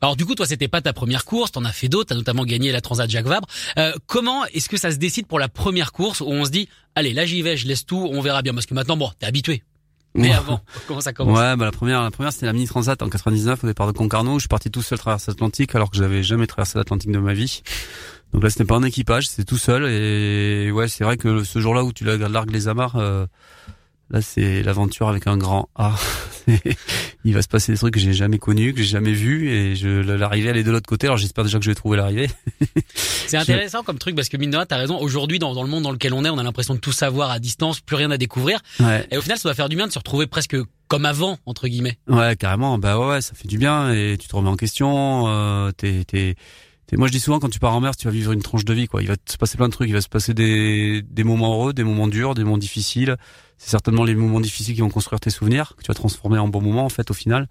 Alors 0.00 0.16
du 0.16 0.24
coup, 0.24 0.34
toi, 0.34 0.46
c'était 0.46 0.68
pas 0.68 0.80
ta 0.80 0.92
première 0.92 1.24
course, 1.24 1.52
t'en 1.52 1.64
as 1.64 1.72
fait 1.72 1.88
d'autres, 1.88 2.08
t'as 2.10 2.14
notamment 2.14 2.44
gagné 2.44 2.72
la 2.72 2.80
Transat 2.80 3.08
Jacques 3.10 3.26
Vabre. 3.26 3.48
Euh, 3.78 3.92
comment 4.06 4.44
est-ce 4.46 4.68
que 4.68 4.76
ça 4.76 4.90
se 4.90 4.96
décide 4.96 5.26
pour 5.26 5.38
la 5.38 5.48
première 5.48 5.92
course 5.92 6.20
où 6.20 6.26
on 6.28 6.44
se 6.44 6.50
dit, 6.50 6.68
allez, 6.94 7.12
là 7.12 7.24
j'y 7.26 7.42
vais, 7.42 7.56
je 7.56 7.66
laisse 7.66 7.86
tout, 7.86 8.08
on 8.12 8.20
verra 8.20 8.42
bien, 8.42 8.54
parce 8.54 8.66
que 8.66 8.74
maintenant, 8.74 8.96
bon, 8.96 9.10
t'es 9.18 9.26
habitué. 9.26 9.62
Mais 10.16 10.28
Ouais. 10.28 10.34
avant, 10.34 10.60
comment 10.86 11.00
ça 11.00 11.12
commence 11.12 11.36
Ouais, 11.36 11.56
bah 11.56 11.64
la 11.64 11.72
première, 11.72 12.00
la 12.02 12.10
première 12.12 12.32
c'était 12.32 12.46
la 12.46 12.52
mini 12.52 12.66
transat 12.68 13.02
en 13.02 13.08
99 13.08 13.64
au 13.64 13.66
départ 13.66 13.88
de 13.88 13.92
Concarneau. 13.92 14.34
Je 14.34 14.42
suis 14.42 14.48
parti 14.48 14.70
tout 14.70 14.80
seul 14.82 14.96
traverser 14.98 15.32
l'Atlantique 15.32 15.74
alors 15.74 15.90
que 15.90 15.96
j'avais 15.96 16.22
jamais 16.22 16.46
traversé 16.46 16.78
l'Atlantique 16.78 17.10
de 17.10 17.18
ma 17.18 17.34
vie. 17.34 17.62
Donc 18.32 18.42
là, 18.44 18.50
c'était 18.50 18.64
pas 18.64 18.76
un 18.76 18.82
équipage, 18.84 19.26
c'était 19.28 19.44
tout 19.44 19.58
seul. 19.58 19.86
Et 19.88 20.70
ouais, 20.70 20.86
c'est 20.88 21.02
vrai 21.04 21.16
que 21.16 21.42
ce 21.42 21.58
jour-là 21.58 21.82
où 21.82 21.92
tu 21.92 22.04
la- 22.04 22.16
largues 22.16 22.50
les 22.52 22.68
amarres, 22.68 22.94
euh, 22.96 23.26
là 24.10 24.20
c'est 24.22 24.62
l'aventure 24.62 25.08
avec 25.08 25.26
un 25.26 25.36
grand 25.36 25.68
A. 25.74 25.94
Il 27.24 27.32
va 27.34 27.40
se 27.40 27.48
passer 27.48 27.72
des 27.72 27.78
trucs 27.78 27.94
que 27.94 28.00
j'ai 28.00 28.12
jamais 28.12 28.38
connus, 28.38 28.74
que 28.74 28.80
j'ai 28.82 28.84
jamais 28.90 29.12
vus, 29.14 29.48
et 29.50 29.76
je 29.76 29.88
l'arrivée 29.88 30.50
elle 30.50 30.56
est 30.58 30.62
de 30.64 30.70
l'autre 30.70 30.86
côté. 30.86 31.06
Alors 31.06 31.16
j'espère 31.16 31.44
déjà 31.44 31.58
que 31.58 31.64
je 31.64 31.70
vais 31.70 31.74
trouver 31.74 31.96
l'arrivée. 31.96 32.28
C'est 33.26 33.38
intéressant 33.38 33.82
comme 33.82 33.98
truc 33.98 34.14
parce 34.14 34.28
que 34.28 34.36
mine 34.36 34.50
de 34.50 34.56
rien, 34.56 34.66
t'as 34.66 34.76
raison. 34.76 34.98
Aujourd'hui, 35.00 35.38
dans, 35.38 35.54
dans 35.54 35.62
le 35.62 35.68
monde 35.70 35.82
dans 35.84 35.90
lequel 35.92 36.12
on 36.12 36.24
est, 36.24 36.28
on 36.30 36.38
a 36.38 36.42
l'impression 36.42 36.74
de 36.74 36.78
tout 36.80 36.92
savoir 36.92 37.30
à 37.30 37.38
distance, 37.38 37.80
plus 37.80 37.96
rien 37.96 38.10
à 38.10 38.18
découvrir. 38.18 38.60
Ouais. 38.80 39.06
Et 39.10 39.16
au 39.16 39.22
final, 39.22 39.38
ça 39.38 39.48
doit 39.48 39.54
faire 39.54 39.70
du 39.70 39.76
bien 39.76 39.86
de 39.86 39.92
se 39.92 39.98
retrouver 39.98 40.26
presque 40.26 40.56
comme 40.88 41.06
avant, 41.06 41.38
entre 41.46 41.66
guillemets. 41.66 41.98
Ouais, 42.06 42.36
carrément. 42.36 42.76
Bah 42.78 42.98
ouais, 42.98 43.22
ça 43.22 43.32
fait 43.34 43.48
du 43.48 43.56
bien 43.56 43.90
et 43.92 44.16
tu 44.20 44.28
te 44.28 44.36
remets 44.36 44.50
en 44.50 44.56
question. 44.56 45.24
Euh, 45.28 45.70
t'es- 45.72 46.04
Moi, 46.92 47.08
je 47.08 47.12
dis 47.12 47.20
souvent 47.20 47.40
quand 47.40 47.48
tu 47.48 47.58
pars 47.58 47.74
en 47.74 47.80
mer, 47.80 47.96
tu 47.96 48.06
vas 48.06 48.12
vivre 48.12 48.32
une 48.32 48.42
tranche 48.42 48.64
de 48.64 48.72
vie. 48.72 48.86
Quoi. 48.86 49.02
Il 49.02 49.08
va 49.08 49.16
se 49.26 49.36
passer 49.36 49.56
plein 49.56 49.68
de 49.68 49.72
trucs. 49.72 49.88
Il 49.88 49.94
va 49.94 50.00
se 50.00 50.08
passer 50.08 50.34
des, 50.34 51.02
des 51.02 51.24
moments 51.24 51.54
heureux, 51.54 51.72
des 51.72 51.84
moments 51.84 52.08
durs, 52.08 52.34
des 52.34 52.44
moments 52.44 52.58
difficiles. 52.58 53.16
C'est 53.56 53.70
certainement 53.70 54.04
les 54.04 54.14
moments 54.14 54.40
difficiles 54.40 54.74
qui 54.74 54.80
vont 54.80 54.90
construire 54.90 55.20
tes 55.20 55.30
souvenirs, 55.30 55.74
que 55.76 55.82
tu 55.82 55.88
vas 55.88 55.94
transformer 55.94 56.38
en 56.38 56.48
bons 56.48 56.60
moments 56.60 56.84
en 56.84 56.88
fait 56.88 57.10
au 57.10 57.14
final. 57.14 57.48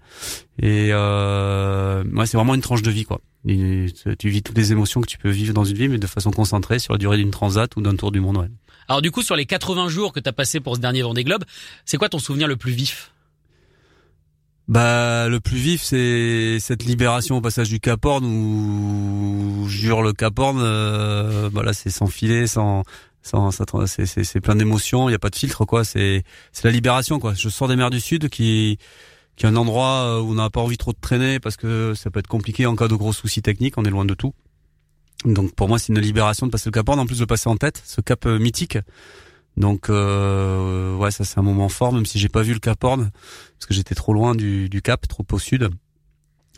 Et 0.58 0.92
euh, 0.92 2.04
c'est 2.26 2.36
vraiment 2.36 2.54
une 2.54 2.60
tranche 2.60 2.82
de 2.82 2.90
vie 2.90 3.04
quoi. 3.04 3.20
Tu 3.46 4.28
vis 4.28 4.42
toutes 4.42 4.56
les 4.56 4.72
émotions 4.72 5.00
que 5.00 5.06
tu 5.06 5.18
peux 5.18 5.30
vivre 5.30 5.54
dans 5.54 5.64
une 5.64 5.76
vie, 5.76 5.88
mais 5.88 5.98
de 5.98 6.06
façon 6.06 6.30
concentrée 6.30 6.78
sur 6.78 6.92
la 6.92 6.98
durée 6.98 7.16
d'une 7.16 7.30
transat 7.30 7.74
ou 7.76 7.80
d'un 7.80 7.96
tour 7.96 8.12
du 8.12 8.20
monde. 8.20 8.48
Alors 8.88 9.02
du 9.02 9.10
coup, 9.10 9.22
sur 9.22 9.34
les 9.34 9.46
80 9.46 9.88
jours 9.88 10.12
que 10.12 10.20
t'as 10.20 10.32
passé 10.32 10.60
pour 10.60 10.76
ce 10.76 10.80
dernier 10.80 11.02
Vendée 11.02 11.24
Globe, 11.24 11.44
c'est 11.84 11.96
quoi 11.96 12.08
ton 12.08 12.18
souvenir 12.18 12.48
le 12.48 12.56
plus 12.56 12.72
vif? 12.72 13.13
Bah 14.66 15.28
le 15.28 15.40
plus 15.40 15.58
vif 15.58 15.82
c'est 15.82 16.58
cette 16.58 16.84
libération 16.84 17.36
au 17.36 17.40
passage 17.42 17.68
du 17.68 17.80
Cap 17.80 18.02
Horn 18.02 18.24
où 18.24 19.68
jure 19.68 20.00
le 20.00 20.14
Cap 20.14 20.38
Horn 20.38 20.58
euh, 20.58 21.50
bah 21.50 21.62
là 21.62 21.74
c'est 21.74 21.90
sans 21.90 22.06
filet 22.06 22.46
sans 22.46 22.82
sans 23.22 23.50
c'est 23.50 24.40
plein 24.40 24.56
d'émotions 24.56 25.10
il 25.10 25.12
y 25.12 25.14
a 25.14 25.18
pas 25.18 25.28
de 25.28 25.36
filtre 25.36 25.66
quoi. 25.66 25.84
C'est 25.84 26.24
c'est 26.52 26.64
la 26.64 26.70
libération 26.70 27.18
quoi. 27.18 27.34
Je 27.34 27.50
sors 27.50 27.68
des 27.68 27.76
mers 27.76 27.90
du 27.90 28.00
sud 28.00 28.30
qui 28.30 28.78
qui 29.36 29.44
est 29.44 29.48
un 29.50 29.56
endroit 29.56 30.06
euh, 30.06 30.20
où 30.20 30.30
on 30.30 30.34
n'a 30.34 30.48
pas 30.48 30.60
envie 30.60 30.78
trop 30.78 30.92
de 30.92 30.98
traîner 30.98 31.40
parce 31.40 31.58
que 31.58 31.92
ça 31.94 32.10
peut 32.10 32.20
être 32.20 32.26
compliqué 32.26 32.64
en 32.64 32.74
cas 32.74 32.88
de 32.88 32.94
gros 32.94 33.12
soucis 33.12 33.42
techniques 33.42 33.76
on 33.76 33.84
est 33.84 33.90
loin 33.90 34.06
de 34.06 34.14
tout. 34.14 34.32
Donc 35.26 35.54
pour 35.54 35.68
moi 35.68 35.78
c'est 35.78 35.92
une 35.92 36.00
libération 36.00 36.46
de 36.46 36.50
passer 36.50 36.70
le 36.70 36.72
Cap 36.72 36.88
Horn 36.88 37.00
en 37.00 37.06
plus 37.06 37.18
de 37.18 37.26
passer 37.26 37.50
en 37.50 37.56
tête 37.58 37.82
ce 37.84 38.00
cap 38.00 38.24
euh, 38.24 38.38
mythique 38.38 38.78
donc 39.56 39.88
euh, 39.88 40.96
ouais, 40.96 41.10
ça 41.10 41.24
c'est 41.24 41.38
un 41.38 41.42
moment 41.42 41.68
fort, 41.68 41.92
même 41.92 42.06
si 42.06 42.18
j'ai 42.18 42.28
pas 42.28 42.42
vu 42.42 42.52
le 42.52 42.58
Cap 42.58 42.82
Horn 42.82 43.10
parce 43.58 43.66
que 43.66 43.74
j'étais 43.74 43.94
trop 43.94 44.12
loin 44.12 44.34
du, 44.34 44.80
Cap, 44.82 45.06
trop 45.06 45.24
au 45.30 45.38
sud. 45.38 45.70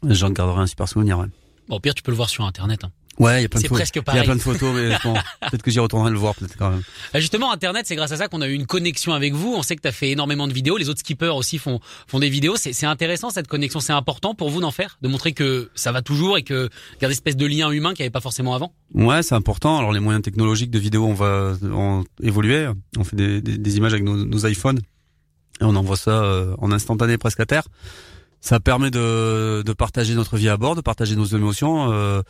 J'en 0.02 0.30
garderai 0.30 0.62
un 0.62 0.66
super 0.66 0.88
souvenir. 0.88 1.26
Bon, 1.68 1.76
au 1.76 1.80
pire, 1.80 1.94
tu 1.94 2.02
peux 2.02 2.10
le 2.10 2.16
voir 2.16 2.28
sur 2.28 2.44
Internet. 2.44 2.84
hein. 2.84 2.90
Ouais, 3.18 3.40
il 3.40 3.42
y 3.42 3.44
a 3.44 3.48
plein 3.48 3.58
de 3.58 3.62
C'est 3.62 3.68
photos. 3.68 3.90
Il 4.12 4.16
y 4.16 4.18
a 4.18 4.22
plein 4.24 4.36
de 4.36 4.40
photos, 4.40 4.74
mais 4.74 4.96
bon, 5.04 5.14
peut-être 5.40 5.62
que 5.62 5.70
j'y 5.70 5.78
retournerai 5.78 6.10
le 6.10 6.16
voir, 6.16 6.34
peut-être 6.34 6.56
quand 6.56 6.70
même. 6.70 6.82
Euh, 7.14 7.20
Justement, 7.20 7.52
Internet, 7.52 7.86
c'est 7.86 7.96
grâce 7.96 8.12
à 8.12 8.16
ça 8.16 8.28
qu'on 8.28 8.40
a 8.40 8.48
eu 8.48 8.52
une 8.52 8.66
connexion 8.66 9.12
avec 9.12 9.34
vous. 9.34 9.54
On 9.56 9.62
sait 9.62 9.76
que 9.76 9.80
t'as 9.80 9.92
fait 9.92 10.10
énormément 10.10 10.48
de 10.48 10.52
vidéos. 10.52 10.76
Les 10.76 10.88
autres 10.88 11.00
skippers 11.00 11.34
aussi 11.34 11.58
font 11.58 11.80
font 12.06 12.18
des 12.18 12.28
vidéos. 12.28 12.56
C'est 12.56 12.72
c'est 12.72 12.86
intéressant 12.86 13.30
cette 13.30 13.48
connexion. 13.48 13.80
C'est 13.80 13.92
important 13.92 14.34
pour 14.34 14.50
vous 14.50 14.60
d'en 14.60 14.70
faire, 14.70 14.98
de 15.02 15.08
montrer 15.08 15.32
que 15.32 15.70
ça 15.74 15.92
va 15.92 16.02
toujours 16.02 16.38
et 16.38 16.42
que 16.42 16.68
il 16.98 17.02
y 17.02 17.04
a 17.04 17.08
des 17.08 17.14
espèces 17.14 17.36
de 17.36 17.46
liens 17.46 17.70
humains 17.70 17.94
qu'il 17.94 18.02
n'y 18.02 18.06
avait 18.06 18.10
pas 18.10 18.20
forcément 18.20 18.54
avant? 18.54 18.72
Ouais, 18.94 19.22
c'est 19.22 19.34
important. 19.34 19.78
Alors 19.78 19.92
les 19.92 20.00
moyens 20.00 20.22
technologiques 20.22 20.70
de 20.70 20.78
vidéo, 20.78 21.04
on 21.04 21.14
va 21.14 21.54
on 21.62 22.04
évoluer. 22.22 22.68
On 22.98 23.04
fait 23.04 23.16
des, 23.16 23.40
des, 23.40 23.58
des 23.58 23.76
images 23.76 23.92
avec 23.92 24.04
nos, 24.04 24.24
nos 24.24 24.46
iPhones 24.46 24.80
et 25.60 25.64
on 25.64 25.74
envoie 25.76 25.96
ça 25.96 26.22
euh, 26.22 26.54
en 26.58 26.70
instantané 26.72 27.18
presque 27.18 27.40
à 27.40 27.46
terre. 27.46 27.64
Ça 28.40 28.60
permet 28.60 28.90
de, 28.90 29.62
de 29.64 29.72
partager 29.72 30.14
notre 30.14 30.36
vie 30.36 30.48
à 30.48 30.56
bord, 30.56 30.76
de 30.76 30.80
partager 30.80 31.16
nos 31.16 31.24
émotions. 31.24 31.90
Euh, 31.92 32.22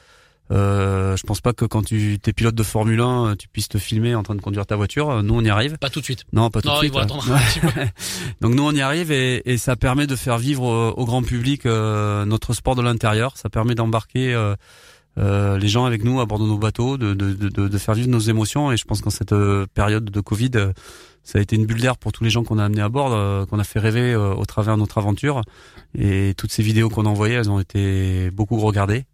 euh, 0.52 1.16
je 1.16 1.22
pense 1.24 1.40
pas 1.40 1.52
que 1.52 1.64
quand 1.64 1.82
tu 1.82 2.18
es 2.24 2.32
pilote 2.32 2.54
de 2.54 2.62
Formule 2.62 3.00
1, 3.00 3.36
tu 3.36 3.48
puisses 3.48 3.68
te 3.68 3.78
filmer 3.78 4.14
en 4.14 4.22
train 4.22 4.34
de 4.34 4.40
conduire 4.40 4.66
ta 4.66 4.76
voiture. 4.76 5.22
Nous, 5.22 5.34
on 5.34 5.40
y 5.42 5.48
arrive. 5.50 5.76
Pas 5.78 5.90
tout 5.90 6.00
de 6.00 6.04
suite. 6.04 6.24
Non, 6.32 6.50
pas 6.50 6.60
tout 6.62 6.68
Non, 6.68 6.74
de 6.74 6.78
suite. 6.80 6.92
faut 6.92 6.98
ouais. 6.98 7.04
attendre 7.04 7.32
un 7.32 7.38
petit 7.38 7.60
peu. 7.60 7.68
Donc 8.40 8.54
nous, 8.54 8.62
on 8.62 8.72
y 8.72 8.80
arrive 8.80 9.10
et, 9.10 9.42
et 9.50 9.58
ça 9.58 9.76
permet 9.76 10.06
de 10.06 10.16
faire 10.16 10.38
vivre 10.38 10.94
au, 10.96 11.04
grand 11.04 11.22
public 11.22 11.66
euh, 11.66 12.24
notre 12.24 12.52
sport 12.52 12.74
de 12.76 12.82
l'intérieur. 12.82 13.36
Ça 13.36 13.48
permet 13.48 13.74
d'embarquer 13.74 14.34
euh, 14.34 14.54
euh, 15.18 15.58
les 15.58 15.68
gens 15.68 15.84
avec 15.84 16.04
nous 16.04 16.20
à 16.20 16.26
bord 16.26 16.38
de 16.38 16.44
nos 16.44 16.58
bateaux, 16.58 16.96
de, 16.98 17.14
de, 17.14 17.32
de, 17.32 17.48
de 17.68 17.78
faire 17.78 17.94
vivre 17.94 18.08
nos 18.08 18.18
émotions. 18.18 18.70
Et 18.72 18.76
je 18.76 18.84
pense 18.84 19.00
qu'en 19.00 19.10
cette 19.10 19.32
euh, 19.32 19.66
période 19.74 20.04
de 20.04 20.20
Covid, 20.20 20.50
euh, 20.56 20.72
ça 21.22 21.38
a 21.38 21.42
été 21.42 21.56
une 21.56 21.66
bulle 21.66 21.80
d'air 21.80 21.96
pour 21.96 22.12
tous 22.12 22.22
les 22.22 22.30
gens 22.30 22.44
qu'on 22.44 22.58
a 22.58 22.64
amenés 22.64 22.82
à 22.82 22.88
bord, 22.88 23.12
euh, 23.12 23.44
qu'on 23.46 23.58
a 23.58 23.64
fait 23.64 23.80
rêver 23.80 24.12
euh, 24.12 24.34
au 24.34 24.44
travers 24.44 24.74
de 24.74 24.80
notre 24.80 24.98
aventure. 24.98 25.40
Et 25.98 26.34
toutes 26.36 26.52
ces 26.52 26.62
vidéos 26.62 26.88
qu'on 26.88 27.04
a 27.06 27.08
envoyées, 27.08 27.34
elles 27.34 27.50
ont 27.50 27.58
été 27.58 28.30
beaucoup 28.30 28.58
regardées. 28.60 29.06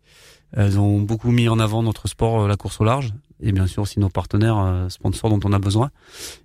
Elles 0.55 0.79
ont 0.79 1.01
beaucoup 1.01 1.31
mis 1.31 1.49
en 1.49 1.59
avant 1.59 1.83
notre 1.83 2.09
sport, 2.09 2.43
euh, 2.43 2.49
la 2.49 2.57
course 2.57 2.81
au 2.81 2.85
large, 2.85 3.13
et 3.43 3.53
bien 3.53 3.67
sûr 3.67 3.83
aussi 3.83 3.99
nos 4.01 4.11
partenaires 4.11 4.59
euh, 4.59 4.89
sponsors 4.89 5.31
dont 5.31 5.41
on 5.45 5.53
a 5.53 5.59
besoin. 5.59 5.91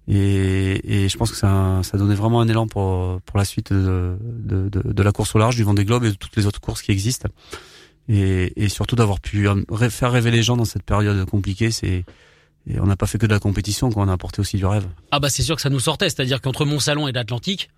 Et, 0.08 1.04
et 1.04 1.10
je 1.10 1.18
pense 1.18 1.32
que 1.32 1.38
ça, 1.38 1.82
ça 1.84 1.98
donnait 1.98 2.16
vraiment 2.16 2.40
un 2.42 2.48
élan 2.48 2.68
pour 2.68 3.20
pour 3.22 3.38
la 3.38 3.46
suite 3.46 3.74
de, 3.74 4.18
de, 4.22 4.70
de, 4.70 4.94
de 4.94 5.04
la 5.04 5.12
course 5.12 5.36
au 5.36 5.40
large, 5.40 5.56
du 5.56 5.64
Vendée 5.64 5.86
Globe 5.86 6.06
et 6.06 6.12
de 6.12 6.16
toutes 6.16 6.36
les 6.36 6.46
autres 6.46 6.62
courses 6.62 6.82
qui 6.82 6.92
existent. 6.92 7.30
Et, 8.10 8.54
et 8.56 8.70
surtout 8.70 8.96
d'avoir 8.96 9.20
pu 9.20 9.50
euh, 9.50 9.90
faire 9.90 10.14
rêver 10.14 10.32
les 10.32 10.42
gens 10.42 10.56
dans 10.56 10.66
cette 10.66 10.84
période 10.84 11.26
compliquée, 11.30 11.72
c'est 11.72 12.06
et 12.70 12.80
on 12.82 12.86
n'a 12.86 12.98
pas 12.98 13.06
fait 13.08 13.18
que 13.18 13.26
de 13.26 13.34
la 13.34 13.40
compétition, 13.40 13.90
quoi. 13.92 14.04
On 14.04 14.10
a 14.10 14.14
apporté 14.14 14.42
aussi 14.42 14.58
du 14.58 14.66
rêve. 14.66 14.86
Ah 15.12 15.20
bah 15.20 15.30
c'est 15.30 15.44
sûr 15.44 15.56
que 15.56 15.62
ça 15.62 15.70
nous 15.70 15.80
sortait. 15.80 16.10
C'est-à-dire 16.10 16.42
qu'entre 16.42 16.66
Mont 16.66 16.80
Salon 16.82 17.08
et 17.08 17.14
l'Atlantique, 17.14 17.70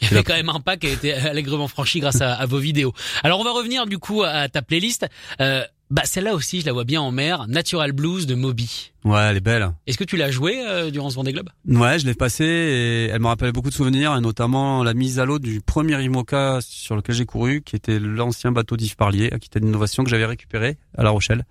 Il 0.00 0.08
y 0.08 0.14
avait 0.14 0.22
quand 0.22 0.34
même 0.34 0.50
un 0.50 0.60
pas 0.60 0.76
qui 0.76 0.86
a 0.86 0.90
été 0.90 1.12
allègrement 1.14 1.68
franchi 1.68 2.00
grâce 2.00 2.20
à, 2.20 2.34
à 2.34 2.46
vos 2.46 2.58
vidéos. 2.58 2.92
Alors 3.22 3.40
on 3.40 3.44
va 3.44 3.52
revenir 3.52 3.86
du 3.86 3.98
coup 3.98 4.22
à 4.22 4.48
ta 4.48 4.62
playlist. 4.62 5.06
Euh, 5.40 5.64
bah 5.90 6.02
celle-là 6.04 6.34
aussi, 6.34 6.60
je 6.60 6.66
la 6.66 6.72
vois 6.72 6.84
bien 6.84 7.00
en 7.00 7.12
mer. 7.12 7.46
Natural 7.48 7.92
Blues 7.92 8.26
de 8.26 8.34
Moby. 8.34 8.92
Ouais, 9.04 9.20
elle 9.20 9.36
est 9.36 9.40
belle. 9.40 9.70
Est-ce 9.86 9.96
que 9.96 10.04
tu 10.04 10.16
l'as 10.16 10.32
joué 10.32 10.60
euh, 10.66 10.90
durant 10.90 11.10
ce 11.10 11.14
Vendée 11.14 11.32
Globe? 11.32 11.48
Ouais, 11.68 11.98
je 11.98 12.06
l'ai 12.06 12.14
passée 12.14 12.44
et 12.44 13.04
elle 13.06 13.20
me 13.20 13.28
rappelle 13.28 13.52
beaucoup 13.52 13.70
de 13.70 13.74
souvenirs, 13.74 14.16
et 14.16 14.20
notamment 14.20 14.82
la 14.82 14.94
mise 14.94 15.20
à 15.20 15.24
l'eau 15.24 15.38
du 15.38 15.60
premier 15.60 16.02
IMOCA 16.02 16.58
sur 16.60 16.96
lequel 16.96 17.14
j'ai 17.14 17.24
couru, 17.24 17.62
qui 17.62 17.76
était 17.76 18.00
l'ancien 18.00 18.50
bateau 18.50 18.76
d'Yves 18.76 18.96
Parlier, 18.96 19.30
qui 19.40 19.46
était 19.46 19.60
une 19.60 19.68
innovation 19.68 20.02
que 20.02 20.10
j'avais 20.10 20.26
récupéré 20.26 20.76
à 20.98 21.04
La 21.04 21.10
Rochelle. 21.10 21.44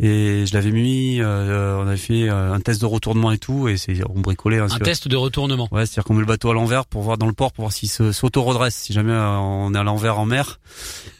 Et 0.00 0.44
je 0.44 0.52
l'avais 0.54 0.72
mis, 0.72 1.20
euh, 1.20 1.78
on 1.78 1.86
avait 1.86 1.96
fait 1.96 2.28
euh, 2.28 2.52
un 2.52 2.58
test 2.60 2.80
de 2.80 2.86
retournement 2.86 3.30
et 3.30 3.38
tout, 3.38 3.68
et 3.68 3.76
c'est 3.76 3.96
on 4.10 4.20
bricolait. 4.20 4.58
hein, 4.58 4.66
Un 4.72 4.78
test 4.80 5.06
de 5.06 5.14
retournement. 5.14 5.68
Ouais, 5.70 5.86
c'est-à-dire 5.86 6.02
qu'on 6.02 6.14
met 6.14 6.20
le 6.20 6.26
bateau 6.26 6.50
à 6.50 6.54
l'envers 6.54 6.84
pour 6.84 7.02
voir 7.02 7.16
dans 7.16 7.28
le 7.28 7.32
port, 7.32 7.52
pour 7.52 7.62
voir 7.62 7.72
s'il 7.72 7.88
se- 7.88 8.10
s'auto-redresse, 8.10 8.74
si 8.74 8.92
jamais 8.92 9.12
euh, 9.12 9.36
on 9.38 9.72
est 9.72 9.78
à 9.78 9.84
l'envers 9.84 10.18
en 10.18 10.26
mer. 10.26 10.58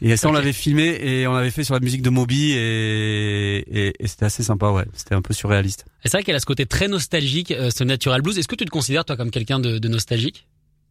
Et 0.03 0.17
ça, 0.17 0.29
on 0.29 0.33
l'avait 0.33 0.53
filmé 0.53 0.99
et 1.01 1.27
on 1.29 1.35
l'avait 1.35 1.53
fait 1.53 1.63
sur 1.63 1.75
la 1.75 1.81
musique 1.81 2.03
de 2.03 2.11
Moby 2.11 2.51
et, 2.53 3.59
et, 3.59 3.93
et 4.01 4.09
c'était 4.09 4.25
assez 4.27 4.43
sympa, 4.43 4.71
ouais. 4.71 4.85
C'était 4.95 5.15
un 5.15 5.23
peu 5.23 5.35
surréaliste. 5.35 5.85
Et 6.05 6.09
c'est 6.09 6.17
vrai 6.17 6.25
qu'elle 6.25 6.35
a 6.37 6.41
ce 6.41 6.47
côté 6.47 6.67
très 6.67 6.89
nostalgique, 6.89 7.53
euh, 7.53 7.71
ce 7.71 7.85
Natural 7.85 8.23
Blues. 8.23 8.37
Est-ce 8.39 8.49
que 8.49 8.57
tu 8.57 8.65
te 8.65 8.71
considères 8.71 9.05
toi 9.05 9.17
comme 9.17 9.31
quelqu'un 9.31 9.61
de, 9.61 9.79
de 9.79 9.89
nostalgique? 9.89 10.49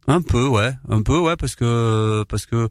Un 0.08 0.22
peu, 0.22 0.48
ouais, 0.48 0.72
un 0.88 1.02
peu, 1.02 1.18
ouais, 1.20 1.36
parce 1.36 1.56
que 1.56 2.24
parce 2.30 2.46
que 2.46 2.70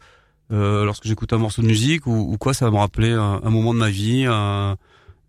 euh, 0.53 0.85
lorsque 0.87 1.07
j'écoute 1.07 1.33
un 1.35 1.39
morceau 1.39 1.61
de 1.63 1.67
musique 1.67 2.07
ou, 2.07 2.33
ou 2.33 2.39
quoi, 2.39 2.55
ça 2.55 2.65
va 2.65 2.71
me 2.71 2.77
rappeler 2.79 3.11
un, 3.13 3.41
un 3.45 3.51
moment 3.51 3.75
de 3.75 3.79
ma 3.79 3.91
vie. 3.91 4.25
un- 4.27 4.77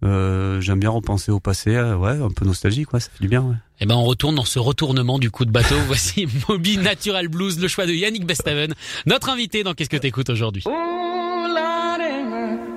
euh, 0.04 0.62
J'aime 0.62 0.80
bien 0.80 0.90
repenser 0.90 1.32
au 1.32 1.40
passé, 1.40 1.76
euh, 1.76 1.96
ouais, 1.96 2.22
un 2.22 2.30
peu 2.30 2.46
nostalgique, 2.46 2.94
ouais, 2.94 3.00
ça 3.00 3.10
fait 3.12 3.22
du 3.22 3.28
bien, 3.28 3.42
ouais. 3.42 3.56
Eh 3.80 3.86
ben 3.86 3.96
on 3.96 4.04
retourne 4.04 4.36
dans 4.36 4.46
ce 4.46 4.60
retournement 4.60 5.20
du 5.20 5.32
coup 5.32 5.46
de 5.46 5.52
bateau. 5.52 5.76
Voici 5.88 6.28
Moby 6.48 6.78
Natural 6.78 7.28
Blues, 7.28 7.60
le 7.60 7.68
choix 7.68 7.86
de 7.86 7.94
Yannick 7.94 8.26
Bestaven, 8.26 8.74
notre 9.06 9.30
invité 9.30 9.64
dans 9.64 9.74
Qu'est-ce 9.74 9.90
que 9.90 9.98
t'écoutes 9.98 10.30
aujourd'hui? 10.30 10.64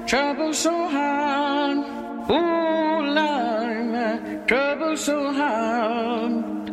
Trouble 0.07 0.55
so 0.55 0.71
hard. 0.71 1.27
Trouble 4.47 4.97
so. 4.97 5.27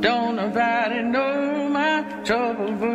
Don't 0.03 0.35
nobody 0.35 1.01
know 1.01 1.69
my 1.69 2.03
trouble 2.25 2.73
but 2.73 2.92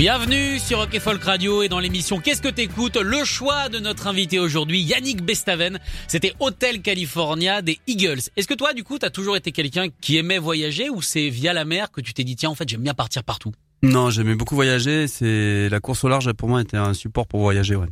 Bienvenue 0.00 0.58
sur 0.58 0.78
Rock 0.78 0.98
Folk 0.98 1.22
Radio 1.24 1.62
et 1.62 1.68
dans 1.68 1.78
l'émission 1.78 2.20
Qu'est-ce 2.20 2.40
que 2.40 2.48
t'écoutes? 2.48 2.96
Le 2.96 3.22
choix 3.22 3.68
de 3.68 3.78
notre 3.80 4.06
invité 4.06 4.38
aujourd'hui, 4.38 4.80
Yannick 4.80 5.22
Bestaven. 5.22 5.78
C'était 6.08 6.32
Hotel 6.40 6.80
California 6.80 7.60
des 7.60 7.80
Eagles. 7.86 8.20
Est-ce 8.34 8.48
que 8.48 8.54
toi, 8.54 8.72
du 8.72 8.82
coup, 8.82 8.98
t'as 8.98 9.10
toujours 9.10 9.36
été 9.36 9.52
quelqu'un 9.52 9.88
qui 10.00 10.16
aimait 10.16 10.38
voyager 10.38 10.88
ou 10.88 11.02
c'est 11.02 11.28
via 11.28 11.52
la 11.52 11.66
mer 11.66 11.90
que 11.90 12.00
tu 12.00 12.14
t'es 12.14 12.24
dit 12.24 12.34
tiens, 12.34 12.48
en 12.48 12.54
fait, 12.54 12.66
j'aime 12.66 12.80
bien 12.80 12.94
partir 12.94 13.24
partout? 13.24 13.52
Non, 13.82 14.08
j'aimais 14.08 14.34
beaucoup 14.34 14.54
voyager. 14.54 15.06
C'est 15.06 15.68
la 15.68 15.80
course 15.80 16.02
au 16.02 16.08
large 16.08 16.32
pour 16.32 16.48
moi 16.48 16.62
était 16.62 16.78
un 16.78 16.94
support 16.94 17.26
pour 17.26 17.40
voyager. 17.40 17.76
Ouais. 17.76 17.88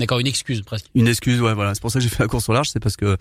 D'accord, 0.00 0.18
une 0.18 0.26
excuse 0.26 0.62
presque. 0.62 0.86
Une 0.96 1.06
excuse, 1.06 1.40
ouais, 1.40 1.54
voilà. 1.54 1.74
C'est 1.74 1.80
pour 1.80 1.92
ça 1.92 2.00
que 2.00 2.02
j'ai 2.02 2.08
fait 2.08 2.24
la 2.24 2.28
course 2.28 2.48
au 2.48 2.54
large, 2.54 2.70
c'est 2.70 2.80
parce 2.80 2.96
que 2.96 3.16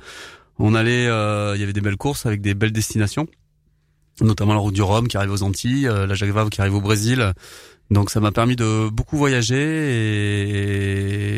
on 0.57 0.73
allait, 0.73 1.05
euh, 1.05 1.53
il 1.55 1.59
y 1.59 1.63
avait 1.63 1.73
des 1.73 1.81
belles 1.81 1.95
courses 1.95 2.25
avec 2.25 2.41
des 2.41 2.55
belles 2.55 2.73
destinations, 2.73 3.27
notamment 4.19 4.55
la 4.55 4.61
route 4.61 4.73
du 4.73 4.81
Rhum 4.81 5.07
qui 5.07 5.15
arrive 5.15 5.31
aux 5.31 5.43
Antilles, 5.43 5.87
euh, 5.87 6.07
la 6.07 6.15
Jacques 6.15 6.31
Vabre 6.31 6.49
qui 6.49 6.59
arrive 6.59 6.73
au 6.73 6.81
Brésil. 6.81 7.33
Donc 7.91 8.09
ça 8.09 8.19
m'a 8.19 8.31
permis 8.31 8.55
de 8.55 8.89
beaucoup 8.89 9.17
voyager 9.17 9.55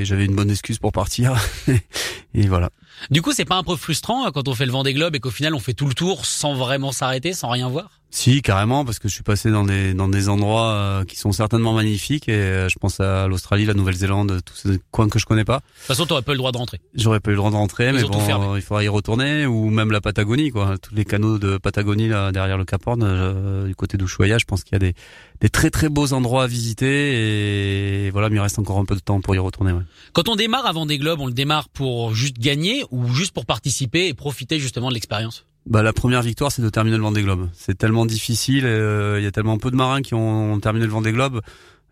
et 0.02 0.06
j'avais 0.06 0.26
une 0.26 0.36
bonne 0.36 0.50
excuse 0.50 0.80
pour 0.80 0.92
partir. 0.92 1.36
et 2.34 2.48
voilà. 2.48 2.70
Du 3.12 3.22
coup, 3.22 3.32
c'est 3.32 3.46
pas 3.46 3.56
un 3.56 3.64
peu 3.64 3.76
frustrant 3.76 4.26
hein, 4.26 4.32
quand 4.34 4.48
on 4.48 4.56
fait 4.56 4.66
le 4.66 4.72
Vendée 4.72 4.94
Globe 4.94 5.16
et 5.16 5.20
qu'au 5.20 5.32
final 5.32 5.54
on 5.56 5.60
fait 5.60 5.74
tout 5.74 5.88
le 5.88 5.94
tour 5.94 6.26
sans 6.26 6.54
vraiment 6.54 6.92
s'arrêter, 6.92 7.34
sans 7.34 7.50
rien 7.50 7.70
voir? 7.70 7.90
Si, 8.10 8.42
carrément, 8.42 8.86
parce 8.86 9.00
que 9.00 9.10
je 9.10 9.14
suis 9.14 9.24
passé 9.24 9.52
dans 9.52 9.66
des 9.66 9.94
dans 9.94 10.08
des 10.08 10.30
endroits 10.30 10.72
euh, 10.72 11.04
qui 11.04 11.18
sont 11.18 11.34
certainement 11.34 11.74
magnifiques 11.74 12.30
et 12.30 12.34
euh, 12.34 12.70
je 12.70 12.80
pense 12.80 13.02
à 13.02 13.28
l'Australie, 13.28 13.66
la 13.66 13.74
Nouvelle-Zélande, 13.74 14.40
tous 14.46 14.56
ces 14.56 14.80
coins 14.92 15.10
que 15.10 15.20
je 15.20 15.26
connais 15.26 15.44
pas. 15.44 15.58
De 15.58 15.62
toute 15.62 15.88
façon, 15.88 16.06
t'aurais 16.06 16.22
pas 16.22 16.32
eu 16.32 16.36
le 16.36 16.40
droit 16.40 16.54
de 16.54 16.58
rentrer. 16.58 16.80
J'aurais 16.96 17.20
pas 17.20 17.32
eu 17.32 17.34
le 17.34 17.38
droit 17.38 17.52
de 17.52 17.58
rentrer, 17.58 17.90
Ils 17.90 17.96
mais 17.96 18.04
bon, 18.04 18.54
euh, 18.54 18.58
il 18.58 18.62
faudra 18.62 18.82
y 18.82 18.88
retourner 18.88 19.46
ou 19.46 19.70
même 19.70 19.92
la 19.92 20.00
Patagonie, 20.00 20.52
quoi. 20.52 20.78
Tous 20.78 20.96
les 20.96 21.04
canaux 21.04 21.38
de 21.38 21.58
Patagonie 21.58 22.08
là 22.08 22.32
derrière 22.32 22.58
le 22.58 22.64
Cap 22.64 22.88
Horn, 22.88 23.04
euh, 23.04 23.68
du 23.68 23.76
côté 23.76 23.98
d'Ushuaia, 23.98 24.38
je 24.38 24.46
pense 24.46 24.64
qu'il 24.64 24.74
y 24.74 24.78
a 24.78 24.80
des 24.80 24.94
des 25.42 25.50
très 25.50 25.70
très 25.70 25.90
beaux 25.90 26.14
endroits 26.14 26.44
à 26.44 26.48
visiter 26.48 28.06
et 28.06 28.10
voilà, 28.10 28.30
mais 28.30 28.38
il 28.38 28.40
reste 28.40 28.58
encore 28.58 28.80
un 28.80 28.86
peu 28.86 28.96
de 28.96 29.02
temps 29.02 29.22
pour 29.22 29.36
y 29.36 29.38
retourner. 29.38 29.72
Ouais. 29.72 29.84
Quand 30.14 30.30
on 30.30 30.36
démarre 30.36 30.66
à 30.66 30.72
Vendée 30.72 30.98
Globe, 30.98 31.20
on 31.20 31.28
le 31.28 31.34
démarre 31.34 31.70
pour 31.70 32.16
juste 32.16 32.40
gagner 32.40 32.84
ou 32.92 33.08
juste 33.14 33.34
pour 33.34 33.46
participer 33.46 34.08
et 34.08 34.14
profiter 34.14 34.60
justement 34.60 34.90
de 34.90 34.94
l'expérience 34.94 35.46
Bah 35.66 35.84
la 35.84 35.94
première 35.94 36.22
victoire 36.22 36.52
c'est 36.52 36.62
de 36.62 36.70
terminer 36.70 36.98
le 36.98 37.04
Vendée 37.04 37.24
Globe. 37.24 37.50
C'est 37.54 37.78
tellement 37.78 38.06
difficile, 38.06 38.66
euh, 38.66 39.20
il 39.20 39.24
y 39.24 39.28
a 39.28 39.32
tellement 39.32 39.58
peu 39.58 39.72
de 39.72 39.76
marins 39.76 40.02
qui 40.02 40.14
ont 40.14 40.60
terminé 40.60 40.86
le 40.86 40.92
Vendée 40.92 41.12
Globe. 41.12 41.42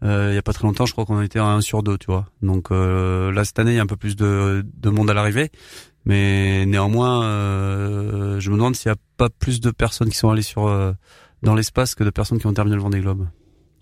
Euh, 0.03 0.29
il 0.31 0.35
y 0.35 0.37
a 0.37 0.41
pas 0.41 0.53
très 0.53 0.67
longtemps, 0.67 0.85
je 0.85 0.91
crois 0.91 1.05
qu'on 1.05 1.21
était 1.21 1.39
à 1.39 1.45
1 1.45 1.61
sur 1.61 1.81
2, 1.81 1.97
tu 1.97 2.07
vois. 2.07 2.25
Donc 2.41 2.71
euh, 2.71 3.31
là 3.31 3.45
cette 3.45 3.59
année, 3.59 3.71
il 3.71 3.75
y 3.75 3.79
a 3.79 3.83
un 3.83 3.87
peu 3.87 3.95
plus 3.95 4.15
de, 4.15 4.65
de 4.77 4.89
monde 4.89 5.09
à 5.09 5.13
l'arrivée, 5.13 5.51
mais 6.05 6.65
néanmoins, 6.65 7.23
euh, 7.23 8.39
je 8.39 8.49
me 8.49 8.55
demande 8.55 8.75
s'il 8.75 8.89
y 8.89 8.91
a 8.91 8.97
pas 9.17 9.29
plus 9.29 9.61
de 9.61 9.71
personnes 9.71 10.09
qui 10.09 10.17
sont 10.17 10.29
allées 10.29 10.41
sur 10.41 10.69
dans 11.43 11.55
l'espace 11.55 11.95
que 11.95 12.03
de 12.03 12.09
personnes 12.09 12.39
qui 12.39 12.47
ont 12.47 12.53
terminé 12.53 12.75
le 12.75 12.81
Vendée 12.81 12.99
Globe. 12.99 13.27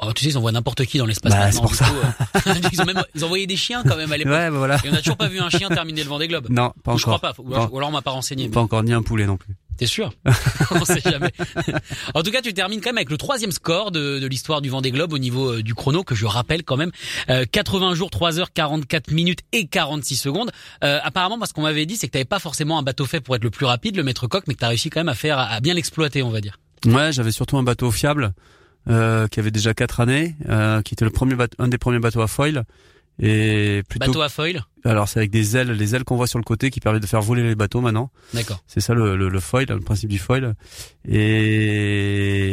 Oh, 0.01 0.11
tu 0.13 0.23
sais, 0.23 0.31
ils 0.31 0.37
envoient 0.37 0.51
n'importe 0.51 0.85
qui 0.85 0.97
dans 0.97 1.05
l'espace 1.05 1.31
Bah, 1.33 1.51
c'est 1.51 1.61
pour 1.61 1.69
du 1.69 1.75
ça. 1.75 1.85
coup, 1.85 1.95
euh, 2.49 2.53
ils 2.73 2.81
ont 2.81 2.85
même 2.85 3.03
ils 3.15 3.23
envoyaient 3.23 3.47
des 3.47 3.55
chiens 3.55 3.83
quand 3.87 3.95
même 3.95 4.11
à 4.11 4.17
l'époque. 4.17 4.33
Ouais, 4.33 4.49
bah 4.49 4.57
voilà. 4.57 4.77
Et 4.83 4.89
on 4.89 4.91
n'a 4.91 4.97
toujours 4.99 5.17
pas 5.17 5.27
vu 5.27 5.39
un 5.39 5.49
chien 5.49 5.69
terminer 5.69 6.03
le 6.03 6.09
Vendée 6.09 6.27
Globe. 6.27 6.47
Non, 6.49 6.73
pas 6.83 6.93
Ou 6.93 6.97
Je 6.97 7.03
encore. 7.05 7.19
crois 7.19 7.33
pas. 7.33 7.41
Ou 7.41 7.53
alors, 7.53 7.73
ou 7.73 7.77
alors 7.77 7.89
on 7.89 7.93
m'a 7.93 8.01
pas 8.01 8.11
renseigné. 8.11 8.49
Pas 8.49 8.59
encore 8.61 8.83
ni 8.83 8.91
un 8.91 9.03
poulet 9.03 9.25
non 9.25 9.37
plus. 9.37 9.55
T'es 9.77 9.85
sûr 9.87 10.11
On 10.71 10.85
sait 10.85 10.99
jamais. 11.01 11.31
en 12.13 12.21
tout 12.21 12.29
cas, 12.31 12.41
tu 12.41 12.53
termines 12.53 12.79
quand 12.79 12.89
même 12.89 12.97
avec 12.97 13.09
le 13.09 13.17
troisième 13.17 13.51
score 13.51 13.89
de, 13.91 14.19
de 14.19 14.27
l'histoire 14.27 14.61
du 14.61 14.69
Vendée 14.69 14.91
Globe 14.91 15.13
au 15.13 15.17
niveau 15.17 15.53
euh, 15.53 15.63
du 15.63 15.73
chrono, 15.73 16.03
que 16.03 16.13
je 16.13 16.25
rappelle 16.27 16.63
quand 16.63 16.77
même. 16.77 16.91
Euh, 17.29 17.45
80 17.51 17.95
jours, 17.95 18.11
3 18.11 18.39
heures, 18.39 18.53
44 18.53 19.09
minutes 19.11 19.39
et 19.51 19.65
46 19.65 20.15
secondes. 20.17 20.51
Euh, 20.83 20.99
apparemment, 21.03 21.37
moi, 21.37 21.47
ce 21.47 21.53
qu'on 21.53 21.63
m'avait 21.63 21.85
dit, 21.87 21.95
c'est 21.95 22.05
que 22.07 22.11
t'avais 22.13 22.23
pas 22.25 22.37
forcément 22.39 22.77
un 22.77 22.83
bateau 22.83 23.05
fait 23.05 23.19
pour 23.19 23.35
être 23.35 23.43
le 23.43 23.49
plus 23.49 23.65
rapide, 23.65 23.95
le 23.95 24.03
maître 24.03 24.27
coq, 24.27 24.43
mais 24.47 24.53
que 24.53 24.59
t'as 24.59 24.67
réussi 24.67 24.89
quand 24.91 24.99
même 24.99 25.09
à 25.09 25.15
faire, 25.15 25.39
à 25.39 25.59
bien 25.59 25.73
l'exploiter, 25.73 26.21
on 26.21 26.29
va 26.29 26.41
dire. 26.41 26.59
Ouais, 26.85 27.11
j'avais 27.11 27.31
surtout 27.31 27.57
un 27.57 27.63
bateau 27.63 27.89
fiable 27.91 28.33
euh, 28.89 29.27
qui 29.27 29.39
avait 29.39 29.51
déjà 29.51 29.73
quatre 29.73 29.99
années, 29.99 30.35
euh, 30.49 30.81
qui 30.81 30.93
était 30.93 31.05
le 31.05 31.11
premier 31.11 31.35
un 31.59 31.67
des 31.67 31.77
premiers 31.77 31.99
bateaux 31.99 32.21
à 32.21 32.27
foil. 32.27 32.63
Et 33.19 33.83
plutôt, 33.87 34.07
Bateau 34.07 34.21
à 34.23 34.29
foil 34.29 34.63
alors 34.85 35.07
c'est 35.07 35.19
avec 35.19 35.29
des 35.29 35.55
ailes, 35.55 35.71
les 35.71 35.95
ailes 35.95 36.03
qu'on 36.03 36.15
voit 36.15 36.25
sur 36.27 36.39
le 36.39 36.43
côté 36.43 36.69
qui 36.71 36.79
permettent 36.79 37.03
de 37.03 37.07
faire 37.07 37.21
voler 37.21 37.43
les 37.43 37.55
bateaux 37.55 37.79
maintenant. 37.79 38.09
D'accord. 38.33 38.63
C'est 38.67 38.81
ça 38.81 38.93
le, 38.93 39.15
le, 39.15 39.29
le 39.29 39.39
foil, 39.39 39.65
le 39.69 39.79
principe 39.79 40.09
du 40.09 40.17
foil. 40.19 40.55
Et 41.07 42.43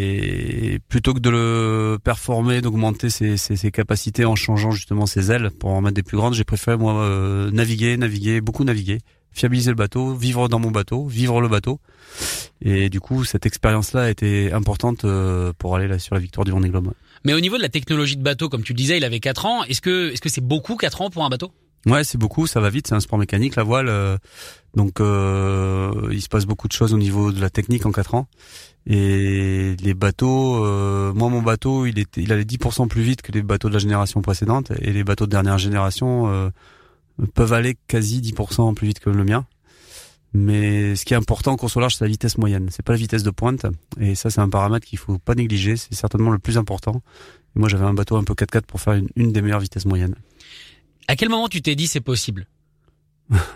plutôt 0.88 1.14
que 1.14 1.18
de 1.18 1.30
le 1.30 1.98
performer, 2.02 2.60
d'augmenter 2.60 3.10
ses, 3.10 3.36
ses, 3.36 3.56
ses 3.56 3.70
capacités 3.70 4.24
en 4.24 4.36
changeant 4.36 4.70
justement 4.70 5.06
ses 5.06 5.32
ailes 5.32 5.50
pour 5.50 5.70
en 5.70 5.80
mettre 5.80 5.94
des 5.94 6.02
plus 6.02 6.18
grandes, 6.18 6.34
j'ai 6.34 6.44
préféré 6.44 6.76
moi 6.76 7.02
euh, 7.02 7.50
naviguer, 7.50 7.96
naviguer, 7.96 8.40
beaucoup 8.40 8.64
naviguer, 8.64 8.98
fiabiliser 9.32 9.70
le 9.70 9.76
bateau, 9.76 10.14
vivre 10.14 10.48
dans 10.48 10.58
mon 10.58 10.70
bateau, 10.70 11.06
vivre 11.06 11.40
le 11.40 11.48
bateau. 11.48 11.80
Et 12.60 12.88
du 12.88 13.00
coup, 13.00 13.24
cette 13.24 13.46
expérience-là 13.46 14.02
a 14.02 14.10
été 14.10 14.52
importante 14.52 15.04
euh, 15.04 15.52
pour 15.56 15.76
aller 15.76 15.88
là 15.88 15.98
sur 15.98 16.14
la 16.14 16.20
victoire 16.20 16.44
du 16.44 16.50
Vendée 16.50 16.68
Globe. 16.68 16.92
Mais 17.24 17.34
au 17.34 17.40
niveau 17.40 17.56
de 17.56 17.62
la 17.62 17.68
technologie 17.68 18.16
de 18.16 18.22
bateau, 18.22 18.48
comme 18.48 18.62
tu 18.62 18.72
le 18.72 18.78
disais, 18.78 18.96
il 18.96 19.04
avait 19.04 19.20
4 19.20 19.46
ans. 19.46 19.64
Est-ce 19.64 19.80
que 19.80 20.10
est-ce 20.12 20.20
que 20.20 20.28
c'est 20.28 20.40
beaucoup 20.40 20.76
4 20.76 21.02
ans 21.02 21.10
pour 21.10 21.24
un 21.24 21.28
bateau? 21.28 21.52
Ouais, 21.86 22.04
c'est 22.04 22.18
beaucoup, 22.18 22.46
ça 22.46 22.60
va 22.60 22.68
vite, 22.68 22.86
c'est 22.88 22.94
un 22.94 23.00
sport 23.00 23.18
mécanique 23.18 23.56
la 23.56 23.62
voile, 23.62 23.88
euh, 23.88 24.18
donc 24.76 25.00
euh, 25.00 26.08
il 26.10 26.20
se 26.20 26.28
passe 26.28 26.44
beaucoup 26.44 26.68
de 26.68 26.74
choses 26.74 26.92
au 26.92 26.98
niveau 26.98 27.32
de 27.32 27.40
la 27.40 27.48
technique 27.48 27.86
en 27.86 27.92
4 27.92 28.14
ans. 28.16 28.28
Et 28.86 29.76
les 29.82 29.94
bateaux, 29.94 30.62
euh, 30.64 31.12
moi 31.14 31.30
mon 31.30 31.40
bateau, 31.40 31.86
il 31.86 31.98
était, 31.98 32.20
il 32.20 32.32
allait 32.32 32.44
10% 32.44 32.88
plus 32.88 33.00
vite 33.00 33.22
que 33.22 33.32
les 33.32 33.42
bateaux 33.42 33.68
de 33.68 33.74
la 33.74 33.78
génération 33.78 34.20
précédente, 34.20 34.72
et 34.78 34.92
les 34.92 35.04
bateaux 35.04 35.24
de 35.24 35.30
dernière 35.30 35.56
génération 35.56 36.30
euh, 36.30 36.50
peuvent 37.34 37.52
aller 37.52 37.76
quasi 37.86 38.20
10% 38.20 38.74
plus 38.74 38.88
vite 38.88 39.00
que 39.00 39.10
le 39.10 39.24
mien. 39.24 39.46
Mais 40.32 40.94
ce 40.94 41.04
qui 41.04 41.14
est 41.14 41.16
important 41.16 41.52
en 41.52 41.56
course 41.56 41.76
au 41.76 41.80
large, 41.80 41.96
c'est 41.96 42.04
la 42.04 42.10
vitesse 42.10 42.38
moyenne, 42.38 42.68
c'est 42.70 42.84
pas 42.84 42.92
la 42.92 42.98
vitesse 42.98 43.24
de 43.24 43.30
pointe, 43.30 43.66
et 43.98 44.14
ça 44.14 44.30
c'est 44.30 44.40
un 44.40 44.48
paramètre 44.48 44.86
qu'il 44.86 44.98
faut 44.98 45.18
pas 45.18 45.34
négliger, 45.34 45.76
c'est 45.76 45.94
certainement 45.94 46.30
le 46.30 46.38
plus 46.38 46.56
important. 46.56 47.02
Moi 47.56 47.68
j'avais 47.68 47.84
un 47.84 47.94
bateau 47.94 48.16
un 48.16 48.22
peu 48.22 48.34
4x4 48.34 48.62
pour 48.62 48.80
faire 48.80 48.92
une, 48.92 49.08
une 49.16 49.32
des 49.32 49.42
meilleures 49.42 49.58
vitesses 49.58 49.86
moyennes. 49.86 50.14
À 51.08 51.16
quel 51.16 51.30
moment 51.30 51.48
tu 51.48 51.62
t'es 51.62 51.74
dit 51.74 51.88
c'est 51.88 52.00
possible? 52.00 52.46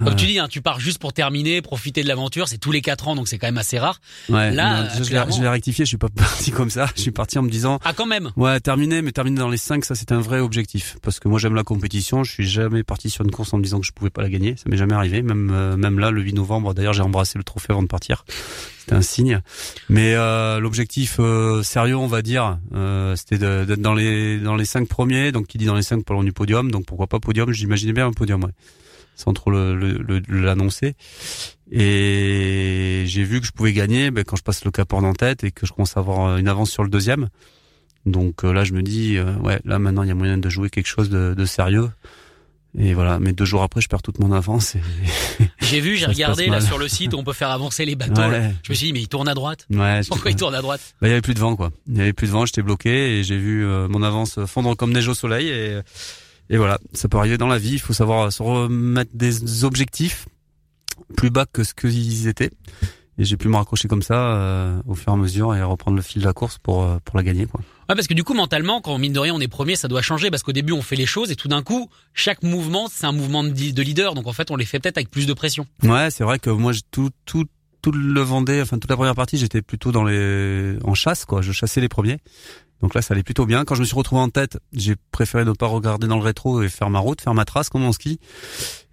Comme 0.04 0.14
tu 0.16 0.26
dis, 0.26 0.38
hein, 0.38 0.46
tu 0.48 0.60
pars 0.60 0.78
juste 0.80 0.98
pour 0.98 1.12
terminer, 1.12 1.60
profiter 1.62 2.02
de 2.02 2.08
l'aventure. 2.08 2.46
C'est 2.48 2.58
tous 2.58 2.70
les 2.72 2.80
4 2.80 3.08
ans, 3.08 3.14
donc 3.16 3.26
c'est 3.28 3.38
quand 3.38 3.48
même 3.48 3.58
assez 3.58 3.78
rare. 3.78 4.00
Ouais, 4.28 4.50
Là, 4.52 4.82
non, 4.84 4.88
je 4.94 5.00
l'ai- 5.02 5.08
clairement- 5.08 5.34
je 5.36 5.42
l'ai 5.42 5.48
rectifié, 5.48 5.84
je 5.84 5.88
suis 5.88 5.96
pas 5.98 6.08
parti 6.14 6.50
comme 6.52 6.70
ça. 6.70 6.88
Je 6.94 7.00
suis 7.02 7.10
parti 7.10 7.38
en 7.38 7.42
me 7.42 7.50
disant, 7.50 7.78
Ah, 7.84 7.92
quand 7.92 8.06
même. 8.06 8.30
ouais, 8.36 8.60
terminer, 8.60 9.02
mais 9.02 9.12
terminer 9.12 9.38
dans 9.40 9.48
les 9.48 9.56
5, 9.56 9.84
ça 9.84 9.94
c'est 9.94 10.12
un 10.12 10.20
vrai 10.20 10.38
objectif. 10.40 10.96
Parce 11.02 11.18
que 11.20 11.28
moi 11.28 11.38
j'aime 11.38 11.54
la 11.54 11.64
compétition, 11.64 12.22
je 12.24 12.30
suis 12.32 12.46
jamais 12.48 12.82
parti 12.84 13.10
sur 13.10 13.24
une 13.24 13.30
course 13.30 13.52
en 13.52 13.58
me 13.58 13.62
disant 13.62 13.80
que 13.80 13.86
je 13.86 13.92
pouvais 13.92 14.10
pas 14.10 14.22
la 14.22 14.28
gagner. 14.30 14.54
Ça 14.56 14.64
m'est 14.68 14.76
jamais 14.76 14.94
arrivé, 14.94 15.22
même 15.22 15.50
euh, 15.52 15.76
même 15.76 15.98
là, 15.98 16.10
le 16.10 16.22
8 16.22 16.34
novembre, 16.34 16.74
d'ailleurs 16.74 16.92
j'ai 16.92 17.02
embrassé 17.02 17.36
le 17.38 17.44
trophée 17.44 17.68
avant 17.70 17.82
de 17.82 17.88
partir. 17.88 18.24
C'était 18.78 18.94
un 18.96 19.02
signe. 19.02 19.40
Mais 19.88 20.14
euh, 20.14 20.60
l'objectif 20.60 21.16
euh, 21.18 21.62
sérieux, 21.62 21.96
on 21.96 22.06
va 22.06 22.20
dire, 22.22 22.58
euh, 22.74 23.16
c'était 23.16 23.38
d'être 23.38 23.80
dans 23.80 23.94
les 23.94 24.38
dans 24.38 24.56
les 24.56 24.66
5 24.66 24.86
premiers. 24.88 25.32
Donc 25.32 25.46
qui 25.46 25.58
dit 25.58 25.64
dans 25.64 25.74
les 25.74 25.82
5 25.82 26.04
pour 26.04 26.22
du 26.22 26.32
podium, 26.32 26.70
donc 26.70 26.84
pourquoi 26.86 27.06
pas 27.06 27.18
podium 27.18 27.50
J'imaginais 27.50 27.92
bien 27.94 28.06
un 28.06 28.12
podium, 28.12 28.44
ouais. 28.44 28.50
Sans 29.16 29.32
trop 29.32 29.50
le- 29.50 29.74
le- 29.74 29.98
le- 29.98 30.22
l'annoncer. 30.42 30.94
Et 31.70 33.04
j'ai 33.06 33.24
vu 33.24 33.40
que 33.40 33.46
je 33.46 33.52
pouvais 33.52 33.72
gagner 33.72 34.10
ben, 34.10 34.24
quand 34.24 34.36
je 34.36 34.42
passe 34.42 34.64
le 34.64 34.70
cap 34.70 34.92
en 34.92 35.12
tête 35.12 35.44
et 35.44 35.50
que 35.50 35.66
je 35.66 35.72
commence 35.72 35.96
à 35.96 36.00
avoir 36.00 36.36
une 36.36 36.48
avance 36.48 36.70
sur 36.70 36.82
le 36.82 36.90
deuxième. 36.90 37.28
Donc 38.06 38.44
euh, 38.44 38.52
là, 38.52 38.64
je 38.64 38.72
me 38.72 38.82
dis, 38.82 39.16
euh, 39.16 39.34
ouais, 39.36 39.60
là 39.64 39.78
maintenant, 39.78 40.02
il 40.02 40.08
y 40.08 40.12
a 40.12 40.14
moyen 40.14 40.36
de 40.38 40.48
jouer 40.48 40.68
quelque 40.70 40.86
chose 40.88 41.08
de, 41.10 41.34
de 41.34 41.44
sérieux. 41.44 41.90
Et 42.76 42.92
voilà, 42.92 43.20
mais 43.20 43.32
deux 43.32 43.44
jours 43.44 43.62
après, 43.62 43.80
je 43.80 43.88
perds 43.88 44.02
toute 44.02 44.18
mon 44.18 44.32
avance. 44.32 44.74
Et... 44.74 44.80
J'ai 45.60 45.80
vu, 45.80 45.96
j'ai 45.96 46.06
regardé 46.06 46.46
là 46.48 46.60
sur 46.60 46.76
le 46.76 46.88
site 46.88 47.14
où 47.14 47.18
on 47.18 47.24
peut 47.24 47.32
faire 47.32 47.50
avancer 47.50 47.84
les 47.84 47.94
bateaux. 47.94 48.20
Ouais. 48.20 48.52
Je 48.64 48.70
me 48.72 48.74
suis 48.74 48.86
dit, 48.88 48.92
mais 48.92 49.00
il 49.00 49.08
tourne 49.08 49.28
à 49.28 49.34
droite. 49.34 49.66
Ouais, 49.70 50.00
Pourquoi 50.08 50.32
il 50.32 50.36
tourne 50.36 50.54
à 50.56 50.60
droite? 50.60 50.80
Bah, 51.00 51.06
il 51.06 51.10
y 51.10 51.12
avait 51.12 51.22
plus 51.22 51.34
de 51.34 51.38
vent, 51.38 51.54
quoi. 51.56 51.70
Il 51.88 51.96
y 51.96 52.00
avait 52.00 52.12
plus 52.12 52.26
de 52.26 52.32
vent, 52.32 52.44
j'étais 52.46 52.62
bloqué 52.62 53.18
et 53.18 53.24
j'ai 53.24 53.38
vu 53.38 53.64
euh, 53.64 53.86
mon 53.88 54.02
avance 54.02 54.38
fondre 54.46 54.76
comme 54.76 54.92
neige 54.92 55.06
au 55.08 55.14
soleil. 55.14 55.48
Et, 55.48 55.78
et 56.54 56.56
voilà, 56.56 56.78
ça 56.92 57.08
peut 57.08 57.18
arriver 57.18 57.36
dans 57.36 57.48
la 57.48 57.58
vie. 57.58 57.72
Il 57.72 57.80
faut 57.80 57.92
savoir 57.92 58.32
se 58.32 58.40
remettre 58.40 59.10
des 59.12 59.64
objectifs 59.64 60.28
plus 61.16 61.30
bas 61.30 61.46
que 61.52 61.64
ce 61.64 61.74
qu'ils 61.74 62.28
étaient. 62.28 62.52
Et 63.18 63.24
j'ai 63.24 63.36
pu 63.36 63.48
me 63.48 63.56
raccrocher 63.56 63.88
comme 63.88 64.02
ça 64.02 64.36
euh, 64.36 64.80
au 64.86 64.94
fur 64.94 65.10
et 65.12 65.16
à 65.16 65.18
mesure 65.18 65.52
et 65.56 65.64
reprendre 65.64 65.96
le 65.96 66.02
fil 66.02 66.22
de 66.22 66.26
la 66.28 66.32
course 66.32 66.58
pour 66.58 66.84
euh, 66.84 66.98
pour 67.04 67.16
la 67.16 67.24
gagner, 67.24 67.46
quoi. 67.46 67.60
Ouais, 67.88 67.96
parce 67.96 68.06
que 68.06 68.14
du 68.14 68.22
coup, 68.22 68.34
mentalement, 68.34 68.80
quand 68.80 68.96
mine 68.98 69.12
de 69.12 69.18
rien 69.18 69.34
on 69.34 69.40
est 69.40 69.48
premier, 69.48 69.74
ça 69.74 69.88
doit 69.88 70.00
changer 70.00 70.30
parce 70.30 70.44
qu'au 70.44 70.52
début 70.52 70.72
on 70.72 70.80
fait 70.80 70.94
les 70.94 71.06
choses 71.06 71.32
et 71.32 71.36
tout 71.36 71.48
d'un 71.48 71.64
coup, 71.64 71.90
chaque 72.12 72.44
mouvement 72.44 72.86
c'est 72.88 73.06
un 73.06 73.12
mouvement 73.12 73.42
de, 73.42 73.82
leader. 73.82 74.14
Donc 74.14 74.28
en 74.28 74.32
fait, 74.32 74.52
on 74.52 74.56
les 74.56 74.64
fait 74.64 74.78
peut-être 74.78 74.98
avec 74.98 75.10
plus 75.10 75.26
de 75.26 75.32
pression. 75.32 75.66
Ouais, 75.82 76.12
c'est 76.12 76.22
vrai 76.22 76.38
que 76.38 76.50
moi, 76.50 76.70
j'ai 76.70 76.82
tout, 76.92 77.10
tout, 77.26 77.46
tout 77.82 77.90
le 77.90 78.20
Vendée, 78.20 78.62
enfin 78.62 78.78
toute 78.78 78.90
la 78.90 78.96
première 78.96 79.16
partie, 79.16 79.38
j'étais 79.38 79.60
plutôt 79.60 79.90
dans 79.90 80.04
les, 80.04 80.76
en 80.84 80.94
chasse, 80.94 81.24
quoi. 81.24 81.42
Je 81.42 81.50
chassais 81.50 81.80
les 81.80 81.88
premiers. 81.88 82.20
Donc 82.84 82.94
là, 82.94 83.00
ça 83.00 83.14
allait 83.14 83.22
plutôt 83.22 83.46
bien. 83.46 83.64
Quand 83.64 83.74
je 83.74 83.80
me 83.80 83.86
suis 83.86 83.96
retrouvé 83.96 84.20
en 84.20 84.28
tête, 84.28 84.58
j'ai 84.74 84.94
préféré 85.10 85.46
ne 85.46 85.52
pas 85.52 85.66
regarder 85.66 86.06
dans 86.06 86.18
le 86.18 86.22
rétro 86.22 86.62
et 86.62 86.68
faire 86.68 86.90
ma 86.90 86.98
route, 86.98 87.18
faire 87.18 87.32
ma 87.32 87.46
trace 87.46 87.70
comme 87.70 87.82
en 87.82 87.92
ski. 87.92 88.20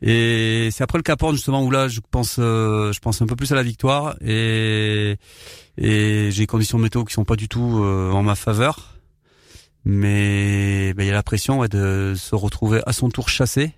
Et 0.02 0.70
c'est 0.72 0.82
après 0.82 0.98
le 0.98 1.04
Cap 1.04 1.22
Horn, 1.22 1.36
justement 1.36 1.62
où 1.62 1.70
là, 1.70 1.90
je 1.90 2.00
pense, 2.10 2.38
euh, 2.40 2.94
je 2.94 3.00
pense 3.02 3.22
un 3.22 3.26
peu 3.26 3.36
plus 3.36 3.52
à 3.52 3.56
la 3.56 3.64
victoire 3.64 4.16
et 4.22 5.18
et 5.78 6.30
j'ai 6.32 6.44
des 6.44 6.48
conditions 6.48 6.78
météo 6.78 7.04
qui 7.04 7.14
sont 7.14 7.26
pas 7.26 7.36
du 7.36 7.50
tout 7.50 7.82
euh, 7.84 8.12
en 8.12 8.24
ma 8.24 8.36
faveur. 8.36 8.96
Mais 9.84 10.94
ben, 10.94 11.04
il 11.04 11.08
y 11.08 11.12
a 11.12 11.14
la 11.14 11.22
pression 11.22 11.60
ouais, 11.60 11.68
de 11.68 12.14
se 12.16 12.34
retrouver 12.34 12.80
à 12.86 12.94
son 12.94 13.10
tour 13.10 13.28
chassé. 13.28 13.74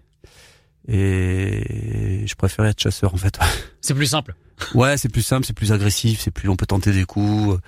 Et 0.88 2.24
je 2.28 2.36
préférais 2.36 2.70
être 2.70 2.80
chasseur 2.80 3.16
en 3.16 3.18
fait. 3.18 3.40
C'est 3.82 3.96
plus 3.96 4.06
simple. 4.06 4.36
Ouais, 4.76 4.98
c'est 4.98 5.10
plus 5.10 5.24
simple, 5.24 5.46
c'est 5.46 5.54
plus 5.54 5.72
agressif, 5.72 6.22
c'est 6.22 6.32
plus 6.32 6.50
on 6.50 6.56
peut 6.56 6.66
tenter 6.66 6.92
des 6.92 7.06
coups. 7.06 7.60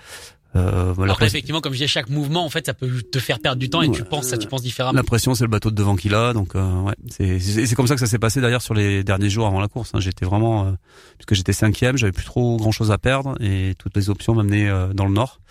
Euh, 0.55 0.93
voilà, 0.95 1.13
après, 1.13 1.25
effectivement, 1.27 1.59
comme 1.59 1.73
je 1.73 1.77
disais, 1.79 1.87
chaque 1.87 2.09
mouvement, 2.09 2.45
en 2.45 2.49
fait, 2.49 2.65
ça 2.65 2.73
peut 2.73 2.89
te 3.01 3.19
faire 3.19 3.39
perdre 3.39 3.59
du 3.59 3.69
temps 3.69 3.81
et 3.81 3.91
tu 3.91 4.03
penses, 4.03 4.27
ça, 4.27 4.37
tu 4.37 4.47
penses 4.47 4.61
différemment. 4.61 4.95
la 4.95 5.03
pression, 5.03 5.35
c'est 5.35 5.43
le 5.43 5.49
bateau 5.49 5.69
de 5.69 5.75
devant 5.75 5.95
qui 5.95 6.07
l'a, 6.09 6.33
donc 6.33 6.55
euh, 6.55 6.81
ouais, 6.81 6.93
c'est 7.09 7.75
comme 7.75 7.87
ça 7.87 7.95
que 7.95 7.99
ça 7.99 8.07
s'est 8.07 8.19
passé 8.19 8.39
d'ailleurs 8.41 8.61
sur 8.61 8.73
les 8.73 9.03
derniers 9.03 9.29
jours 9.29 9.47
avant 9.47 9.59
la 9.59 9.67
course. 9.67 9.91
hein. 9.93 9.99
J'étais 9.99 10.25
vraiment, 10.25 10.65
euh, 10.67 10.71
puisque 11.17 11.33
j'étais 11.35 11.53
cinquième, 11.53 11.97
j'avais 11.97 12.11
plus 12.13 12.25
trop 12.25 12.57
grand 12.57 12.71
chose 12.71 12.91
à 12.91 12.97
perdre 12.97 13.35
et 13.41 13.75
toutes 13.77 13.95
les 13.97 14.09
options 14.09 14.33
m'amenaient 14.33 14.69
euh, 14.69 14.93
dans 14.93 15.05
le 15.05 15.11
nord. 15.13 15.41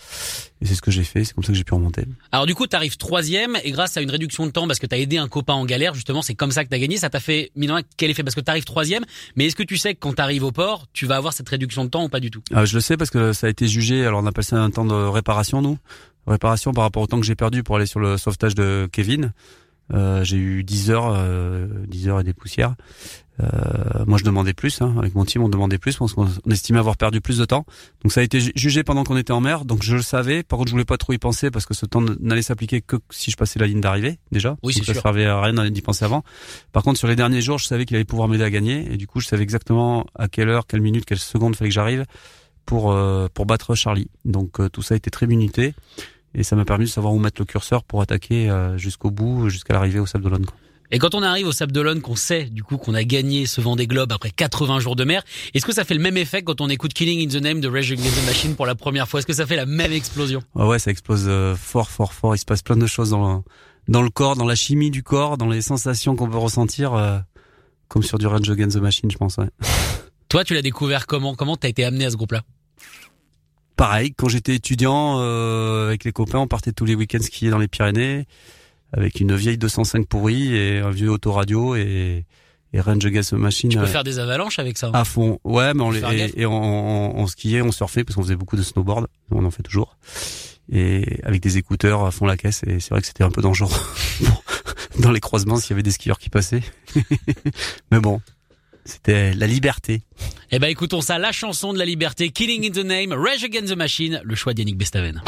Et 0.65 0.67
c'est 0.67 0.75
ce 0.75 0.81
que 0.81 0.91
j'ai 0.91 1.05
fait, 1.05 1.25
c'est 1.25 1.35
comme 1.35 1.45
ça 1.45 1.53
que 1.53 1.59
j'ai 1.59 1.65
pu 1.65 1.75
remonter. 1.75 2.07
Alors 2.33 2.47
du 2.47 2.55
coup, 2.55 2.67
tu 2.67 2.75
arrives 2.75 2.97
troisième 2.97 3.59
et 3.65 3.71
grâce 3.71 3.99
à 3.99 4.01
une 4.01 4.11
réduction 4.11 4.47
de 4.47 4.51
temps, 4.51 4.67
parce 4.67 4.79
que 4.79 4.87
tu 4.87 4.95
as 4.95 4.99
aidé 4.99 5.19
un 5.19 5.29
copain 5.29 5.53
en 5.53 5.67
galère, 5.67 5.93
justement, 5.93 6.23
c'est 6.23 6.35
comme 6.35 6.53
ça 6.53 6.65
que 6.65 6.71
tu 6.71 6.75
as 6.75 6.79
gagné. 6.79 6.97
Ça 6.97 7.11
t'a 7.11 7.21
fait, 7.21 7.51
Milan, 7.55 7.81
quel 7.99 8.11
effet? 8.11 8.23
Parce 8.23 8.35
que 8.35 8.41
tu 8.41 8.51
arrives 8.51 8.65
troisième, 8.65 9.05
mais 9.37 9.45
est-ce 9.45 9.57
que 9.57 9.63
tu 9.63 9.77
sais 9.77 9.95
que 9.95 10.01
quand 10.01 10.15
tu 10.15 10.23
arrives 10.23 10.43
au 10.43 10.53
port, 10.53 10.87
tu 10.95 11.05
vas 11.05 11.17
avoir 11.17 11.35
cette 11.35 11.49
réduction 11.51 11.85
de 11.85 11.91
temps 11.91 12.05
ou 12.05 12.09
pas 12.09 12.21
du 12.21 12.31
tout? 12.31 12.43
Euh, 12.55 12.65
je 12.65 12.75
le 12.75 12.81
sais 12.81 12.97
parce 12.97 13.11
que 13.11 13.35
ça 13.35 13.47
a 13.47 13.51
été 13.51 13.69
jugé. 13.69 14.07
Alors 14.07 14.23
on 14.23 14.27
appelle 14.27 14.43
ça 14.43 14.57
un 14.57 14.71
temps 14.71 14.87
de 14.87 14.95
réparation, 14.95 15.61
nous. 15.61 15.79
Réparation 16.27 16.73
par 16.73 16.85
rapport 16.85 17.03
au 17.03 17.07
temps 17.07 17.21
que 17.21 17.27
j'ai 17.27 17.35
perdu 17.35 17.63
pour 17.63 17.77
aller 17.77 17.85
sur 17.85 18.01
le 18.01 18.17
sauvetage 18.17 18.55
de 18.55 18.89
Kevin. 18.91 19.35
Euh, 19.93 20.25
j'ai 20.25 20.39
eu 20.39 20.65
10 20.65 20.91
heures, 20.91 21.13
euh, 21.15 21.67
10 21.89 22.09
heures 22.09 22.21
et 22.21 22.25
des 22.25 22.33
poussières. 22.33 22.75
Euh, 23.43 24.05
moi, 24.07 24.17
je 24.17 24.25
demandais 24.25 24.53
plus. 24.55 24.81
Hein. 24.81 24.95
Avec 24.97 25.15
mon 25.15 25.25
team, 25.25 25.43
on 25.43 25.49
demandait 25.49 25.77
plus 25.79 25.97
parce 25.97 26.13
qu'on 26.15 26.29
on 26.47 26.51
estimait 26.51 26.79
avoir 26.79 26.97
perdu 26.97 27.21
plus 27.21 27.39
de 27.39 27.45
temps. 27.45 27.67
Donc 28.03 28.13
ça 28.13 28.21
a 28.21 28.23
été 28.23 28.41
ju- 28.41 28.53
jugé 28.55 28.85
pendant 28.85 29.03
qu'on 29.05 29.17
était 29.17 29.33
en 29.33 29.41
mer. 29.41 29.65
Donc 29.65 29.83
je 29.83 29.97
le 29.97 30.03
savais. 30.03 30.43
Par 30.45 30.57
contre, 30.59 30.69
je 30.69 30.73
voulais 30.75 30.85
pas 30.85 30.97
trop 30.99 31.13
y 31.13 31.19
penser 31.19 31.51
parce 31.51 31.67
que 31.67 31.75
ce 31.75 31.85
temps 31.85 32.01
n'allait 32.21 32.43
s'appliquer 32.43 32.81
que 32.81 32.97
si 33.11 33.31
je 33.33 33.37
passais 33.37 33.59
la 33.59 33.67
ligne 33.67 33.81
d'arrivée 33.81 34.19
déjà. 34.31 34.57
Oui, 34.63 34.73
c'est 34.73 34.85
ça 34.85 34.93
sûr. 34.93 35.03
servait 35.03 35.27
à 35.27 35.41
rien 35.41 35.69
d'y 35.69 35.83
penser 35.83 36.05
avant. 36.05 36.23
Par 36.73 36.83
contre, 36.85 36.99
sur 36.99 37.09
les 37.09 37.17
derniers 37.17 37.43
jours, 37.43 37.59
je 37.59 37.67
savais 37.67 37.85
qu'il 37.87 37.97
allait 37.97 38.05
pouvoir 38.05 38.29
m'aider 38.29 38.45
à 38.45 38.51
gagner 38.51 38.91
et 38.93 38.97
du 38.97 39.07
coup, 39.09 39.19
je 39.21 39.27
savais 39.27 39.43
exactement 39.43 40.07
à 40.15 40.29
quelle 40.29 40.49
heure, 40.49 40.67
quelle 40.69 40.81
minute, 40.81 41.05
quelle 41.05 41.19
seconde 41.19 41.57
fallait 41.57 41.71
que 41.71 41.75
j'arrive 41.75 42.05
pour 42.67 42.93
euh, 42.93 43.27
pour 43.35 43.47
battre 43.47 43.75
Charlie. 43.75 44.09
Donc 44.25 44.61
euh, 44.61 44.69
tout 44.71 44.81
ça 44.81 44.95
a 44.95 44.97
été 44.97 45.11
très 45.11 45.27
minuté 45.27 45.75
et 46.35 46.43
ça 46.43 46.57
m'a 46.57 46.65
permis 46.65 46.85
de 46.85 46.91
savoir 46.91 47.13
où 47.13 47.19
mettre 47.19 47.41
le 47.41 47.45
curseur 47.45 47.85
pour 47.85 48.01
attaquer 48.03 48.51
euh, 48.51 48.77
jusqu'au 48.77 49.11
bout, 49.11 49.49
jusqu'à 49.49 49.75
l'arrivée 49.75 50.01
au 50.01 50.07
Sable 50.07 50.25
d'Olonne. 50.25 50.47
Et 50.91 50.99
quand 50.99 51.15
on 51.15 51.23
arrive 51.23 51.47
au 51.47 51.53
Sable 51.53 51.73
d'Olonne, 51.73 52.01
qu'on 52.01 52.15
sait 52.15 52.45
du 52.45 52.63
coup 52.63 52.77
qu'on 52.77 52.95
a 52.95 53.05
gagné 53.05 53.47
ce 53.47 53.61
Vendée 53.61 53.87
Globe 53.87 54.13
après 54.13 54.31
80 54.31 54.81
jours 54.81 54.97
de 54.97 55.05
mer, 55.05 55.25
est-ce 55.55 55.65
que 55.65 55.73
ça 55.73 55.85
fait 55.85 55.95
le 55.95 56.01
même 56.01 56.17
effet 56.17 56.43
quand 56.43 56.61
on 56.61 56.69
écoute 56.69 56.93
Killing 56.93 57.27
in 57.27 57.39
the 57.39 57.43
Name 57.43 57.61
de 57.61 57.69
Rage 57.69 57.91
Against 57.91 58.23
the 58.23 58.27
Machine 58.27 58.55
pour 58.55 58.67
la 58.67 58.75
première 58.75 59.09
fois? 59.09 59.21
Est-ce 59.21 59.27
que 59.27 59.33
ça 59.33 59.47
fait 59.47 59.57
la 59.57 59.67
même 59.67 59.93
explosion? 59.93 60.43
Ouais, 60.55 60.67
ouais, 60.67 60.79
ça 60.79 60.91
explose 60.91 61.25
euh, 61.27 61.57
fort, 61.57 61.91
fort, 61.91 62.13
fort. 62.13 62.37
Il 62.37 62.39
se 62.39 62.45
passe 62.45 62.63
plein 62.63 62.77
de 62.77 62.87
choses 62.87 63.11
dans 63.11 63.37
le, 63.37 63.43
dans 63.89 64.03
le 64.03 64.11
corps, 64.11 64.37
dans 64.37 64.47
la 64.47 64.55
chimie 64.55 64.91
du 64.91 65.03
corps, 65.03 65.39
dans 65.39 65.49
les 65.49 65.63
sensations 65.63 66.17
qu'on 66.17 66.29
peut 66.29 66.39
ressentir, 66.39 66.95
euh, 66.95 67.19
comme 67.89 68.03
sur 68.03 68.19
du 68.19 68.27
Rage 68.27 68.49
Against 68.51 68.77
the 68.77 68.81
Machine, 68.81 69.11
je 69.11 69.19
pense. 69.19 69.37
Ouais. 69.39 69.49
Toi, 70.29 70.45
tu 70.45 70.55
l'as 70.55 70.63
découvert 70.63 71.07
comment? 71.07 71.35
Comment 71.35 71.57
t'as 71.57 71.69
été 71.69 71.85
amené 71.85 72.05
à 72.05 72.11
ce 72.11 72.17
groupe-là? 72.17 72.43
Pareil, 73.77 74.13
quand 74.17 74.29
j'étais 74.29 74.55
étudiant, 74.55 75.19
euh, 75.21 75.89
avec 75.89 76.05
les 76.05 76.13
copains, 76.13 76.39
on 76.39 76.47
partait 76.47 76.73
tous 76.73 76.85
les 76.85 76.95
week-ends 76.95 77.21
skier 77.23 77.51
dans 77.51 77.59
les 77.59 77.69
Pyrénées, 77.69 78.27
avec 78.93 79.19
une 79.21 79.35
vieille 79.35 79.59
205 79.59 80.07
pourrie 80.07 80.55
et 80.55 80.79
un 80.79 80.91
vieux 80.91 81.11
autoradio 81.11 81.75
et, 81.75 82.25
et 82.73 82.81
Range 82.81 82.99
the 83.01 83.33
Machine. 83.33 83.71
Tu 83.71 83.77
peux 83.79 83.83
euh, 83.85 83.87
faire 83.87 84.05
des 84.05 84.19
avalanches 84.21 84.59
avec 84.61 84.79
ça. 84.79 84.89
hein 84.89 84.93
À 84.95 85.05
fond, 85.05 85.41
ouais, 85.43 85.75
mais 85.75 85.83
on 85.83 85.91
les, 85.91 86.33
et 86.37 86.47
on, 86.47 86.53
on, 86.53 87.17
on 87.19 87.27
skiait, 87.27 87.63
on 87.63 87.73
surfait 87.73 88.05
parce 88.05 88.15
qu'on 88.15 88.23
faisait 88.23 88.37
beaucoup 88.37 88.57
de 88.57 88.63
snowboard, 88.63 89.09
on 89.33 89.45
en 89.45 89.51
fait 89.51 89.63
toujours, 89.65 89.97
et 90.71 91.19
avec 91.25 91.41
des 91.43 91.59
écouteurs 91.59 92.05
à 92.05 92.13
fond 92.13 92.27
la 92.27 92.37
caisse. 92.37 92.63
Et 92.69 92.79
c'est 92.79 92.91
vrai 92.91 93.01
que 93.01 93.07
c'était 93.09 93.25
un 93.25 93.31
peu 93.31 93.43
dangereux 93.43 93.75
dans 95.01 95.11
les 95.11 95.21
croisements 95.21 95.57
s'il 95.57 95.71
y 95.71 95.73
avait 95.73 95.83
des 95.83 95.91
skieurs 95.91 96.19
qui 96.19 96.31
passaient. 96.31 96.63
mais 97.91 97.99
bon, 97.99 98.21
c'était 98.85 99.35
la 99.35 99.47
liberté. 99.47 100.03
Eh 100.51 100.59
ben 100.59 100.69
écoutons 100.69 101.01
ça, 101.01 101.19
la 101.19 101.33
chanson 101.33 101.73
de 101.73 101.79
la 101.79 101.85
liberté, 101.85 102.31
Killing 102.31 102.69
in 102.69 102.71
the 102.71 102.85
Name, 102.85 103.13
Rage 103.13 103.45
Against 103.45 103.73
the 103.73 103.77
Machine, 103.77 104.21
le 104.25 104.35
choix 104.35 104.55
d'Yannick 104.55 104.77
Bestaven. 104.77 105.23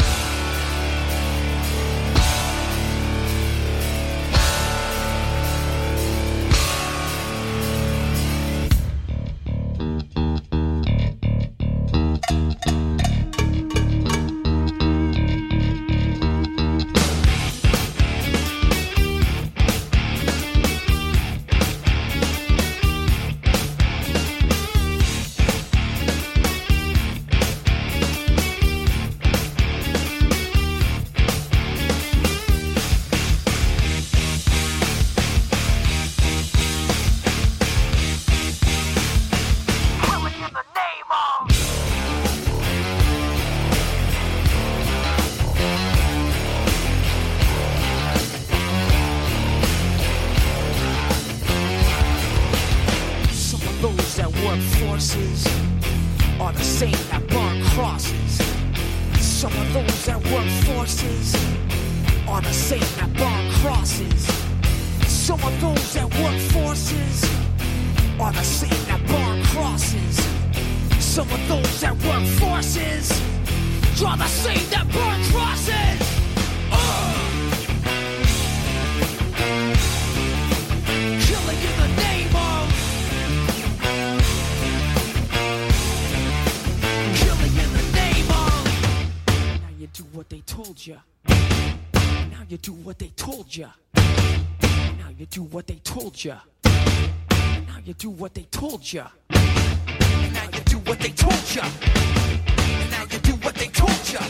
You 95.19 95.27
do 95.27 95.43
what 95.45 95.67
they 95.67 95.77
told 95.77 96.23
ya. 96.25 96.37
Now 96.65 97.79
you 97.85 97.95
do 97.95 98.11
what 98.11 98.35
they 98.35 98.43
told 98.51 98.93
ya. 98.93 99.07
And 99.31 100.33
now 100.35 100.45
you 100.53 100.61
do 100.67 100.79
what 100.79 100.99
they 101.01 101.11
told 101.11 101.55
ya. 101.55 101.63
And 101.65 102.91
now 102.91 103.03
you 103.11 103.19
do 103.21 103.33
what 103.37 103.55
they 103.55 103.69
told 103.69 104.13
ya. 104.13 104.21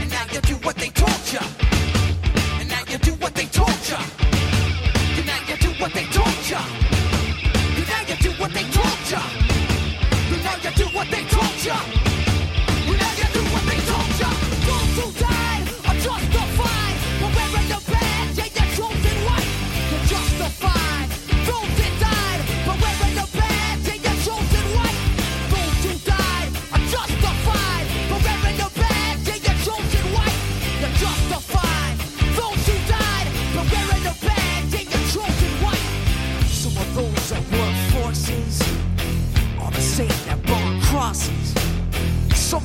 And 0.00 0.10
now 0.10 0.24
you 0.32 0.40
do 0.40 0.54
what 0.56 0.76
they 0.76 0.88
told 0.88 1.32
ya. 1.32 1.40
And 2.60 2.68
now 2.68 2.82
you 2.90 2.98
do 2.98 3.12
what 3.14 3.34
they 3.34 3.46
told 3.46 3.88
ya. 3.90 3.98
And 5.16 5.26
now 5.26 5.38
you 5.48 5.56
do 5.56 5.70
what 5.80 5.92
they 5.94 6.04
told 6.06 6.50
ya. 6.50 6.58
And 7.76 7.86
now 7.86 8.02
you 8.08 8.16
do 8.16 8.30
what 8.42 8.52
they 8.52 8.64
told 8.64 9.10
ya. 9.10 9.22
And 10.32 10.42
now 10.42 10.56
you 10.56 10.70
do 10.74 10.86
what 10.96 11.08
they 11.10 11.24
told 11.24 11.64
ya. 11.64 11.97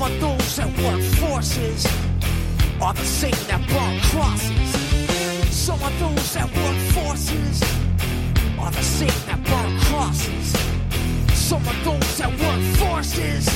Some 0.04 0.12
of 0.12 0.20
those 0.20 0.56
that 0.58 0.68
work 0.84 1.01
forces 1.01 1.86
are 2.82 2.93
the 2.93 3.06
same 3.06 3.32
that 3.47 3.62
burn 3.70 4.01
crosses. 4.12 5.56
Some 5.56 5.82
of 5.82 5.98
those 5.98 6.34
that 6.34 6.49
work 6.57 6.77
forces 6.91 7.64
are 8.60 8.69
the 8.69 8.82
same 8.82 9.19
that 9.27 9.41
burn 9.45 9.80
crosses. 9.80 10.57
Some 11.34 11.65
of 11.65 11.84
those 11.86 12.18
that 12.18 12.32
work 12.32 12.61
forces 12.76 13.48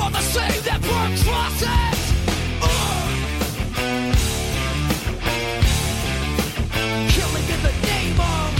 are 0.00 0.10
the 0.10 0.22
same 0.22 0.62
that 0.64 0.80
burn 0.80 1.14
crosses. 1.28 2.00
Killing 7.12 7.48
in 7.50 7.62
the 7.62 7.86
name 7.86 8.18
of 8.18 8.59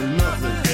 nothing. 0.00 0.67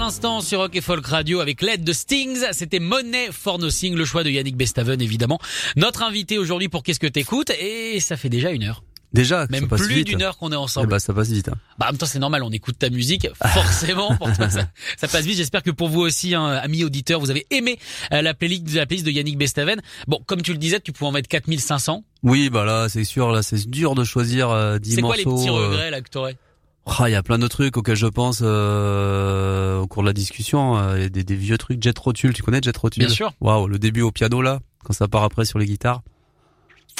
L'instant 0.00 0.40
sur 0.40 0.60
Rock 0.60 0.74
et 0.76 0.80
Folk 0.80 1.06
Radio 1.06 1.40
avec 1.40 1.60
l'aide 1.62 1.84
de 1.84 1.92
Stings. 1.92 2.44
C'était 2.52 2.78
Money 2.80 3.28
for 3.32 3.58
Nothing, 3.58 3.94
le 3.94 4.04
choix 4.04 4.24
de 4.24 4.30
Yannick 4.30 4.56
Bestaven 4.56 5.00
évidemment. 5.00 5.38
Notre 5.76 6.02
invité 6.02 6.38
aujourd'hui 6.38 6.68
pour 6.68 6.82
Qu'est-ce 6.82 6.98
que 7.00 7.06
t'écoutes? 7.06 7.50
Et 7.60 8.00
ça 8.00 8.16
fait 8.16 8.30
déjà 8.30 8.50
une 8.50 8.64
heure. 8.64 8.82
Déjà, 9.12 9.46
Même 9.50 9.62
ça 9.64 9.68
passe 9.68 9.82
plus 9.82 10.04
d'une 10.04 10.22
heure 10.22 10.38
qu'on 10.38 10.50
est 10.52 10.54
Eh 10.54 10.56
ensemble. 10.56 10.86
bah, 10.88 11.00
ça 11.00 11.12
passe 11.12 11.28
vite. 11.30 11.48
hein. 11.48 11.54
Bah, 11.78 11.86
en 11.88 11.90
même 11.92 11.98
temps, 11.98 12.06
c'est 12.06 12.18
normal, 12.20 12.42
on 12.44 12.50
écoute 12.50 12.78
ta 12.78 12.90
musique, 12.90 13.26
forcément, 13.44 14.16
pour 14.16 14.32
toi, 14.32 14.48
ça, 14.48 14.68
ça 14.96 15.08
passe 15.08 15.24
vite. 15.26 15.36
J'espère 15.36 15.64
que 15.64 15.72
pour 15.72 15.88
vous 15.88 16.00
aussi, 16.00 16.34
hein, 16.34 16.46
amis 16.46 16.84
auditeurs, 16.84 17.18
vous 17.20 17.30
avez 17.30 17.44
aimé 17.50 17.78
euh, 18.12 18.22
la 18.22 18.34
playlist, 18.34 18.72
la 18.72 18.86
playlist 18.86 19.04
de 19.04 19.10
Yannick 19.10 19.36
Bestaven. 19.36 19.80
Bon, 20.06 20.20
comme 20.26 20.42
tu 20.42 20.52
le 20.52 20.58
disais, 20.58 20.78
tu 20.80 20.92
pouvais 20.92 21.08
en 21.08 21.12
mettre 21.12 21.28
4500. 21.28 22.04
Oui, 22.22 22.50
bah 22.50 22.64
là, 22.64 22.88
c'est 22.88 23.02
sûr, 23.04 23.32
là, 23.32 23.42
c'est 23.42 23.68
dur 23.68 23.96
de 23.96 24.04
choisir 24.04 24.50
euh, 24.50 24.78
10 24.78 24.94
C'est 24.94 25.00
quoi 25.00 25.16
morceaux. 25.16 25.30
les 25.30 25.36
petits 25.36 25.48
euh, 25.48 25.52
regrets, 25.68 25.90
là, 25.90 26.00
que 26.02 26.08
t'aurais? 26.08 26.36
Ah, 26.86 27.08
il 27.08 27.12
y 27.12 27.14
a 27.14 27.22
plein 27.22 27.38
de 27.38 27.46
trucs 27.46 27.76
auxquels 27.76 27.94
je 27.96 28.06
pense 28.06 28.40
euh, 28.42 29.78
au 29.78 29.86
cours 29.86 30.02
de 30.02 30.08
la 30.08 30.12
discussion. 30.12 30.76
euh, 30.78 31.08
des, 31.08 31.22
des 31.24 31.36
vieux 31.36 31.58
trucs. 31.58 31.82
Jet 31.82 31.96
Rotul, 31.98 32.32
tu 32.32 32.42
connais 32.42 32.60
Jet 32.62 32.76
Rotul 32.76 33.04
Bien 33.04 33.12
sûr. 33.12 33.32
Waouh, 33.40 33.68
le 33.68 33.78
début 33.78 34.02
au 34.02 34.10
piano 34.10 34.42
là, 34.42 34.60
quand 34.84 34.92
ça 34.92 35.06
part 35.08 35.22
après 35.24 35.44
sur 35.44 35.58
les 35.58 35.66
guitares. 35.66 36.02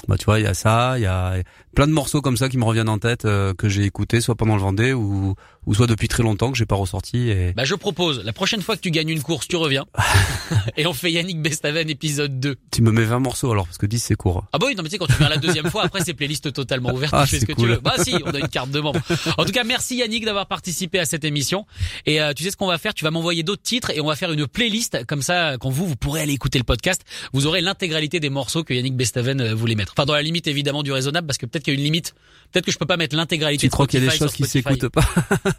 Bah 0.09 0.17
tu 0.17 0.25
vois, 0.25 0.39
il 0.39 0.45
y 0.45 0.47
a 0.47 0.55
ça, 0.55 0.99
il 0.99 1.03
y 1.03 1.07
a 1.07 1.35
plein 1.75 1.87
de 1.87 1.93
morceaux 1.93 2.21
comme 2.21 2.37
ça 2.37 2.49
qui 2.49 2.59
me 2.59 2.65
reviennent 2.65 2.89
en 2.89 2.99
tête 2.99 3.25
euh, 3.25 3.55
que 3.55 3.69
j'ai 3.69 3.85
écouté 3.85 4.21
soit 4.21 4.35
pendant 4.35 4.55
le 4.57 4.61
Vendée 4.61 4.93
ou 4.93 5.35
ou 5.67 5.75
soit 5.75 5.87
depuis 5.87 6.09
très 6.09 6.23
longtemps 6.23 6.51
que 6.51 6.57
j'ai 6.57 6.65
pas 6.65 6.75
ressorti 6.75 7.29
et 7.29 7.53
Bah, 7.53 7.65
je 7.65 7.75
propose, 7.75 8.25
la 8.25 8.33
prochaine 8.33 8.63
fois 8.63 8.77
que 8.77 8.81
tu 8.81 8.91
gagnes 8.91 9.11
une 9.11 9.23
course, 9.23 9.47
tu 9.47 9.57
reviens. 9.57 9.85
et 10.79 10.87
on 10.87 10.95
fait 10.95 11.13
Yannick 11.13 11.41
Bestaven 11.43 11.89
épisode 11.91 12.41
2. 12.41 12.57
tu 12.71 12.81
me 12.83 12.91
mets 12.91 13.05
20 13.05 13.19
morceaux 13.19 13.51
alors 13.53 13.67
parce 13.67 13.77
que 13.79 13.87
10 13.87 13.99
c'est 14.01 14.15
court. 14.15 14.45
Ah 14.53 14.59
bah 14.59 14.67
oui, 14.69 14.75
non 14.75 14.83
mais 14.83 14.89
tu 14.89 14.93
sais, 14.95 14.99
quand 14.99 15.07
tu 15.07 15.13
viens 15.19 15.29
la 15.29 15.37
deuxième 15.37 15.71
fois, 15.71 15.85
après 15.85 16.01
c'est 16.05 16.15
playlist 16.15 16.53
totalement 16.53 16.93
ouverte, 16.95 17.13
Ah, 17.17 17.25
tu 17.25 17.31
fais 17.37 17.41
ce 17.41 17.45
que 17.47 17.53
cool. 17.53 17.65
tu 17.67 17.71
veux. 17.75 17.81
Bah 17.81 17.95
si, 17.99 18.15
on 18.25 18.31
a 18.31 18.39
une 18.39 18.49
carte 18.49 18.71
de 18.71 18.81
membre. 18.81 19.01
En 19.37 19.45
tout 19.45 19.53
cas, 19.53 19.65
merci 19.65 19.97
Yannick 19.97 20.25
d'avoir 20.25 20.47
participé 20.47 20.99
à 20.99 21.05
cette 21.05 21.25
émission. 21.25 21.67
Et 22.07 22.21
euh, 22.23 22.33
tu 22.33 22.43
sais 22.43 22.51
ce 22.51 22.57
qu'on 22.57 22.67
va 22.67 22.79
faire? 22.79 22.95
Tu 22.95 23.05
vas 23.05 23.11
m'envoyer 23.11 23.43
d'autres 23.43 23.63
titres 23.63 23.91
et 23.91 24.01
on 24.01 24.07
va 24.07 24.17
faire 24.17 24.33
une 24.33 24.47
playlist 24.47 25.05
comme 25.07 25.23
ça. 25.23 25.57
Quand 25.59 25.69
vous, 25.71 25.87
vous 25.87 25.97
pourrez 25.97 26.23
aller 26.23 26.33
écouter 26.33 26.59
le 26.59 26.65
podcast, 26.65 27.03
vous 27.35 27.47
aurez 27.47 27.61
l'intégralité 27.61 28.19
des 28.19 28.31
morceaux 28.31 28.65
que 28.65 28.73
Yannick 28.73 28.97
Bestaven 28.97 29.41
euh, 29.43 29.55
voulait 29.55 29.75
mettre. 29.75 29.93
Enfin, 29.97 30.07
dans 30.07 30.15
la 30.15 30.23
limite 30.23 30.47
évidemment 30.49 30.83
du 30.83 30.91
raisonnable, 30.91 31.27
parce 31.27 31.39
que 31.39 31.47
peut-être 31.47 31.60
qu'il 31.63 31.75
y 31.75 31.77
a 31.77 31.79
une 31.79 31.85
limite. 31.85 32.15
Peut-être 32.53 32.65
que 32.67 32.73
je 32.73 32.79
peux 32.79 32.87
pas 32.87 32.97
mettre 32.97 33.15
l'intégralité. 33.15 33.61
Tu 33.61 33.67
de 33.69 33.73
crois 33.73 33.87
qu'il 33.87 34.03
y 34.03 34.07
a 34.07 34.11
des 34.11 34.17
choses 34.17 34.33
qui 34.33 34.45
s'écoutent 34.45 34.89
pas 34.89 35.05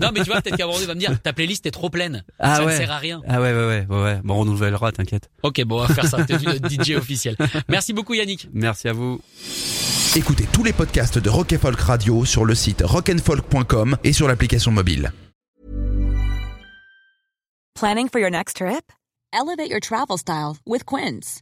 Non, 0.01 0.09
mais 0.13 0.23
tu 0.23 0.29
vois, 0.29 0.41
peut-être 0.41 0.57
qu'à 0.57 0.65
un 0.65 0.67
moment 0.67 0.79
donné, 0.79 0.83
il 0.83 0.87
va 0.87 0.95
me 0.95 0.99
dire 0.99 1.21
ta 1.21 1.31
playlist 1.31 1.65
est 1.65 1.71
trop 1.71 1.89
pleine. 1.89 2.23
Ah 2.37 2.57
ça 2.57 2.65
ouais. 2.65 2.73
ne 2.73 2.77
sert 2.77 2.91
à 2.91 2.97
rien. 2.97 3.21
Ah 3.27 3.39
ouais 3.41 3.53
ouais 3.53 3.85
ouais 3.89 4.01
ouais. 4.03 4.19
Bon, 4.23 4.35
on 4.35 4.39
renouvellera, 4.41 4.91
t'inquiète. 4.91 5.29
Ok, 5.43 5.63
bon, 5.63 5.77
on 5.77 5.85
va 5.85 5.93
faire 5.93 6.07
ça. 6.07 6.23
T'es 6.25 6.37
notre 6.37 6.69
DJ 6.69 6.91
officiel. 6.97 7.37
Merci 7.69 7.93
beaucoup 7.93 8.13
Yannick. 8.13 8.49
Merci 8.53 8.89
à 8.89 8.93
vous. 8.93 9.21
Écoutez 10.15 10.45
tous 10.51 10.63
les 10.65 10.73
podcasts 10.73 11.17
de 11.17 11.29
Rock 11.29 11.55
Folk 11.55 11.79
Radio 11.79 12.25
sur 12.25 12.43
le 12.43 12.55
site 12.55 12.83
rockandfolk.com 12.85 13.97
et 14.03 14.11
sur 14.11 14.27
l'application 14.27 14.71
mobile. 14.71 15.13
Planning 17.75 18.09
for 18.09 18.19
your 18.19 18.29
next 18.29 18.57
trip? 18.57 18.91
Elevate 19.33 19.69
your 19.69 19.79
travel 19.79 20.17
style 20.17 20.57
with 20.67 20.83
Quince. 20.83 21.41